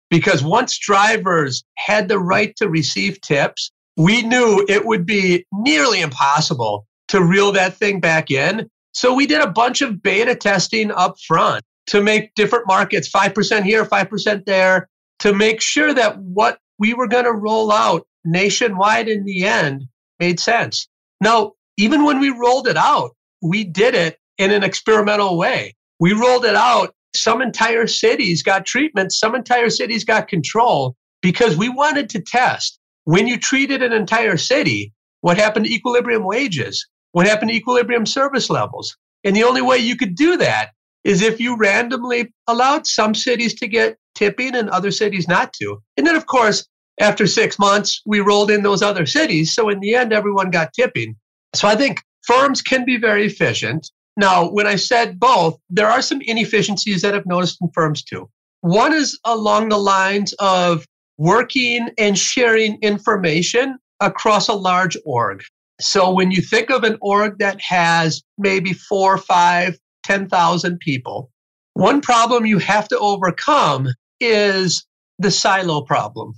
Because 0.09 0.41
once 0.41 0.79
drivers 0.79 1.65
had 1.77 2.07
the 2.07 2.19
right 2.19 2.55
to 2.55 2.69
receive 2.69 3.19
tips, 3.19 3.71
we 3.97 4.21
knew 4.21 4.65
it 4.69 4.85
would 4.85 5.05
be 5.05 5.45
nearly 5.51 5.99
impossible 5.99 6.85
to 7.09 7.21
reel 7.21 7.51
that 7.51 7.75
thing 7.75 7.99
back 7.99 8.31
in. 8.31 8.69
So 8.93 9.13
we 9.13 9.25
did 9.25 9.41
a 9.41 9.51
bunch 9.51 9.81
of 9.81 10.01
beta 10.01 10.35
testing 10.35 10.91
up 10.91 11.15
front 11.27 11.63
to 11.87 12.01
make 12.01 12.33
different 12.35 12.67
markets 12.67 13.09
5% 13.09 13.63
here, 13.63 13.85
5% 13.85 14.45
there, 14.45 14.89
to 15.19 15.33
make 15.33 15.61
sure 15.61 15.93
that 15.93 16.17
what 16.19 16.59
we 16.77 16.93
were 16.93 17.07
going 17.07 17.25
to 17.25 17.33
roll 17.33 17.71
out 17.71 18.07
nationwide 18.25 19.07
in 19.07 19.25
the 19.25 19.45
end 19.45 19.87
made 20.19 20.39
sense. 20.39 20.87
Now, 21.21 21.53
even 21.77 22.03
when 22.03 22.19
we 22.19 22.29
rolled 22.29 22.67
it 22.67 22.77
out, 22.77 23.15
we 23.41 23.63
did 23.63 23.95
it 23.95 24.17
in 24.37 24.51
an 24.51 24.63
experimental 24.63 25.37
way. 25.37 25.75
We 25.99 26.13
rolled 26.13 26.45
it 26.45 26.55
out. 26.55 26.93
Some 27.15 27.41
entire 27.41 27.87
cities 27.87 28.43
got 28.43 28.65
treatment, 28.65 29.11
some 29.11 29.33
entire 29.33 29.69
cities 29.69 30.03
got 30.03 30.27
control 30.27 30.95
because 31.21 31.57
we 31.57 31.69
wanted 31.69 32.09
to 32.11 32.21
test 32.21 32.79
when 33.09 33.27
you 33.27 33.39
treated 33.39 33.81
an 33.81 33.91
entire 33.91 34.37
city, 34.37 34.93
what 35.21 35.35
happened 35.35 35.65
to 35.65 35.73
equilibrium 35.73 36.23
wages? 36.23 36.87
What 37.11 37.27
happened 37.27 37.51
to 37.51 37.57
equilibrium 37.57 38.05
service 38.05 38.49
levels? 38.49 38.95
And 39.23 39.35
the 39.35 39.43
only 39.43 39.61
way 39.61 39.77
you 39.77 39.95
could 39.95 40.15
do 40.15 40.37
that 40.37 40.71
is 41.03 41.21
if 41.21 41.39
you 41.39 41.55
randomly 41.55 42.33
allowed 42.47 42.85
some 42.85 43.15
cities 43.15 43.53
to 43.55 43.67
get 43.67 43.97
tipping 44.15 44.55
and 44.55 44.69
other 44.69 44.91
cities 44.91 45.27
not 45.27 45.53
to. 45.53 45.81
And 45.97 46.05
then, 46.05 46.15
of 46.15 46.25
course, 46.25 46.67
after 46.99 47.25
six 47.25 47.57
months, 47.57 48.01
we 48.05 48.19
rolled 48.19 48.51
in 48.51 48.63
those 48.63 48.81
other 48.81 49.05
cities. 49.05 49.53
So 49.53 49.69
in 49.69 49.79
the 49.79 49.95
end, 49.95 50.11
everyone 50.11 50.51
got 50.51 50.73
tipping. 50.73 51.15
So 51.55 51.67
I 51.67 51.75
think 51.75 52.03
firms 52.23 52.61
can 52.61 52.85
be 52.85 52.97
very 52.97 53.25
efficient. 53.25 53.89
Now, 54.17 54.49
when 54.49 54.67
I 54.67 54.75
said 54.75 55.19
both, 55.19 55.57
there 55.69 55.87
are 55.87 56.01
some 56.01 56.19
inefficiencies 56.21 57.01
that 57.01 57.15
I've 57.15 57.25
noticed 57.25 57.57
in 57.61 57.69
firms 57.73 58.03
too. 58.03 58.29
One 58.61 58.93
is 58.93 59.17
along 59.23 59.69
the 59.69 59.77
lines 59.77 60.33
of 60.39 60.85
working 61.17 61.89
and 61.97 62.17
sharing 62.17 62.77
information 62.81 63.77
across 64.01 64.49
a 64.49 64.53
large 64.53 64.97
org. 65.05 65.41
So 65.81 66.11
when 66.11 66.31
you 66.31 66.41
think 66.41 66.69
of 66.69 66.83
an 66.83 66.97
org 67.01 67.39
that 67.39 67.61
has 67.61 68.21
maybe 68.37 68.73
four, 68.73 69.17
five, 69.17 69.77
10,000 70.03 70.79
people, 70.79 71.31
one 71.73 72.01
problem 72.01 72.45
you 72.45 72.57
have 72.59 72.87
to 72.89 72.99
overcome 72.99 73.87
is 74.19 74.85
the 75.19 75.31
silo 75.31 75.81
problem. 75.81 76.33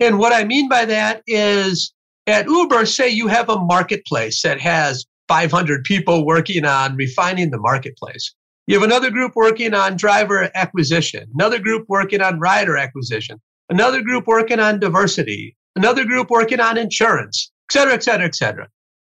And 0.00 0.18
what 0.18 0.32
I 0.32 0.44
mean 0.44 0.68
by 0.68 0.84
that 0.84 1.22
is 1.26 1.92
at 2.26 2.46
Uber, 2.46 2.86
say 2.86 3.08
you 3.08 3.28
have 3.28 3.48
a 3.48 3.58
marketplace 3.58 4.42
that 4.42 4.60
has 4.60 5.06
500 5.28 5.84
people 5.84 6.26
working 6.26 6.64
on 6.64 6.96
refining 6.96 7.50
the 7.50 7.58
marketplace. 7.58 8.34
You 8.66 8.74
have 8.74 8.84
another 8.84 9.10
group 9.10 9.32
working 9.34 9.74
on 9.74 9.96
driver 9.96 10.50
acquisition, 10.54 11.28
another 11.34 11.58
group 11.58 11.86
working 11.88 12.20
on 12.20 12.38
rider 12.38 12.76
acquisition, 12.76 13.40
another 13.70 14.02
group 14.02 14.26
working 14.26 14.60
on 14.60 14.78
diversity, 14.78 15.56
another 15.74 16.04
group 16.04 16.30
working 16.30 16.60
on 16.60 16.76
insurance, 16.76 17.50
et 17.70 17.72
cetera, 17.72 17.94
et 17.94 18.02
cetera, 18.02 18.26
et 18.26 18.34
cetera. 18.34 18.68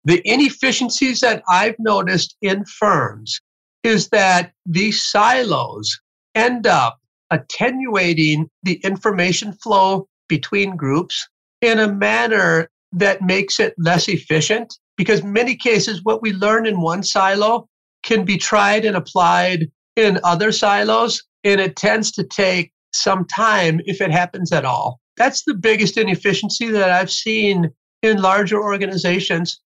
The 0.05 0.23
inefficiencies 0.25 1.21
that 1.21 1.43
I've 1.49 1.77
noticed 1.79 2.37
in 2.43 2.65
firms 2.65 3.41
is 3.83 4.09
that 4.11 4.53
these 4.67 5.05
silos 5.05 6.01
end 6.35 6.67
up 6.67 6.99
attenuating 7.31 8.49
the 8.63 8.75
information 8.85 9.53
flow 9.63 10.07
between 10.29 10.77
groups 10.77 11.27
in 11.61 11.79
a 11.79 11.93
manner 11.93 12.69
that 12.93 13.23
makes 13.23 13.59
it 13.59 13.75
less 13.79 14.09
efficient 14.09 14.75
because 14.97 15.23
many 15.23 15.57
cases 15.57 16.01
what 16.05 16.23
we 16.23 16.33
learn 16.33 16.67
in 16.67 16.81
one 16.81 17.03
silo 17.03 17.67
can 18.03 18.25
be 18.25 18.37
tried 18.37 18.85
and 18.85 18.97
applied 18.97 19.67
in 19.97 20.21
other 20.23 20.53
silos 20.53 21.23
and 21.45 21.61
it 21.61 21.77
tends 21.77 22.13
to 22.13 22.25
take 22.25 22.73
some 22.93 23.27
time 23.27 23.81
if 23.87 24.01
it 24.01 24.11
happens 24.11 24.53
at 24.53 24.65
all. 24.65 25.01
That's 25.17 25.45
the 25.45 25.55
biggest 25.55 25.97
inefficiency 25.97 26.71
that 26.71 26.91
I've 26.91 27.11
seen 27.11 27.71
in 28.03 28.23
larger 28.23 28.63
organizations. 28.63 29.61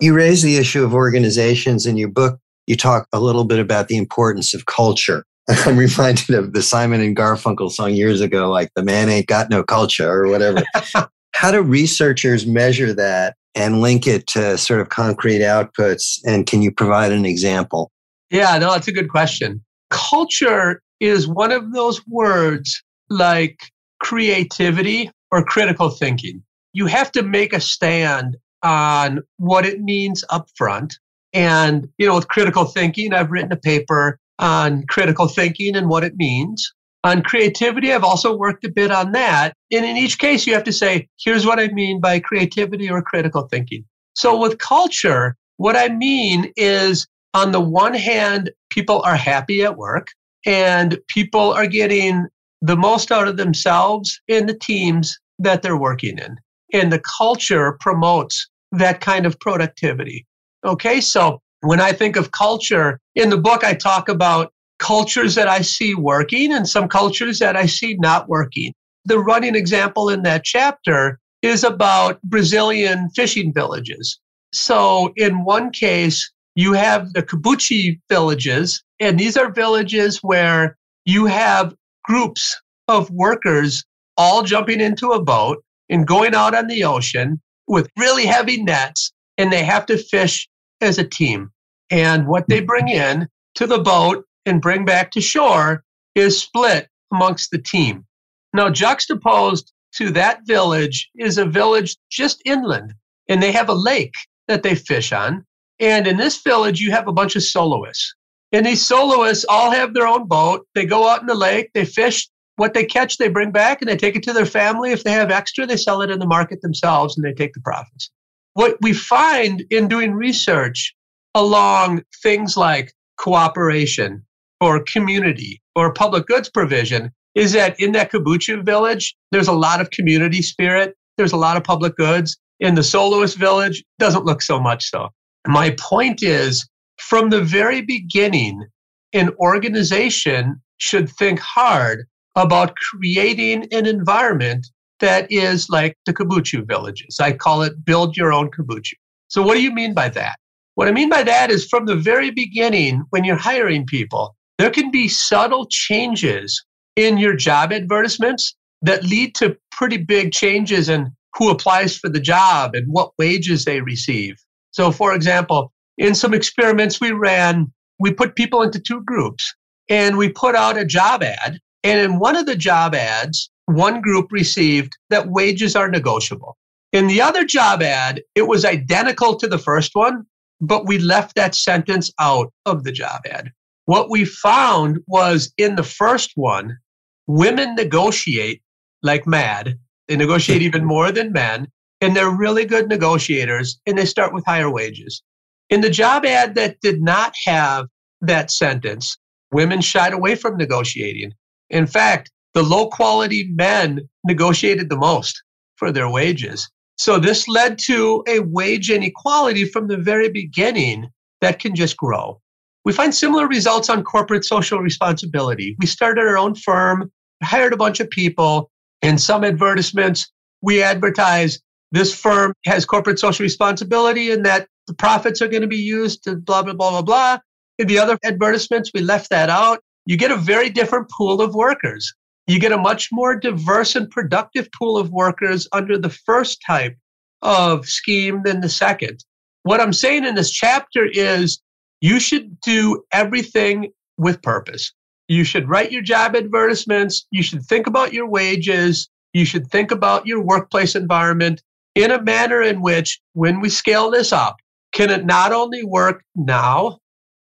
You 0.00 0.14
raise 0.14 0.40
the 0.40 0.56
issue 0.56 0.82
of 0.82 0.94
organizations 0.94 1.84
in 1.84 1.98
your 1.98 2.08
book. 2.08 2.40
You 2.66 2.74
talk 2.74 3.06
a 3.12 3.20
little 3.20 3.44
bit 3.44 3.58
about 3.58 3.88
the 3.88 3.98
importance 3.98 4.54
of 4.54 4.64
culture. 4.64 5.24
I'm 5.66 5.76
reminded 5.76 6.30
of 6.30 6.54
the 6.54 6.62
Simon 6.62 7.02
and 7.02 7.14
Garfunkel 7.14 7.70
song 7.70 7.92
years 7.92 8.22
ago, 8.22 8.50
like 8.50 8.70
the 8.74 8.82
man 8.82 9.10
ain't 9.10 9.26
got 9.26 9.50
no 9.50 9.62
culture 9.62 10.10
or 10.10 10.28
whatever. 10.28 10.62
How 11.34 11.50
do 11.50 11.60
researchers 11.60 12.46
measure 12.46 12.94
that 12.94 13.36
and 13.54 13.82
link 13.82 14.06
it 14.06 14.26
to 14.28 14.56
sort 14.56 14.80
of 14.80 14.88
concrete 14.88 15.40
outputs? 15.40 16.18
And 16.26 16.46
can 16.46 16.62
you 16.62 16.72
provide 16.72 17.12
an 17.12 17.26
example? 17.26 17.90
Yeah, 18.30 18.56
no, 18.56 18.72
that's 18.72 18.88
a 18.88 18.92
good 18.92 19.10
question. 19.10 19.62
Culture 19.90 20.80
is 21.00 21.28
one 21.28 21.52
of 21.52 21.72
those 21.74 22.06
words 22.06 22.82
like 23.10 23.60
creativity 24.00 25.10
or 25.30 25.44
critical 25.44 25.90
thinking. 25.90 26.42
You 26.72 26.86
have 26.86 27.12
to 27.12 27.22
make 27.22 27.52
a 27.52 27.60
stand 27.60 28.38
on 28.62 29.20
what 29.38 29.64
it 29.66 29.80
means 29.80 30.24
up 30.30 30.48
front. 30.56 30.98
And, 31.32 31.88
you 31.98 32.06
know, 32.06 32.14
with 32.16 32.28
critical 32.28 32.64
thinking, 32.64 33.12
I've 33.14 33.30
written 33.30 33.52
a 33.52 33.56
paper 33.56 34.18
on 34.38 34.84
critical 34.88 35.28
thinking 35.28 35.76
and 35.76 35.88
what 35.88 36.04
it 36.04 36.16
means. 36.16 36.72
On 37.04 37.22
creativity, 37.22 37.92
I've 37.92 38.04
also 38.04 38.36
worked 38.36 38.64
a 38.64 38.70
bit 38.70 38.90
on 38.90 39.12
that. 39.12 39.54
And 39.72 39.84
in 39.86 39.96
each 39.96 40.18
case, 40.18 40.46
you 40.46 40.54
have 40.54 40.64
to 40.64 40.72
say, 40.72 41.08
here's 41.24 41.46
what 41.46 41.58
I 41.58 41.68
mean 41.68 42.00
by 42.00 42.20
creativity 42.20 42.90
or 42.90 43.00
critical 43.00 43.48
thinking. 43.48 43.84
So 44.14 44.38
with 44.38 44.58
culture, 44.58 45.36
what 45.56 45.76
I 45.76 45.88
mean 45.88 46.52
is 46.56 47.06
on 47.32 47.52
the 47.52 47.60
one 47.60 47.94
hand, 47.94 48.50
people 48.70 49.00
are 49.02 49.16
happy 49.16 49.62
at 49.62 49.76
work 49.76 50.08
and 50.44 50.98
people 51.08 51.52
are 51.52 51.66
getting 51.66 52.26
the 52.60 52.76
most 52.76 53.12
out 53.12 53.28
of 53.28 53.36
themselves 53.36 54.20
in 54.28 54.46
the 54.46 54.58
teams 54.58 55.18
that 55.38 55.62
they're 55.62 55.78
working 55.78 56.18
in. 56.18 56.36
And 56.72 56.92
the 56.92 57.00
culture 57.00 57.78
promotes 57.80 58.48
that 58.72 59.00
kind 59.00 59.26
of 59.26 59.38
productivity. 59.40 60.26
Okay, 60.64 61.00
so 61.00 61.40
when 61.60 61.80
I 61.80 61.92
think 61.92 62.16
of 62.16 62.32
culture, 62.32 62.98
in 63.14 63.30
the 63.30 63.36
book, 63.36 63.64
I 63.64 63.74
talk 63.74 64.08
about 64.08 64.52
cultures 64.78 65.34
that 65.34 65.48
I 65.48 65.60
see 65.60 65.94
working 65.94 66.52
and 66.52 66.68
some 66.68 66.88
cultures 66.88 67.38
that 67.38 67.56
I 67.56 67.66
see 67.66 67.96
not 67.98 68.28
working. 68.28 68.72
The 69.04 69.18
running 69.18 69.54
example 69.54 70.08
in 70.08 70.22
that 70.22 70.44
chapter 70.44 71.18
is 71.42 71.64
about 71.64 72.20
Brazilian 72.22 73.08
fishing 73.14 73.52
villages. 73.52 74.18
So, 74.52 75.12
in 75.16 75.44
one 75.44 75.70
case, 75.70 76.30
you 76.54 76.72
have 76.72 77.12
the 77.12 77.22
Kibuchi 77.22 78.00
villages, 78.08 78.82
and 78.98 79.18
these 79.18 79.36
are 79.36 79.50
villages 79.50 80.18
where 80.22 80.76
you 81.04 81.26
have 81.26 81.74
groups 82.04 82.60
of 82.88 83.10
workers 83.10 83.84
all 84.16 84.42
jumping 84.42 84.80
into 84.80 85.12
a 85.12 85.22
boat 85.22 85.62
and 85.88 86.06
going 86.06 86.34
out 86.34 86.54
on 86.54 86.66
the 86.66 86.84
ocean 86.84 87.40
with 87.70 87.88
really 87.96 88.26
heavy 88.26 88.60
nets, 88.60 89.12
and 89.38 89.52
they 89.52 89.62
have 89.62 89.86
to 89.86 89.96
fish 89.96 90.48
as 90.80 90.98
a 90.98 91.04
team. 91.04 91.50
And 91.88 92.26
what 92.26 92.48
they 92.48 92.60
bring 92.60 92.88
in 92.88 93.28
to 93.54 93.66
the 93.66 93.78
boat 93.78 94.24
and 94.44 94.60
bring 94.60 94.84
back 94.84 95.12
to 95.12 95.20
shore 95.20 95.84
is 96.16 96.40
split 96.40 96.88
amongst 97.12 97.52
the 97.52 97.62
team. 97.62 98.04
Now, 98.52 98.70
juxtaposed 98.70 99.72
to 99.94 100.10
that 100.10 100.40
village 100.46 101.10
is 101.16 101.38
a 101.38 101.44
village 101.44 101.96
just 102.10 102.42
inland, 102.44 102.92
and 103.28 103.40
they 103.40 103.52
have 103.52 103.68
a 103.68 103.74
lake 103.74 104.14
that 104.48 104.64
they 104.64 104.74
fish 104.74 105.12
on. 105.12 105.46
And 105.78 106.08
in 106.08 106.16
this 106.16 106.42
village, 106.42 106.80
you 106.80 106.90
have 106.90 107.06
a 107.06 107.12
bunch 107.12 107.36
of 107.36 107.44
soloists. 107.44 108.14
And 108.50 108.66
these 108.66 108.84
soloists 108.84 109.46
all 109.48 109.70
have 109.70 109.94
their 109.94 110.08
own 110.08 110.26
boat. 110.26 110.66
They 110.74 110.86
go 110.86 111.08
out 111.08 111.20
in 111.20 111.28
the 111.28 111.34
lake, 111.36 111.70
they 111.72 111.84
fish. 111.84 112.28
What 112.60 112.74
they 112.74 112.84
catch, 112.84 113.16
they 113.16 113.28
bring 113.28 113.52
back 113.52 113.80
and 113.80 113.88
they 113.88 113.96
take 113.96 114.16
it 114.16 114.22
to 114.24 114.34
their 114.34 114.44
family. 114.44 114.92
If 114.92 115.02
they 115.02 115.12
have 115.12 115.30
extra, 115.30 115.64
they 115.64 115.78
sell 115.78 116.02
it 116.02 116.10
in 116.10 116.18
the 116.18 116.26
market 116.26 116.60
themselves 116.60 117.16
and 117.16 117.24
they 117.24 117.32
take 117.32 117.54
the 117.54 117.60
profits. 117.62 118.10
What 118.52 118.76
we 118.82 118.92
find 118.92 119.64
in 119.70 119.88
doing 119.88 120.12
research 120.12 120.94
along 121.34 122.02
things 122.22 122.58
like 122.58 122.92
cooperation 123.16 124.26
or 124.60 124.84
community 124.84 125.62
or 125.74 125.94
public 125.94 126.26
goods 126.26 126.50
provision 126.50 127.10
is 127.34 127.52
that 127.52 127.80
in 127.80 127.92
that 127.92 128.12
Kibuchi 128.12 128.62
village, 128.62 129.16
there's 129.32 129.48
a 129.48 129.54
lot 129.54 129.80
of 129.80 129.88
community 129.88 130.42
spirit. 130.42 130.94
There's 131.16 131.32
a 131.32 131.38
lot 131.38 131.56
of 131.56 131.64
public 131.64 131.96
goods. 131.96 132.36
In 132.58 132.74
the 132.74 132.82
soloist 132.82 133.38
village, 133.38 133.82
doesn't 133.98 134.26
look 134.26 134.42
so 134.42 134.60
much 134.60 134.90
so. 134.90 135.08
My 135.46 135.70
point 135.78 136.22
is 136.22 136.68
from 136.98 137.30
the 137.30 137.40
very 137.40 137.80
beginning, 137.80 138.66
an 139.14 139.30
organization 139.40 140.60
should 140.76 141.08
think 141.08 141.38
hard 141.38 142.04
about 142.36 142.76
creating 142.76 143.66
an 143.72 143.86
environment 143.86 144.66
that 145.00 145.30
is 145.30 145.68
like 145.68 145.96
the 146.06 146.12
Kibuchi 146.12 146.66
villages. 146.66 147.18
I 147.20 147.32
call 147.32 147.62
it 147.62 147.84
build 147.84 148.16
your 148.16 148.32
own 148.32 148.50
Kibuchi. 148.50 148.94
So, 149.28 149.42
what 149.42 149.54
do 149.54 149.62
you 149.62 149.72
mean 149.72 149.94
by 149.94 150.08
that? 150.10 150.36
What 150.74 150.88
I 150.88 150.92
mean 150.92 151.08
by 151.08 151.22
that 151.22 151.50
is 151.50 151.66
from 151.66 151.86
the 151.86 151.96
very 151.96 152.30
beginning, 152.30 153.04
when 153.10 153.24
you're 153.24 153.36
hiring 153.36 153.86
people, 153.86 154.36
there 154.58 154.70
can 154.70 154.90
be 154.90 155.08
subtle 155.08 155.66
changes 155.66 156.64
in 156.96 157.18
your 157.18 157.34
job 157.34 157.72
advertisements 157.72 158.54
that 158.82 159.04
lead 159.04 159.34
to 159.36 159.56
pretty 159.72 159.96
big 159.96 160.32
changes 160.32 160.88
in 160.88 161.10
who 161.36 161.50
applies 161.50 161.96
for 161.96 162.08
the 162.08 162.20
job 162.20 162.74
and 162.74 162.86
what 162.88 163.12
wages 163.18 163.64
they 163.64 163.80
receive. 163.80 164.36
So, 164.72 164.90
for 164.90 165.14
example, 165.14 165.72
in 165.98 166.14
some 166.14 166.34
experiments 166.34 167.00
we 167.00 167.12
ran, 167.12 167.72
we 167.98 168.12
put 168.12 168.36
people 168.36 168.62
into 168.62 168.80
two 168.80 169.02
groups 169.02 169.54
and 169.88 170.16
we 170.16 170.30
put 170.30 170.54
out 170.54 170.78
a 170.78 170.84
job 170.84 171.22
ad. 171.22 171.58
And 171.82 171.98
in 171.98 172.18
one 172.18 172.36
of 172.36 172.46
the 172.46 172.56
job 172.56 172.94
ads, 172.94 173.50
one 173.66 174.00
group 174.00 174.32
received 174.32 174.96
that 175.10 175.30
wages 175.30 175.76
are 175.76 175.88
negotiable. 175.88 176.56
In 176.92 177.06
the 177.06 177.22
other 177.22 177.44
job 177.44 177.82
ad, 177.82 178.22
it 178.34 178.48
was 178.48 178.64
identical 178.64 179.36
to 179.36 179.46
the 179.46 179.58
first 179.58 179.94
one, 179.94 180.24
but 180.60 180.86
we 180.86 180.98
left 180.98 181.36
that 181.36 181.54
sentence 181.54 182.12
out 182.18 182.52
of 182.66 182.84
the 182.84 182.92
job 182.92 183.22
ad. 183.30 183.50
What 183.86 184.10
we 184.10 184.24
found 184.24 184.98
was 185.06 185.52
in 185.56 185.76
the 185.76 185.82
first 185.82 186.32
one, 186.34 186.78
women 187.26 187.74
negotiate 187.74 188.62
like 189.02 189.26
mad. 189.26 189.78
They 190.08 190.16
negotiate 190.16 190.62
even 190.62 190.84
more 190.94 191.12
than 191.12 191.32
men, 191.32 191.68
and 192.00 192.14
they're 192.14 192.30
really 192.30 192.64
good 192.64 192.88
negotiators, 192.88 193.80
and 193.86 193.96
they 193.96 194.04
start 194.04 194.34
with 194.34 194.44
higher 194.44 194.70
wages. 194.70 195.22
In 195.70 195.80
the 195.80 195.90
job 195.90 196.26
ad 196.26 196.56
that 196.56 196.80
did 196.80 197.00
not 197.00 197.32
have 197.46 197.86
that 198.20 198.50
sentence, 198.50 199.16
women 199.52 199.80
shied 199.80 200.12
away 200.12 200.34
from 200.34 200.56
negotiating. 200.56 201.32
In 201.70 201.86
fact, 201.86 202.30
the 202.54 202.62
low 202.62 202.88
quality 202.88 203.48
men 203.52 204.08
negotiated 204.24 204.88
the 204.88 204.96
most 204.96 205.42
for 205.76 205.92
their 205.92 206.10
wages. 206.10 206.68
So 206.96 207.18
this 207.18 207.48
led 207.48 207.78
to 207.80 208.22
a 208.28 208.40
wage 208.40 208.90
inequality 208.90 209.64
from 209.64 209.88
the 209.88 209.96
very 209.96 210.28
beginning 210.28 211.08
that 211.40 211.58
can 211.58 211.74
just 211.74 211.96
grow. 211.96 212.40
We 212.84 212.92
find 212.92 213.14
similar 213.14 213.46
results 213.46 213.88
on 213.88 214.04
corporate 214.04 214.44
social 214.44 214.80
responsibility. 214.80 215.76
We 215.78 215.86
started 215.86 216.22
our 216.22 216.36
own 216.36 216.54
firm, 216.54 217.10
hired 217.42 217.72
a 217.72 217.76
bunch 217.76 218.00
of 218.00 218.10
people. 218.10 218.70
In 219.02 219.16
some 219.16 219.44
advertisements, 219.44 220.30
we 220.60 220.82
advertise 220.82 221.60
this 221.92 222.14
firm 222.14 222.52
has 222.66 222.84
corporate 222.84 223.18
social 223.18 223.42
responsibility 223.42 224.30
and 224.30 224.44
that 224.44 224.68
the 224.86 224.94
profits 224.94 225.40
are 225.40 225.48
going 225.48 225.62
to 225.62 225.68
be 225.68 225.76
used 225.76 226.24
to 226.24 226.36
blah, 226.36 226.62
blah, 226.62 226.74
blah, 226.74 226.90
blah, 226.90 227.02
blah. 227.02 227.38
In 227.78 227.86
the 227.86 227.98
other 227.98 228.18
advertisements, 228.24 228.90
we 228.92 229.00
left 229.00 229.30
that 229.30 229.48
out. 229.48 229.80
You 230.06 230.16
get 230.16 230.30
a 230.30 230.36
very 230.36 230.70
different 230.70 231.10
pool 231.10 231.40
of 231.40 231.54
workers 231.54 232.12
you 232.50 232.58
get 232.58 232.72
a 232.72 232.78
much 232.78 233.10
more 233.12 233.36
diverse 233.36 233.94
and 233.94 234.10
productive 234.10 234.68
pool 234.72 234.98
of 234.98 235.12
workers 235.12 235.68
under 235.70 235.96
the 235.96 236.10
first 236.10 236.60
type 236.66 236.96
of 237.42 237.86
scheme 237.86 238.42
than 238.44 238.60
the 238.60 238.68
second. 238.68 239.24
What 239.62 239.80
I'm 239.80 239.92
saying 239.92 240.24
in 240.24 240.34
this 240.34 240.50
chapter 240.50 241.06
is 241.06 241.60
you 242.00 242.18
should 242.18 242.60
do 242.60 243.04
everything 243.12 243.92
with 244.18 244.42
purpose. 244.42 244.92
You 245.28 245.44
should 245.44 245.68
write 245.68 245.92
your 245.92 246.02
job 246.02 246.34
advertisements. 246.34 247.24
You 247.30 247.44
should 247.44 247.62
think 247.62 247.86
about 247.86 248.12
your 248.12 248.26
wages. 248.26 249.08
You 249.32 249.44
should 249.44 249.70
think 249.70 249.92
about 249.92 250.26
your 250.26 250.42
workplace 250.42 250.96
environment 250.96 251.62
in 251.94 252.10
a 252.10 252.20
manner 252.20 252.62
in 252.62 252.82
which, 252.82 253.20
when 253.34 253.60
we 253.60 253.68
scale 253.68 254.10
this 254.10 254.32
up, 254.32 254.56
can 254.92 255.10
it 255.10 255.24
not 255.24 255.52
only 255.52 255.84
work 255.84 256.24
now, 256.34 256.98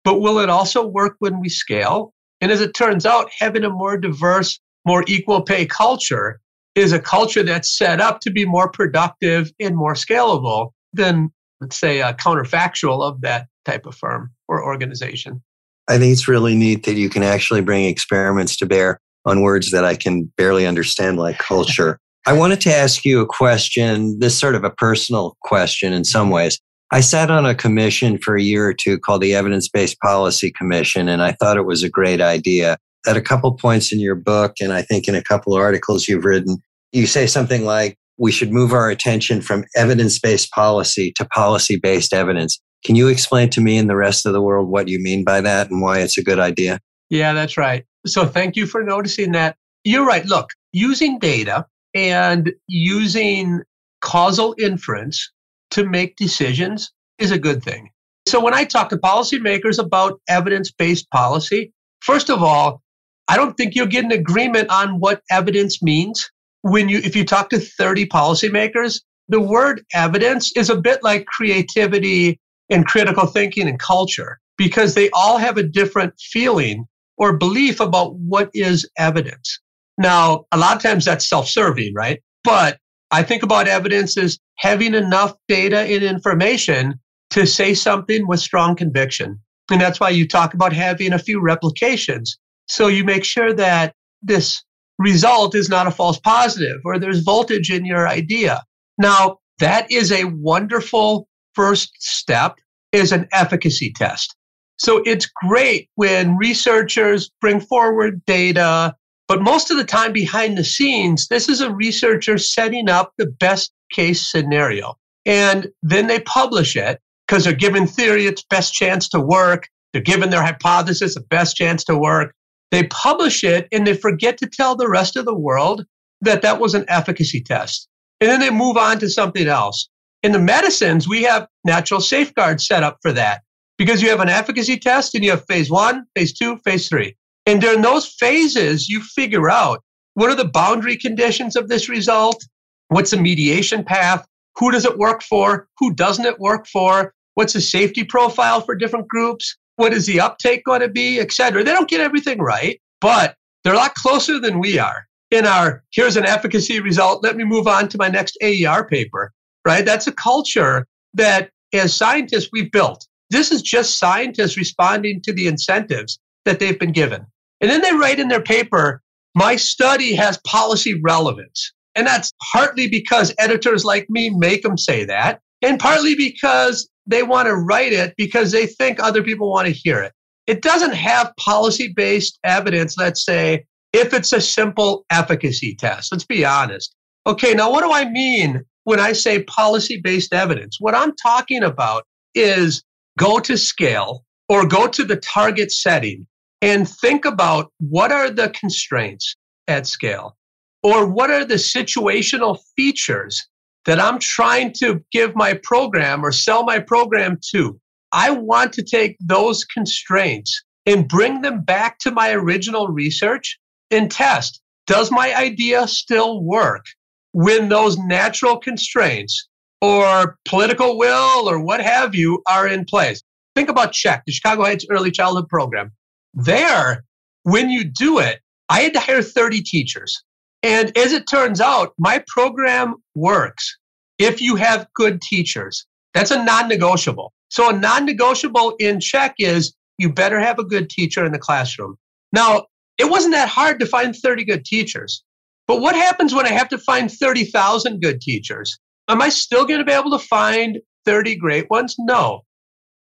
but 0.06 0.22
will 0.22 0.39
it 0.39 0.49
also 0.49 0.88
work 0.88 1.16
when 1.20 1.41
we 1.41 1.49
scale? 1.49 2.12
And 2.44 2.52
as 2.52 2.60
it 2.60 2.74
turns 2.74 3.06
out, 3.06 3.32
having 3.39 3.64
a 3.64 3.70
more 3.70 3.96
diverse 3.96 4.60
more 4.86 5.06
equal 5.08 5.41
pay 5.41 5.66
culture 5.66 6.41
is 6.76 6.91
a 6.91 7.00
culture 7.00 7.41
that's 7.41 7.78
set 7.78 8.02
up 8.02 8.20
to 8.20 8.32
be 8.32 8.44
more 8.44 8.70
productive 8.70 9.50
and 9.62 9.78
more 9.78 9.94
scalable 9.94 10.72
than, 10.91 11.32
let's 11.62 11.78
say, 11.78 12.02
a 12.02 12.14
counterfactual 12.14 13.02
of 13.02 13.22
that 13.22 13.48
type 13.64 13.86
of 13.86 13.96
firm 13.96 14.30
or 14.50 14.62
organization. 14.62 15.41
I 15.88 15.98
think 15.98 16.12
it's 16.12 16.28
really 16.28 16.54
neat 16.54 16.84
that 16.84 16.96
you 16.96 17.10
can 17.10 17.24
actually 17.24 17.62
bring 17.62 17.86
experiments 17.86 18.58
to 18.58 18.66
bear 18.66 19.00
on 19.24 19.41
words 19.41 19.72
that 19.72 19.86
I 19.86 19.96
can 19.96 20.26
barely 20.36 20.68
understand, 20.68 21.16
like 21.18 21.38
culture. 21.38 21.98
I 22.28 22.34
wanted 22.34 22.60
to 22.60 22.76
ask 22.76 23.06
you 23.06 23.22
a 23.22 23.26
question, 23.26 24.20
this 24.20 24.38
sort 24.38 24.56
of 24.56 24.66
a 24.66 24.70
personal 24.70 25.38
question 25.44 25.94
in 25.94 26.04
some 26.04 26.30
ways. 26.30 26.60
I 26.94 27.00
sat 27.00 27.32
on 27.32 27.44
a 27.44 27.56
commission 27.56 28.20
for 28.20 28.36
a 28.36 28.41
year 28.44 28.68
or 28.68 28.74
two 28.74 29.00
called 29.00 29.24
the 29.24 29.34
Evidence 29.34 29.68
Based 29.68 30.00
Policy 30.00 30.52
Commission, 30.52 31.10
and 31.10 31.24
I 31.24 31.32
thought 31.32 31.58
it 31.58 31.66
was 31.66 31.82
a 31.82 31.89
great 31.89 32.22
idea 32.22 32.78
at 33.08 33.18
a 33.18 33.22
couple 33.22 33.52
points 33.58 33.91
in 33.91 34.00
your 34.00 34.14
book, 34.14 34.58
and 34.62 34.72
I 34.72 34.84
think 34.84 35.08
in 35.08 35.16
a 35.16 35.24
couple 35.24 35.56
of 35.56 35.60
articles 35.60 36.08
you've 36.08 36.24
written, 36.24 36.58
you 36.91 37.08
say 37.08 37.26
something 37.26 37.66
like, 37.66 37.98
we 38.20 38.32
should 38.32 38.54
move 38.54 38.74
our 38.74 38.91
attention 38.91 39.41
from 39.41 39.66
evidence 39.76 40.20
based 40.20 40.52
policy 40.52 41.12
to 41.14 41.26
policy 41.26 41.78
based 41.78 42.14
evidence. 42.14 42.62
Can 42.86 42.96
you 42.96 43.08
explain 43.08 43.50
to 43.50 43.62
me 43.62 43.76
and 43.80 43.89
the 43.89 43.96
rest 43.96 44.28
of 44.28 44.34
the 44.34 44.41
world 44.44 44.70
what 44.70 44.88
you 44.88 45.00
mean 45.02 45.24
by 45.24 45.41
that 45.41 45.72
and 45.72 45.82
why 45.82 45.98
it's 45.98 46.20
a 46.20 46.24
good 46.24 46.38
idea? 46.38 46.80
Yeah, 47.10 47.34
that's 47.34 47.58
right. 47.58 47.86
So 48.06 48.28
thank 48.28 48.56
you 48.56 48.68
for 48.68 48.84
noticing 48.84 49.32
that. 49.32 49.56
You're 49.84 50.06
right. 50.06 50.28
Look, 50.28 50.52
using 50.74 51.18
data 51.18 51.66
and 51.96 52.54
using 52.68 53.62
causal 54.02 54.54
inference 54.60 55.32
to 55.74 55.86
make 55.86 56.15
decisions 56.15 56.91
is 57.19 57.32
a 57.32 57.39
good 57.39 57.63
thing. 57.63 57.89
So 58.28 58.39
when 58.39 58.53
I 58.53 58.63
talk 58.63 58.89
to 58.89 58.97
policymakers 58.97 59.80
about 59.80 60.19
evidence 60.30 60.71
based 60.71 61.09
policy, 61.11 61.74
first 62.01 62.30
of 62.30 62.41
all, 62.41 62.82
I 63.28 63.38
don't 63.38 63.55
think 63.55 63.76
you'll 63.76 63.88
get 63.88 64.05
an 64.05 64.11
agreement 64.11 64.69
on 64.69 64.99
what 64.99 65.21
evidence 65.30 65.82
means. 65.82 66.30
When 66.61 66.89
you, 66.89 66.99
if 66.99 67.15
you 67.15 67.26
talk 67.26 67.49
to 67.49 67.59
30 67.59 68.07
policymakers, 68.07 69.01
the 69.28 69.39
word 69.39 69.84
evidence 69.93 70.55
is 70.55 70.69
a 70.69 70.76
bit 70.76 71.03
like 71.03 71.26
creativity 71.26 72.39
and 72.69 72.86
critical 72.86 73.26
thinking 73.26 73.67
and 73.67 73.80
culture 73.80 74.39
because 74.57 74.93
they 74.93 75.09
all 75.11 75.38
have 75.38 75.57
a 75.57 75.63
different 75.63 76.13
feeling 76.19 76.86
or 77.17 77.38
belief 77.38 77.80
about 77.80 78.15
what 78.15 78.49
is 78.53 78.89
evidence. 78.97 79.59
Now, 79.97 80.45
a 80.51 80.57
lot 80.57 80.76
of 80.76 80.82
times 80.82 81.05
that's 81.05 81.28
self 81.28 81.47
serving, 81.47 81.93
right? 81.93 82.21
But 82.43 82.78
I 83.14 83.22
think 83.22 83.43
about 83.43 83.68
evidence 83.68 84.18
as 84.18 84.39
having 84.57 84.95
enough 84.95 85.36
data 85.47 85.82
and 85.82 86.03
information 86.03 86.99
to 87.30 87.45
say 87.45 87.76
something 87.76 88.28
with 88.28 88.39
strong 88.39 88.76
conviction. 88.76 89.39
And 89.72 89.80
that's 89.80 89.99
why 89.99 90.09
you 90.09 90.28
talk 90.28 90.55
about 90.55 90.74
having 90.74 91.14
a 91.14 91.20
few 91.20 91.39
replications 91.39 92.38
so 92.68 92.88
you 92.88 93.03
make 93.03 93.24
sure 93.24 93.53
that 93.53 93.93
this 94.24 94.64
result 94.97 95.53
is 95.53 95.70
not 95.70 95.86
a 95.86 95.91
false 95.91 96.20
positive 96.20 96.80
or 96.84 96.97
there's 96.97 97.20
voltage 97.20 97.70
in 97.70 97.86
your 97.86 98.07
idea. 98.07 98.64
Now, 98.97 99.38
that 99.59 99.91
is 99.91 100.11
a 100.11 100.26
wonderful 100.26 101.28
first 101.53 101.91
step 101.99 102.55
is 102.91 103.11
an 103.11 103.28
efficacy 103.32 103.93
test. 103.95 104.36
So 104.78 105.03
it's 105.05 105.28
great 105.28 105.88
when 105.95 106.36
researchers 106.36 107.30
bring 107.39 107.59
forward 107.59 108.26
data, 108.26 108.95
but 109.28 109.41
most 109.41 109.71
of 109.71 109.78
the 109.78 109.84
time 109.84 110.11
behind 110.11 110.57
the 110.57 110.63
scenes, 110.63 111.28
this 111.28 111.47
is 111.49 111.61
a 111.61 111.74
researcher 111.74 112.38
setting 112.38 112.89
up 112.89 113.13
the 113.17 113.28
best 113.28 113.71
case 113.91 114.30
scenario. 114.30 114.95
And 115.26 115.69
then 115.82 116.07
they 116.07 116.19
publish 116.21 116.76
it 116.76 116.99
because 117.28 117.45
they're 117.45 117.53
given 117.53 117.88
theory 117.88 118.26
its 118.26 118.43
best 118.49 118.74
chance 118.74 119.07
to 119.09 119.19
work. 119.19 119.67
They're 119.93 120.01
given 120.01 120.30
their 120.30 120.43
hypothesis 120.43 121.15
the 121.15 121.21
best 121.21 121.55
chance 121.55 121.84
to 121.86 121.97
work. 121.97 122.34
They 122.71 122.84
publish 122.88 123.43
it 123.43 123.67
and 123.71 123.88
they 123.88 123.93
forget 123.93 124.38
to 124.39 124.47
tell 124.47 124.76
the 124.76 124.89
rest 124.89 125.15
of 125.15 125.26
the 125.26 125.38
world 125.38 125.86
that 126.21 126.41
that 126.41 126.59
was 126.59 126.74
an 126.74 126.86
efficacy 126.88 127.41
test. 127.41 127.88
And 128.19 128.30
then 128.30 128.39
they 128.39 128.49
move 128.49 128.78
on 128.78 128.99
to 128.99 129.09
something 129.09 129.47
else. 129.47 129.88
In 130.24 130.32
the 130.32 130.39
medicines, 130.39 131.07
we 131.07 131.24
have 131.24 131.47
natural 131.63 132.01
safeguards 132.01 132.65
set 132.65 132.84
up 132.84 132.97
for 133.01 133.11
that 133.11 133.41
because 133.78 134.01
you 134.01 134.09
have 134.09 134.21
an 134.21 134.30
efficacy 134.30 134.78
test 134.78 135.15
and 135.15 135.24
you 135.24 135.32
have 135.32 135.45
phase 135.45 135.69
one, 135.69 136.05
phase 136.15 136.34
two, 136.34 136.57
phase 136.65 136.88
three. 136.88 137.15
And 137.46 137.60
during 137.60 137.82
those 137.82 138.08
phases, 138.08 138.88
you 138.88 139.02
figure 139.02 139.50
out 139.50 139.84
what 140.14 140.30
are 140.30 140.36
the 140.36 140.46
boundary 140.46 140.98
conditions 140.98 141.56
of 141.56 141.68
this 141.68 141.89
result? 141.89 142.44
What's 142.89 143.12
the 143.12 143.18
mediation 143.18 143.84
path? 143.84 144.26
Who 144.58 144.72
does 144.72 144.86
it 144.86 144.98
work 144.98 145.24
for? 145.24 145.68
Who 145.80 145.94
doesn't 145.94 146.26
it 146.26 146.39
work 146.39 146.68
for? 146.68 147.14
What's 147.36 147.54
the 147.54 147.62
safety 147.62 148.04
profile 148.04 148.62
for 148.62 148.76
different 148.76 149.08
groups? 149.08 149.58
What 149.76 149.94
is 149.94 150.06
the 150.06 150.20
uptake 150.20 150.64
going 150.66 150.82
to 150.82 150.88
be, 150.88 151.20
et 151.20 151.32
cetera. 151.32 151.64
They 151.64 151.72
don't 151.72 151.89
get 151.89 152.02
everything 152.02 152.39
right, 152.39 152.80
but 153.02 153.36
they're 153.64 153.74
a 153.74 153.78
lot 153.78 153.96
closer 153.96 154.39
than 154.39 154.60
we 154.60 154.78
are 154.78 155.08
in 155.32 155.48
our 155.48 155.84
here's 155.91 156.16
an 156.16 156.26
efficacy 156.26 156.80
result. 156.80 157.24
Let 157.24 157.36
me 157.36 157.44
move 157.44 157.68
on 157.68 157.89
to 157.89 157.98
my 157.98 158.08
next 158.08 158.38
AER 158.41 158.86
paper, 158.86 159.32
right? 159.66 159.84
That's 159.84 160.08
a 160.08 160.12
culture 160.12 160.86
that 161.16 161.50
as 161.74 161.96
scientists 161.96 162.50
we've 162.54 162.72
built. 162.72 163.08
This 163.32 163.52
is 163.52 163.64
just 163.64 163.98
scientists 163.98 164.58
responding 164.58 165.22
to 165.22 165.34
the 165.34 165.48
incentives 165.48 166.20
that 166.46 166.60
they've 166.60 166.78
been 166.78 166.91
given. 166.91 167.26
And 167.64 167.72
then 167.72 167.82
they 167.82 167.93
write 167.93 168.20
in 168.20 168.28
their 168.28 168.41
paper, 168.41 169.01
my 169.36 169.55
study 169.55 170.14
has 170.16 170.38
policy 170.45 170.99
relevance. 171.01 171.72
And 171.95 172.05
that's 172.05 172.34
partly 172.51 172.89
because 172.89 173.34
editors 173.39 173.86
like 173.86 174.05
me 174.09 174.30
make 174.30 174.64
them 174.64 174.78
say 174.78 175.05
that, 175.05 175.39
and 175.61 175.80
partly 175.80 176.14
because 176.14 176.89
they 177.07 177.24
want 177.24 177.47
to 177.47 177.55
write 177.55 177.93
it 177.93 178.16
because 178.18 178.51
they 178.51 178.68
think 178.68 178.99
other 178.99 179.24
people 179.24 179.49
want 179.49 179.68
to 179.68 179.74
hear 179.74 180.01
it. 180.01 180.11
It 180.45 180.61
doesn't 180.61 180.93
have 180.93 181.34
policy 181.38 181.93
based 181.95 182.38
evidence, 182.43 182.97
let's 182.97 183.24
say, 183.24 183.64
if 183.93 184.14
it's 184.14 184.34
a 184.34 184.41
simple 184.41 185.05
efficacy 185.09 185.74
test. 185.74 186.11
Let's 186.11 186.26
be 186.26 186.43
honest. 186.43 186.93
Okay, 187.26 187.53
now 187.53 187.72
what 187.72 187.86
do 187.86 187.93
I 187.93 188.09
mean 188.09 188.61
when 188.84 188.99
I 188.99 189.14
say 189.14 189.43
policy 189.43 190.01
based 190.03 190.34
evidence? 190.34 190.80
What 190.82 190.95
I'm 190.95 191.16
talking 191.16 191.64
about 191.64 192.03
is 192.36 192.84
go 193.18 193.39
to 193.39 193.57
scale 193.57 194.26
or 194.49 194.68
go 194.68 194.86
to 194.88 195.05
the 195.05 195.16
target 195.16 195.72
setting 195.72 196.28
and 196.64 196.89
think 196.89 197.26
about 197.26 197.72
what 197.80 198.11
are 198.11 198.30
the 198.30 198.49
constraints 198.49 199.36
at 199.68 199.86
scale 199.86 200.36
or 200.82 201.05
what 201.05 201.30
are 201.30 201.45
the 201.45 201.55
situational 201.55 202.57
features 202.76 203.47
that 203.86 203.99
I'm 203.99 204.18
trying 204.18 204.74
to 204.80 205.03
give 205.11 205.36
my 205.36 205.59
program 205.64 206.26
or 206.26 206.32
sell 206.32 206.64
my 206.64 206.80
program 206.80 207.38
to. 207.51 207.80
I 208.11 208.32
want 208.32 208.74
to 208.74 208.84
take 208.84 209.18
those 209.20 209.66
constraints 209.66 210.64
and 210.86 211.07
bring 211.07 211.41
them 211.41 211.61
back 211.64 211.99
to 211.99 212.11
my 212.11 212.32
original 212.32 212.88
research 212.88 213.59
and 213.91 214.09
test. 214.09 214.61
Does 214.88 215.11
my 215.11 215.36
idea 215.36 215.88
still 215.88 216.41
work? 216.43 216.86
when 217.34 217.68
those 217.68 217.97
natural 217.97 218.57
constraints 218.57 219.47
or 219.82 220.38
political 220.47 220.97
will 220.97 221.49
or 221.49 221.59
what 221.59 221.82
have 221.82 222.16
you 222.16 222.41
are 222.47 222.68
in 222.68 222.86
place. 222.86 223.22
Think 223.55 223.70
about 223.70 223.91
CHECC, 223.91 224.22
the 224.26 224.32
Chicago 224.32 224.64
Heights 224.64 224.86
Early 224.89 225.11
Childhood 225.11 225.49
Program. 225.49 225.91
There, 226.34 227.04
when 227.44 227.70
you 227.70 227.84
do 227.84 228.20
it, 228.20 228.40
I 228.70 228.82
had 228.82 228.94
to 228.94 229.00
hire 229.00 229.22
30 229.22 229.62
teachers. 229.62 230.24
And 230.64 230.98
as 230.98 231.12
it 231.12 231.28
turns 231.30 231.60
out, 231.60 231.94
my 231.98 232.24
program 232.28 232.96
works 233.16 233.78
if 234.18 234.42
you 234.42 234.56
have 234.56 234.88
good 234.96 235.22
teachers. 235.22 235.86
That's 236.14 236.32
a 236.32 236.44
non 236.44 236.68
negotiable. 236.68 237.34
So, 237.50 237.70
a 237.70 237.74
non 237.74 238.06
negotiable 238.06 238.76
in 238.80 239.00
CHECC 239.00 239.34
is 239.40 239.74
you 239.98 240.12
better 240.12 240.40
have 240.40 240.60
a 240.60 240.64
good 240.64 240.90
teacher 240.90 241.26
in 241.26 241.32
the 241.32 241.40
classroom. 241.40 241.98
Now, 242.32 242.66
it 242.98 243.10
wasn't 243.10 243.34
that 243.34 243.50
hard 243.50 243.80
to 243.80 243.86
find 243.86 244.16
30 244.16 244.46
good 244.46 244.66
teachers. 244.66 245.24
But 245.68 245.82
what 245.82 245.96
happens 245.96 246.34
when 246.34 246.46
I 246.46 246.52
have 246.52 246.70
to 246.70 246.78
find 246.78 247.12
30,000 247.12 248.02
good 248.02 248.22
teachers? 248.22 248.78
Am 249.08 249.22
I 249.22 249.30
still 249.30 249.66
going 249.66 249.80
to 249.80 249.86
be 249.86 249.92
able 249.92 250.12
to 250.12 250.26
find 250.26 250.80
30 251.06 251.36
great 251.36 251.70
ones? 251.70 251.96
No. 251.98 252.42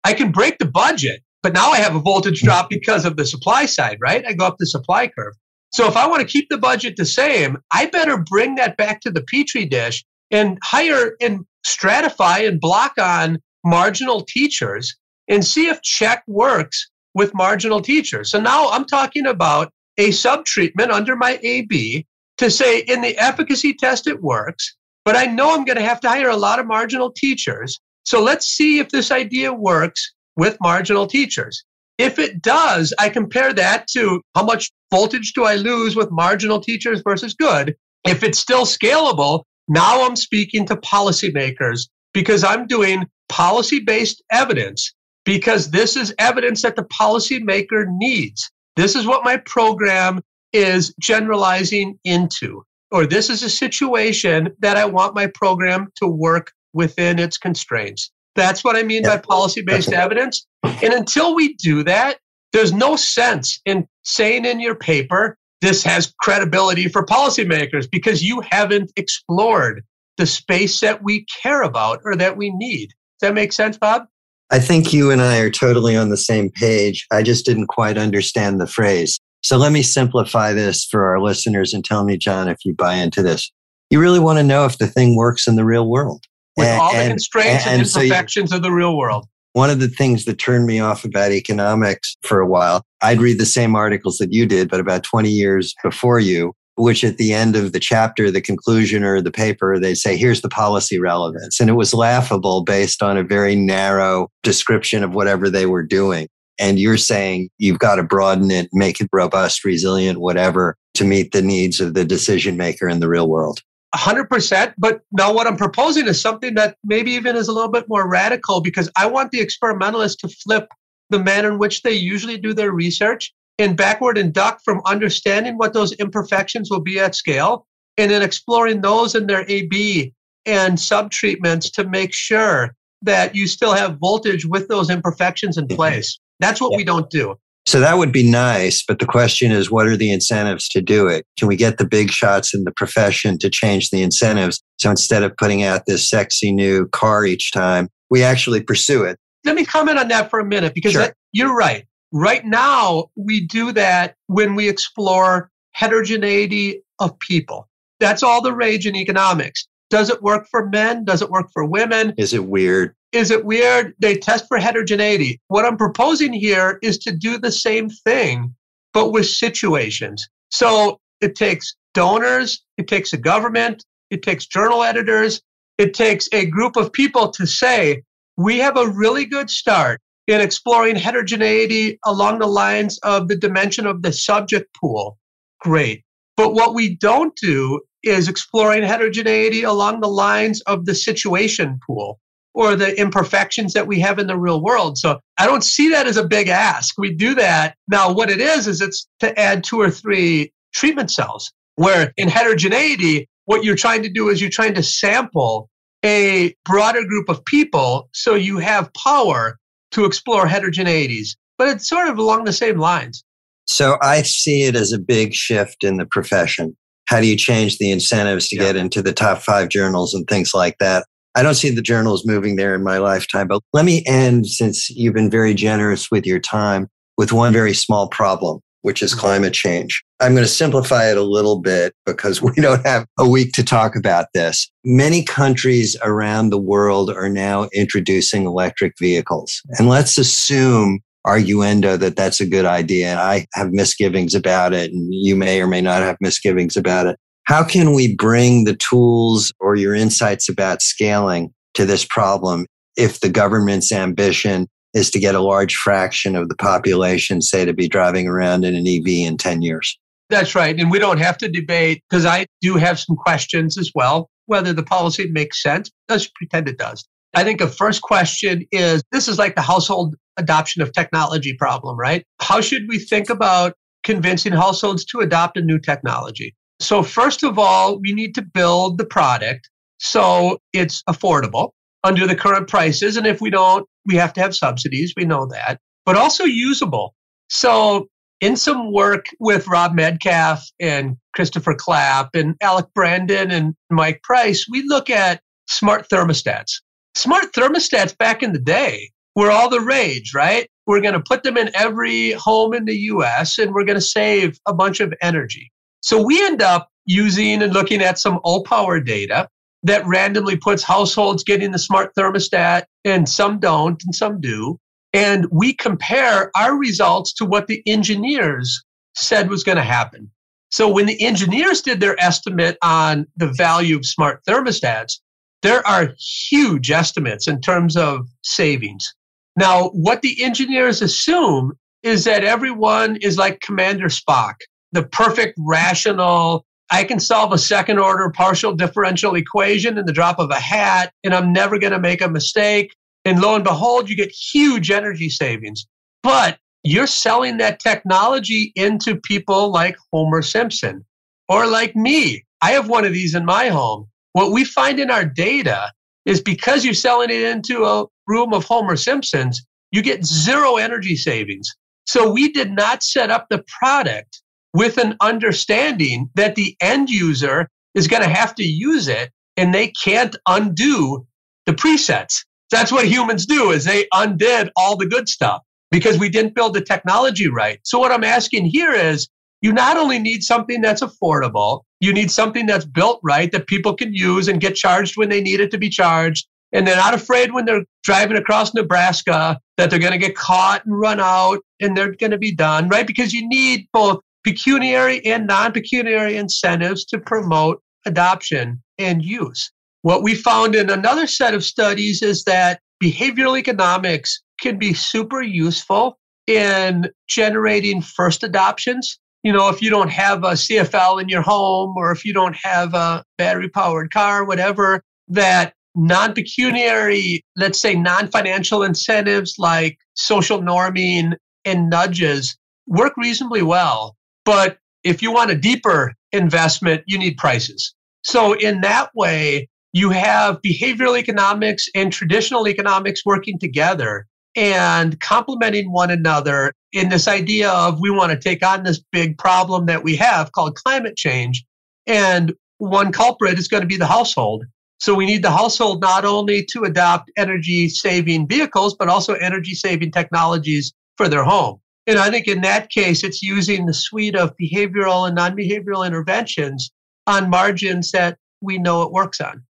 I 0.03 0.13
can 0.13 0.31
break 0.31 0.57
the 0.57 0.65
budget, 0.65 1.21
but 1.43 1.53
now 1.53 1.71
I 1.71 1.77
have 1.77 1.95
a 1.95 1.99
voltage 1.99 2.41
drop 2.41 2.69
because 2.69 3.05
of 3.05 3.17
the 3.17 3.25
supply 3.25 3.65
side, 3.65 3.97
right? 4.01 4.25
I 4.27 4.33
go 4.33 4.45
up 4.45 4.57
the 4.59 4.65
supply 4.65 5.07
curve. 5.07 5.33
So 5.73 5.87
if 5.87 5.95
I 5.95 6.07
want 6.07 6.21
to 6.21 6.27
keep 6.27 6.49
the 6.49 6.57
budget 6.57 6.95
the 6.97 7.05
same, 7.05 7.57
I 7.71 7.85
better 7.85 8.17
bring 8.17 8.55
that 8.55 8.77
back 8.77 8.99
to 9.01 9.11
the 9.11 9.23
petri 9.23 9.65
dish 9.65 10.03
and 10.29 10.57
hire 10.63 11.15
and 11.21 11.45
stratify 11.65 12.47
and 12.47 12.59
block 12.59 12.93
on 12.99 13.39
marginal 13.63 14.21
teachers 14.21 14.95
and 15.27 15.45
see 15.45 15.67
if 15.67 15.81
CHECC 15.81 16.21
works 16.27 16.89
with 17.13 17.33
marginal 17.33 17.81
teachers. 17.81 18.31
So 18.31 18.39
now 18.39 18.69
I'm 18.69 18.85
talking 18.85 19.25
about 19.25 19.71
a 19.97 20.09
subtreatment 20.09 20.91
under 20.91 21.15
my 21.15 21.39
AB 21.41 22.05
to 22.37 22.49
say 22.49 22.79
in 22.79 23.01
the 23.01 23.17
efficacy 23.17 23.73
test 23.73 24.07
it 24.07 24.21
works, 24.21 24.75
but 25.05 25.15
I 25.15 25.25
know 25.25 25.53
I'm 25.53 25.65
going 25.65 25.77
to 25.77 25.83
have 25.83 26.01
to 26.01 26.09
hire 26.09 26.29
a 26.29 26.35
lot 26.35 26.59
of 26.59 26.67
marginal 26.67 27.11
teachers. 27.11 27.79
So 28.03 28.21
let's 28.21 28.47
see 28.47 28.79
if 28.79 28.89
this 28.89 29.11
idea 29.11 29.53
works 29.53 30.13
with 30.41 30.57
marginal 30.59 31.05
teachers. 31.05 31.63
If 31.99 32.17
it 32.17 32.41
does, 32.41 32.95
I 32.97 33.09
compare 33.09 33.53
that 33.53 33.85
to 33.89 34.21
how 34.33 34.43
much 34.43 34.71
voltage 34.89 35.33
do 35.33 35.43
I 35.43 35.53
lose 35.53 35.95
with 35.95 36.09
marginal 36.09 36.59
teachers 36.59 37.03
versus 37.07 37.35
good. 37.35 37.75
If 38.07 38.23
it's 38.23 38.39
still 38.39 38.65
scalable, 38.65 39.43
now 39.67 40.03
I'm 40.03 40.15
speaking 40.15 40.65
to 40.65 40.77
policymakers 40.77 41.81
because 42.11 42.43
I'm 42.43 42.65
doing 42.65 43.05
policy 43.29 43.81
based 43.81 44.23
evidence 44.31 44.91
because 45.25 45.69
this 45.69 45.95
is 45.95 46.11
evidence 46.17 46.63
that 46.63 46.75
the 46.75 46.85
policymaker 46.85 47.85
needs. 47.87 48.49
This 48.75 48.95
is 48.95 49.05
what 49.05 49.23
my 49.23 49.37
program 49.45 50.21
is 50.53 50.91
generalizing 50.99 51.99
into, 52.03 52.63
or 52.89 53.05
this 53.05 53.29
is 53.29 53.43
a 53.43 53.49
situation 53.63 54.49
that 54.57 54.75
I 54.75 54.85
want 54.85 55.13
my 55.13 55.27
program 55.27 55.89
to 55.97 56.07
work 56.07 56.51
within 56.73 57.19
its 57.19 57.37
constraints. 57.37 58.09
That's 58.35 58.63
what 58.63 58.75
I 58.75 58.83
mean 58.83 59.03
by 59.03 59.17
policy 59.17 59.61
based 59.61 59.91
evidence. 59.91 60.45
And 60.63 60.93
until 60.93 61.35
we 61.35 61.55
do 61.55 61.83
that, 61.83 62.19
there's 62.53 62.73
no 62.73 62.95
sense 62.95 63.59
in 63.65 63.87
saying 64.03 64.45
in 64.45 64.59
your 64.59 64.75
paper, 64.75 65.37
this 65.61 65.83
has 65.83 66.13
credibility 66.21 66.87
for 66.87 67.05
policymakers 67.05 67.89
because 67.89 68.23
you 68.23 68.41
haven't 68.41 68.91
explored 68.95 69.83
the 70.17 70.25
space 70.25 70.79
that 70.79 71.03
we 71.03 71.25
care 71.25 71.61
about 71.61 71.99
or 72.03 72.15
that 72.15 72.37
we 72.37 72.51
need. 72.51 72.87
Does 72.87 73.29
that 73.29 73.33
make 73.33 73.53
sense, 73.53 73.77
Bob? 73.77 74.03
I 74.49 74.59
think 74.59 74.91
you 74.91 75.11
and 75.11 75.21
I 75.21 75.39
are 75.39 75.49
totally 75.49 75.95
on 75.95 76.09
the 76.09 76.17
same 76.17 76.49
page. 76.49 77.05
I 77.11 77.23
just 77.23 77.45
didn't 77.45 77.67
quite 77.67 77.97
understand 77.97 78.59
the 78.59 78.67
phrase. 78.67 79.19
So 79.43 79.57
let 79.57 79.71
me 79.71 79.81
simplify 79.81 80.53
this 80.53 80.85
for 80.85 81.05
our 81.05 81.21
listeners 81.21 81.73
and 81.73 81.85
tell 81.85 82.03
me, 82.03 82.17
John, 82.17 82.47
if 82.47 82.57
you 82.65 82.73
buy 82.73 82.95
into 82.95 83.23
this. 83.23 83.49
You 83.89 83.99
really 83.99 84.19
want 84.19 84.39
to 84.39 84.43
know 84.43 84.65
if 84.65 84.77
the 84.77 84.87
thing 84.87 85.15
works 85.15 85.47
in 85.47 85.55
the 85.55 85.65
real 85.65 85.89
world. 85.89 86.25
With 86.57 86.67
and, 86.67 86.81
all 86.81 86.91
the 86.93 87.07
constraints 87.07 87.65
and, 87.65 87.81
and, 87.81 87.81
and 87.81 87.95
imperfections 87.95 88.49
so 88.49 88.55
you, 88.55 88.57
of 88.57 88.63
the 88.63 88.71
real 88.71 88.97
world. 88.97 89.27
One 89.53 89.69
of 89.69 89.79
the 89.79 89.87
things 89.87 90.25
that 90.25 90.39
turned 90.39 90.65
me 90.65 90.79
off 90.79 91.03
about 91.03 91.31
economics 91.31 92.15
for 92.23 92.39
a 92.39 92.47
while, 92.47 92.83
I'd 93.01 93.19
read 93.19 93.39
the 93.39 93.45
same 93.45 93.75
articles 93.75 94.17
that 94.17 94.31
you 94.31 94.45
did, 94.45 94.69
but 94.69 94.79
about 94.79 95.03
20 95.03 95.29
years 95.29 95.73
before 95.83 96.19
you, 96.19 96.53
which 96.75 97.03
at 97.03 97.17
the 97.17 97.33
end 97.33 97.55
of 97.55 97.73
the 97.73 97.79
chapter, 97.79 98.31
the 98.31 98.41
conclusion 98.41 99.03
or 99.03 99.21
the 99.21 99.31
paper, 99.31 99.77
they 99.77 99.93
say, 99.93 100.15
here's 100.15 100.41
the 100.41 100.49
policy 100.49 100.99
relevance. 100.99 101.59
And 101.59 101.69
it 101.69 101.73
was 101.73 101.93
laughable 101.93 102.63
based 102.63 103.03
on 103.03 103.17
a 103.17 103.23
very 103.23 103.55
narrow 103.55 104.29
description 104.43 105.03
of 105.03 105.13
whatever 105.13 105.49
they 105.49 105.65
were 105.65 105.83
doing. 105.83 106.27
And 106.57 106.79
you're 106.79 106.97
saying 106.97 107.49
you've 107.57 107.79
got 107.79 107.95
to 107.95 108.03
broaden 108.03 108.51
it, 108.51 108.69
make 108.71 109.01
it 109.01 109.09
robust, 109.11 109.65
resilient, 109.65 110.19
whatever, 110.19 110.77
to 110.93 111.03
meet 111.03 111.31
the 111.31 111.41
needs 111.41 111.81
of 111.81 111.93
the 111.93 112.05
decision 112.05 112.55
maker 112.55 112.87
in 112.87 112.99
the 112.99 113.09
real 113.09 113.27
world. 113.27 113.61
100%. 113.95 114.73
But 114.77 115.01
now 115.11 115.33
what 115.33 115.47
I'm 115.47 115.57
proposing 115.57 116.07
is 116.07 116.21
something 116.21 116.53
that 116.55 116.77
maybe 116.83 117.11
even 117.11 117.35
is 117.35 117.47
a 117.47 117.53
little 117.53 117.71
bit 117.71 117.87
more 117.87 118.09
radical 118.09 118.61
because 118.61 118.89
I 118.95 119.05
want 119.05 119.31
the 119.31 119.39
experimentalists 119.39 120.21
to 120.21 120.27
flip 120.27 120.69
the 121.09 121.19
manner 121.19 121.51
in 121.51 121.59
which 121.59 121.81
they 121.81 121.91
usually 121.91 122.37
do 122.37 122.53
their 122.53 122.71
research 122.71 123.33
and 123.59 123.77
backward 123.77 124.17
induct 124.17 124.61
from 124.63 124.81
understanding 124.85 125.57
what 125.57 125.73
those 125.73 125.91
imperfections 125.93 126.69
will 126.71 126.79
be 126.79 126.99
at 126.99 127.15
scale 127.15 127.67
and 127.97 128.09
then 128.09 128.21
exploring 128.21 128.81
those 128.81 129.13
in 129.13 129.27
their 129.27 129.45
AB 129.47 130.13
and 130.45 130.79
sub 130.79 131.11
treatments 131.11 131.69
to 131.71 131.83
make 131.83 132.13
sure 132.13 132.75
that 133.01 133.35
you 133.35 133.47
still 133.47 133.73
have 133.73 133.97
voltage 133.99 134.45
with 134.45 134.67
those 134.67 134.89
imperfections 134.89 135.57
in 135.57 135.65
mm-hmm. 135.67 135.75
place. 135.75 136.19
That's 136.39 136.61
what 136.61 136.71
yeah. 136.71 136.77
we 136.77 136.83
don't 136.83 137.09
do. 137.09 137.35
So 137.71 137.79
that 137.79 137.97
would 137.97 138.11
be 138.11 138.29
nice. 138.29 138.83
But 138.85 138.99
the 138.99 139.05
question 139.05 139.53
is, 139.53 139.71
what 139.71 139.87
are 139.87 139.95
the 139.95 140.11
incentives 140.11 140.67
to 140.67 140.81
do 140.81 141.07
it? 141.07 141.25
Can 141.39 141.47
we 141.47 141.55
get 141.55 141.77
the 141.77 141.87
big 141.87 142.11
shots 142.11 142.53
in 142.53 142.65
the 142.65 142.71
profession 142.73 143.37
to 143.37 143.49
change 143.49 143.91
the 143.91 144.01
incentives? 144.01 144.61
So 144.77 144.89
instead 144.89 145.23
of 145.23 145.37
putting 145.37 145.63
out 145.63 145.85
this 145.85 146.09
sexy 146.09 146.51
new 146.51 146.89
car 146.89 147.25
each 147.25 147.53
time, 147.53 147.87
we 148.09 148.23
actually 148.23 148.61
pursue 148.61 149.03
it. 149.03 149.17
Let 149.45 149.55
me 149.55 149.63
comment 149.63 149.97
on 149.99 150.09
that 150.09 150.29
for 150.29 150.41
a 150.41 150.45
minute 150.45 150.73
because 150.73 150.91
sure. 150.91 151.03
that, 151.03 151.15
you're 151.31 151.55
right. 151.55 151.85
Right 152.11 152.43
now, 152.43 153.05
we 153.15 153.47
do 153.47 153.71
that 153.71 154.15
when 154.27 154.55
we 154.55 154.67
explore 154.67 155.49
heterogeneity 155.71 156.83
of 156.99 157.17
people. 157.19 157.69
That's 158.01 158.21
all 158.21 158.41
the 158.41 158.53
rage 158.53 158.85
in 158.85 158.97
economics. 158.97 159.65
Does 159.89 160.09
it 160.09 160.21
work 160.21 160.45
for 160.51 160.67
men? 160.67 161.05
Does 161.05 161.21
it 161.21 161.29
work 161.29 161.47
for 161.53 161.63
women? 161.63 162.15
Is 162.17 162.33
it 162.33 162.43
weird? 162.43 162.93
Is 163.11 163.29
it 163.29 163.43
weird? 163.43 163.93
They 163.99 164.15
test 164.15 164.45
for 164.47 164.57
heterogeneity. 164.57 165.41
What 165.49 165.65
I'm 165.65 165.77
proposing 165.77 166.31
here 166.31 166.79
is 166.81 166.97
to 166.99 167.11
do 167.11 167.37
the 167.37 167.51
same 167.51 167.89
thing, 167.89 168.55
but 168.93 169.11
with 169.11 169.27
situations. 169.27 170.29
So 170.49 170.99
it 171.19 171.35
takes 171.35 171.75
donors, 171.93 172.63
it 172.77 172.87
takes 172.87 173.11
a 173.11 173.17
government, 173.17 173.83
it 174.09 174.23
takes 174.23 174.45
journal 174.45 174.83
editors, 174.83 175.41
it 175.77 175.93
takes 175.93 176.29
a 176.31 176.45
group 176.45 176.77
of 176.77 176.93
people 176.93 177.29
to 177.31 177.45
say, 177.45 178.03
we 178.37 178.59
have 178.59 178.77
a 178.77 178.87
really 178.87 179.25
good 179.25 179.49
start 179.49 179.99
in 180.27 180.39
exploring 180.39 180.95
heterogeneity 180.95 181.99
along 182.05 182.39
the 182.39 182.47
lines 182.47 182.97
of 182.99 183.27
the 183.27 183.35
dimension 183.35 183.85
of 183.85 184.03
the 184.03 184.13
subject 184.13 184.73
pool. 184.79 185.17
Great. 185.59 186.03
But 186.37 186.53
what 186.53 186.73
we 186.73 186.95
don't 186.95 187.35
do 187.35 187.81
is 188.03 188.29
exploring 188.29 188.83
heterogeneity 188.83 189.63
along 189.63 189.99
the 189.99 190.07
lines 190.07 190.61
of 190.61 190.85
the 190.85 190.95
situation 190.95 191.77
pool 191.85 192.19
or 192.53 192.75
the 192.75 192.99
imperfections 192.99 193.73
that 193.73 193.87
we 193.87 193.99
have 193.99 194.19
in 194.19 194.27
the 194.27 194.37
real 194.37 194.61
world. 194.61 194.97
So 194.97 195.19
I 195.37 195.45
don't 195.45 195.63
see 195.63 195.89
that 195.89 196.07
as 196.07 196.17
a 196.17 196.27
big 196.27 196.47
ask. 196.47 196.95
We 196.97 197.13
do 197.13 197.33
that. 197.35 197.75
Now, 197.89 198.11
what 198.11 198.29
it 198.29 198.41
is, 198.41 198.67
is 198.67 198.81
it's 198.81 199.07
to 199.19 199.37
add 199.39 199.63
two 199.63 199.79
or 199.79 199.89
three 199.89 200.51
treatment 200.73 201.11
cells, 201.11 201.51
where 201.75 202.13
in 202.17 202.27
heterogeneity, 202.27 203.29
what 203.45 203.63
you're 203.63 203.75
trying 203.75 204.03
to 204.03 204.09
do 204.09 204.29
is 204.29 204.41
you're 204.41 204.49
trying 204.49 204.73
to 204.75 204.83
sample 204.83 205.69
a 206.03 206.55
broader 206.65 207.03
group 207.05 207.29
of 207.29 207.43
people 207.45 208.09
so 208.13 208.35
you 208.35 208.57
have 208.57 208.91
power 208.93 209.57
to 209.91 210.05
explore 210.05 210.45
heterogeneities. 210.45 211.35
But 211.57 211.69
it's 211.69 211.87
sort 211.87 212.07
of 212.07 212.17
along 212.17 212.45
the 212.45 212.53
same 212.53 212.77
lines. 212.79 213.23
So 213.65 213.97
I 214.01 214.23
see 214.23 214.63
it 214.63 214.75
as 214.75 214.91
a 214.91 214.99
big 214.99 215.33
shift 215.33 215.83
in 215.83 215.97
the 215.97 216.05
profession. 216.05 216.75
How 217.07 217.19
do 217.19 217.27
you 217.27 217.37
change 217.37 217.77
the 217.77 217.91
incentives 217.91 218.47
to 218.49 218.55
yeah. 218.55 218.63
get 218.63 218.75
into 218.75 219.01
the 219.01 219.13
top 219.13 219.39
five 219.39 219.69
journals 219.69 220.13
and 220.13 220.25
things 220.27 220.53
like 220.53 220.77
that? 220.79 221.05
I 221.35 221.43
don't 221.43 221.55
see 221.55 221.69
the 221.69 221.81
journals 221.81 222.25
moving 222.25 222.57
there 222.57 222.75
in 222.75 222.83
my 222.83 222.97
lifetime, 222.97 223.47
but 223.47 223.61
let 223.73 223.85
me 223.85 224.03
end 224.05 224.47
since 224.47 224.89
you've 224.89 225.13
been 225.13 225.29
very 225.29 225.53
generous 225.53 226.11
with 226.11 226.25
your 226.25 226.39
time 226.39 226.87
with 227.17 227.31
one 227.31 227.53
very 227.53 227.73
small 227.73 228.07
problem, 228.09 228.59
which 228.81 229.01
is 229.01 229.11
mm-hmm. 229.11 229.21
climate 229.21 229.53
change. 229.53 230.03
I'm 230.19 230.33
going 230.33 230.43
to 230.43 230.51
simplify 230.51 231.09
it 231.09 231.17
a 231.17 231.23
little 231.23 231.59
bit 231.59 231.93
because 232.05 232.41
we 232.41 232.51
don't 232.55 232.85
have 232.85 233.05
a 233.17 233.27
week 233.27 233.53
to 233.53 233.63
talk 233.63 233.95
about 233.95 234.27
this. 234.33 234.69
Many 234.83 235.23
countries 235.23 235.95
around 236.03 236.49
the 236.49 236.59
world 236.59 237.09
are 237.09 237.29
now 237.29 237.69
introducing 237.73 238.45
electric 238.45 238.93
vehicles. 238.99 239.61
And 239.77 239.87
let's 239.87 240.17
assume 240.17 240.99
arguendo 241.25 241.97
that 241.99 242.15
that's 242.15 242.41
a 242.41 242.45
good 242.45 242.65
idea. 242.65 243.07
And 243.09 243.19
I 243.19 243.45
have 243.53 243.71
misgivings 243.71 244.33
about 244.33 244.73
it 244.73 244.91
and 244.91 245.13
you 245.13 245.35
may 245.35 245.61
or 245.61 245.67
may 245.67 245.81
not 245.81 246.01
have 246.01 246.17
misgivings 246.19 246.75
about 246.75 247.07
it. 247.07 247.17
How 247.45 247.63
can 247.63 247.93
we 247.93 248.15
bring 248.15 248.65
the 248.65 248.75
tools 248.75 249.51
or 249.59 249.75
your 249.75 249.95
insights 249.95 250.47
about 250.47 250.81
scaling 250.81 251.53
to 251.73 251.85
this 251.85 252.05
problem 252.05 252.65
if 252.97 253.19
the 253.19 253.29
government's 253.29 253.91
ambition 253.91 254.67
is 254.93 255.09
to 255.11 255.19
get 255.19 255.35
a 255.35 255.41
large 255.41 255.75
fraction 255.75 256.35
of 256.35 256.49
the 256.49 256.55
population, 256.55 257.41
say, 257.41 257.65
to 257.65 257.73
be 257.73 257.87
driving 257.87 258.27
around 258.27 258.65
in 258.65 258.75
an 258.75 258.85
EV 258.87 259.07
in 259.27 259.37
10 259.37 259.61
years? 259.61 259.97
That's 260.29 260.55
right. 260.55 260.77
And 260.79 260.91
we 260.91 260.99
don't 260.99 261.19
have 261.19 261.37
to 261.39 261.49
debate 261.49 262.03
because 262.09 262.25
I 262.25 262.45
do 262.61 262.75
have 262.75 262.99
some 262.99 263.15
questions 263.15 263.77
as 263.77 263.91
well, 263.93 264.29
whether 264.45 264.73
the 264.73 264.83
policy 264.83 265.29
makes 265.29 265.61
sense. 265.61 265.89
Let's 266.09 266.27
pretend 266.27 266.69
it 266.69 266.77
does. 266.77 267.05
I 267.33 267.43
think 267.43 267.59
the 267.59 267.67
first 267.67 268.01
question 268.01 268.65
is 268.71 269.03
this 269.11 269.27
is 269.27 269.37
like 269.37 269.55
the 269.55 269.61
household 269.61 270.15
adoption 270.37 270.81
of 270.81 270.91
technology 270.91 271.53
problem, 271.53 271.97
right? 271.97 272.25
How 272.41 272.61
should 272.61 272.87
we 272.87 272.99
think 272.99 273.29
about 273.29 273.73
convincing 274.03 274.51
households 274.51 275.05
to 275.05 275.19
adopt 275.19 275.57
a 275.57 275.61
new 275.61 275.79
technology? 275.79 276.55
So, 276.81 277.03
first 277.03 277.43
of 277.43 277.59
all, 277.59 277.99
we 277.99 278.11
need 278.13 278.33
to 278.35 278.41
build 278.41 278.97
the 278.97 279.05
product 279.05 279.69
so 279.99 280.57
it's 280.73 281.03
affordable 281.03 281.71
under 282.03 282.25
the 282.25 282.35
current 282.35 282.67
prices. 282.67 283.17
And 283.17 283.27
if 283.27 283.39
we 283.39 283.51
don't, 283.51 283.87
we 284.07 284.15
have 284.15 284.33
to 284.33 284.41
have 284.41 284.55
subsidies. 284.55 285.13
We 285.15 285.25
know 285.25 285.45
that, 285.47 285.79
but 286.05 286.17
also 286.17 286.43
usable. 286.43 287.13
So, 287.49 288.07
in 288.39 288.55
some 288.55 288.91
work 288.91 289.27
with 289.39 289.67
Rob 289.67 289.93
Metcalfe 289.93 290.63
and 290.79 291.15
Christopher 291.35 291.75
Clapp 291.75 292.31
and 292.33 292.55
Alec 292.61 292.87
Brandon 292.95 293.51
and 293.51 293.75
Mike 293.91 294.23
Price, 294.23 294.65
we 294.67 294.81
look 294.87 295.11
at 295.11 295.41
smart 295.67 296.09
thermostats. 296.09 296.71
Smart 297.13 297.53
thermostats 297.53 298.17
back 298.17 298.41
in 298.41 298.53
the 298.53 298.59
day 298.59 299.11
were 299.35 299.51
all 299.51 299.69
the 299.69 299.79
rage, 299.79 300.33
right? 300.33 300.67
We're 300.87 301.01
going 301.01 301.13
to 301.13 301.19
put 301.19 301.43
them 301.43 301.57
in 301.57 301.69
every 301.75 302.31
home 302.31 302.73
in 302.73 302.85
the 302.85 302.95
US 302.95 303.59
and 303.59 303.73
we're 303.73 303.85
going 303.85 303.99
to 303.99 304.01
save 304.01 304.59
a 304.67 304.73
bunch 304.73 304.99
of 304.99 305.13
energy. 305.21 305.71
So 306.01 306.21
we 306.21 306.43
end 306.43 306.61
up 306.61 306.89
using 307.05 307.61
and 307.61 307.73
looking 307.73 308.01
at 308.01 308.19
some 308.19 308.39
Opower 308.45 309.03
data 309.05 309.47
that 309.83 310.05
randomly 310.05 310.55
puts 310.55 310.83
households 310.83 311.43
getting 311.43 311.71
the 311.71 311.79
smart 311.79 312.13
thermostat 312.15 312.83
and 313.03 313.27
some 313.27 313.59
don't 313.59 314.01
and 314.05 314.13
some 314.13 314.39
do. 314.39 314.79
And 315.13 315.47
we 315.51 315.73
compare 315.73 316.51
our 316.55 316.77
results 316.77 317.33
to 317.33 317.45
what 317.45 317.67
the 317.67 317.81
engineers 317.85 318.83
said 319.15 319.49
was 319.49 319.63
going 319.63 319.77
to 319.77 319.83
happen. 319.83 320.31
So 320.69 320.87
when 320.87 321.05
the 321.05 321.21
engineers 321.21 321.81
did 321.81 321.99
their 321.99 322.19
estimate 322.21 322.77
on 322.81 323.27
the 323.35 323.47
value 323.47 323.97
of 323.97 324.05
smart 324.05 324.41
thermostats, 324.47 325.19
there 325.61 325.85
are 325.85 326.13
huge 326.49 326.89
estimates 326.91 327.47
in 327.47 327.59
terms 327.61 327.97
of 327.97 328.27
savings. 328.41 329.13
Now, 329.57 329.89
what 329.89 330.21
the 330.21 330.41
engineers 330.43 331.01
assume 331.01 331.73
is 332.03 332.23
that 332.23 332.43
everyone 332.43 333.17
is 333.17 333.37
like 333.37 333.59
Commander 333.59 334.07
Spock, 334.07 334.55
the 334.91 335.03
perfect, 335.03 335.57
rational, 335.59 336.65
I 336.91 337.05
can 337.05 337.19
solve 337.19 337.53
a 337.53 337.57
second 337.57 337.99
order 337.99 338.29
partial 338.29 338.73
differential 338.73 339.35
equation 339.35 339.97
in 339.97 340.05
the 340.05 340.11
drop 340.11 340.39
of 340.39 340.49
a 340.51 340.59
hat, 340.59 341.13
and 341.23 341.33
I'm 341.33 341.53
never 341.53 341.79
going 341.79 341.93
to 341.93 341.99
make 341.99 342.21
a 342.21 342.29
mistake. 342.29 342.93
And 343.23 343.39
lo 343.41 343.55
and 343.55 343.63
behold, 343.63 344.09
you 344.09 344.15
get 344.15 344.31
huge 344.31 344.91
energy 344.91 345.29
savings. 345.29 345.87
But 346.21 346.57
you're 346.83 347.07
selling 347.07 347.57
that 347.57 347.79
technology 347.79 348.73
into 348.75 349.15
people 349.15 349.71
like 349.71 349.95
Homer 350.11 350.41
Simpson 350.41 351.05
or 351.47 351.67
like 351.67 351.95
me. 351.95 352.43
I 352.61 352.71
have 352.71 352.89
one 352.89 353.05
of 353.05 353.13
these 353.13 353.35
in 353.35 353.45
my 353.45 353.69
home. 353.69 354.07
What 354.33 354.51
we 354.51 354.65
find 354.65 354.99
in 354.99 355.11
our 355.11 355.25
data 355.25 355.91
is 356.25 356.41
because 356.41 356.83
you're 356.83 356.93
selling 356.93 357.29
it 357.29 357.41
into 357.41 357.85
a 357.85 358.05
room 358.27 358.53
of 358.53 358.65
Homer 358.65 358.95
Simpsons, 358.95 359.65
you 359.91 360.01
get 360.01 360.25
zero 360.25 360.77
energy 360.77 361.15
savings. 361.15 361.69
So 362.05 362.31
we 362.31 362.51
did 362.51 362.71
not 362.71 363.03
set 363.03 363.31
up 363.31 363.47
the 363.49 363.63
product 363.79 364.41
with 364.73 364.97
an 364.97 365.15
understanding 365.21 366.29
that 366.35 366.55
the 366.55 366.75
end 366.81 367.09
user 367.09 367.67
is 367.95 368.07
going 368.07 368.23
to 368.23 368.29
have 368.29 368.55
to 368.55 368.63
use 368.63 369.07
it 369.07 369.31
and 369.57 369.73
they 369.73 369.89
can't 369.89 370.35
undo 370.47 371.25
the 371.65 371.73
presets. 371.73 372.45
That's 372.69 372.91
what 372.91 373.07
humans 373.07 373.45
do 373.45 373.71
is 373.71 373.83
they 373.83 374.07
undid 374.13 374.69
all 374.77 374.95
the 374.95 375.05
good 375.05 375.27
stuff 375.27 375.61
because 375.91 376.17
we 376.17 376.29
didn't 376.29 376.55
build 376.55 376.73
the 376.73 376.81
technology 376.81 377.49
right. 377.49 377.79
So 377.83 377.99
what 377.99 378.11
I'm 378.11 378.23
asking 378.23 378.65
here 378.65 378.93
is 378.93 379.27
you 379.61 379.73
not 379.73 379.97
only 379.97 380.19
need 380.19 380.41
something 380.41 380.81
that's 380.81 381.01
affordable, 381.01 381.81
you 381.99 382.13
need 382.13 382.31
something 382.31 382.65
that's 382.65 382.85
built 382.85 383.19
right 383.23 383.51
that 383.51 383.67
people 383.67 383.93
can 383.93 384.13
use 384.13 384.47
and 384.47 384.59
get 384.59 384.75
charged 384.75 385.17
when 385.17 385.29
they 385.29 385.41
need 385.41 385.59
it 385.59 385.69
to 385.71 385.77
be 385.77 385.89
charged. 385.89 386.47
And 386.73 386.87
they're 386.87 386.95
not 386.95 387.13
afraid 387.13 387.53
when 387.53 387.65
they're 387.65 387.83
driving 388.03 388.37
across 388.37 388.73
Nebraska 388.73 389.59
that 389.77 389.89
they're 389.89 389.99
going 389.99 390.13
to 390.13 390.17
get 390.17 390.35
caught 390.35 390.85
and 390.85 390.97
run 390.97 391.19
out 391.19 391.59
and 391.81 391.95
they're 391.95 392.15
going 392.15 392.31
to 392.31 392.37
be 392.37 392.55
done, 392.55 392.87
right? 392.87 393.05
Because 393.05 393.33
you 393.33 393.47
need 393.47 393.87
both 393.91 394.21
pecuniary 394.43 395.25
and 395.25 395.47
non 395.47 395.71
pecuniary 395.71 396.37
incentives 396.37 397.05
to 397.05 397.19
promote 397.19 397.81
adoption 398.05 398.81
and 398.97 399.23
use. 399.23 399.71
What 400.01 400.23
we 400.23 400.35
found 400.35 400.75
in 400.75 400.89
another 400.89 401.27
set 401.27 401.53
of 401.53 401.63
studies 401.63 402.21
is 402.21 402.43
that 402.45 402.79
behavioral 403.03 403.57
economics 403.57 404.41
can 404.59 404.77
be 404.77 404.93
super 404.93 405.41
useful 405.41 406.17
in 406.47 407.07
generating 407.27 408.01
first 408.01 408.43
adoptions. 408.43 409.19
You 409.43 409.53
know, 409.53 409.69
if 409.69 409.81
you 409.81 409.89
don't 409.89 410.11
have 410.11 410.43
a 410.43 410.51
CFL 410.51 411.21
in 411.21 411.29
your 411.29 411.41
home 411.41 411.95
or 411.97 412.11
if 412.11 412.25
you 412.25 412.33
don't 412.33 412.55
have 412.55 412.93
a 412.93 413.23
battery 413.37 413.69
powered 413.69 414.11
car, 414.11 414.43
whatever, 414.43 415.03
that 415.27 415.73
non 415.95 416.33
pecuniary, 416.33 417.43
let's 417.55 417.79
say 417.79 417.95
non 417.95 418.27
financial 418.27 418.83
incentives 418.83 419.55
like 419.57 419.97
social 420.15 420.61
norming 420.61 421.33
and 421.65 421.89
nudges 421.89 422.57
work 422.87 423.13
reasonably 423.17 423.61
well 423.61 424.15
but 424.45 424.77
if 425.03 425.21
you 425.21 425.31
want 425.31 425.51
a 425.51 425.55
deeper 425.55 426.13
investment, 426.31 427.03
you 427.05 427.17
need 427.17 427.37
prices. 427.37 427.93
So, 428.23 428.53
in 428.53 428.81
that 428.81 429.09
way, 429.15 429.67
you 429.93 430.11
have 430.11 430.61
behavioral 430.61 431.17
economics 431.17 431.87
and 431.95 432.13
traditional 432.13 432.67
economics 432.67 433.25
working 433.25 433.59
together 433.59 434.27
and 434.55 435.19
complementing 435.19 435.91
one 435.91 436.11
another 436.11 436.73
in 436.91 437.09
this 437.09 437.27
idea 437.27 437.69
of 437.69 437.99
we 437.99 438.09
want 438.09 438.31
to 438.31 438.37
take 438.37 438.65
on 438.65 438.83
this 438.83 439.01
big 439.11 439.37
problem 439.37 439.85
that 439.85 440.03
we 440.03 440.15
have 440.17 440.51
called 440.51 440.75
climate 440.75 441.15
change. 441.15 441.63
And 442.07 442.53
one 442.77 443.11
culprit 443.11 443.57
is 443.57 443.67
going 443.67 443.81
to 443.81 443.87
be 443.87 443.97
the 443.97 444.07
household. 444.07 444.65
So 444.99 445.15
we 445.15 445.25
need 445.25 445.43
the 445.43 445.51
household 445.51 446.01
not 446.01 446.25
only 446.25 446.65
to 446.71 446.83
adopt 446.83 447.31
energy 447.37 447.89
saving 447.89 448.47
vehicles, 448.47 448.95
but 448.95 449.07
also 449.07 449.33
energy 449.33 449.73
saving 449.73 450.11
technologies 450.11 450.93
for 451.17 451.27
their 451.27 451.43
home. 451.43 451.79
And 452.11 452.19
I 452.19 452.29
think 452.29 452.45
in 452.45 452.59
that 452.61 452.89
case, 452.89 453.23
it's 453.23 453.41
using 453.41 453.85
the 453.85 453.93
suite 453.93 454.35
of 454.35 454.53
behavioral 454.61 455.25
and 455.25 455.33
non 455.33 455.55
behavioral 455.55 456.05
interventions 456.05 456.91
on 457.25 457.49
margins 457.49 458.11
that 458.11 458.37
we 458.59 458.77
know 458.77 459.01
it 459.03 459.13
works 459.13 459.39
on. 459.39 459.63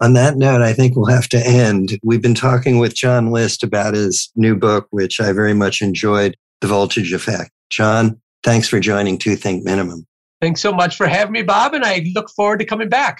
On 0.00 0.14
that 0.14 0.38
note, 0.38 0.62
I 0.62 0.72
think 0.72 0.96
we'll 0.96 1.14
have 1.14 1.28
to 1.28 1.46
end. 1.46 1.98
We've 2.02 2.22
been 2.22 2.34
talking 2.34 2.78
with 2.78 2.94
John 2.94 3.30
List 3.30 3.62
about 3.62 3.92
his 3.92 4.32
new 4.34 4.56
book, 4.56 4.86
which 4.88 5.20
I 5.20 5.32
very 5.32 5.52
much 5.52 5.82
enjoyed 5.82 6.34
The 6.62 6.66
Voltage 6.66 7.12
Effect. 7.12 7.50
John, 7.68 8.18
thanks 8.42 8.68
for 8.68 8.80
joining 8.80 9.18
Two 9.18 9.36
Think 9.36 9.62
Minimum. 9.62 10.06
Thanks 10.40 10.62
so 10.62 10.72
much 10.72 10.96
for 10.96 11.06
having 11.06 11.32
me, 11.32 11.42
Bob, 11.42 11.74
and 11.74 11.84
I 11.84 12.06
look 12.14 12.30
forward 12.30 12.60
to 12.60 12.64
coming 12.64 12.88
back. 12.88 13.18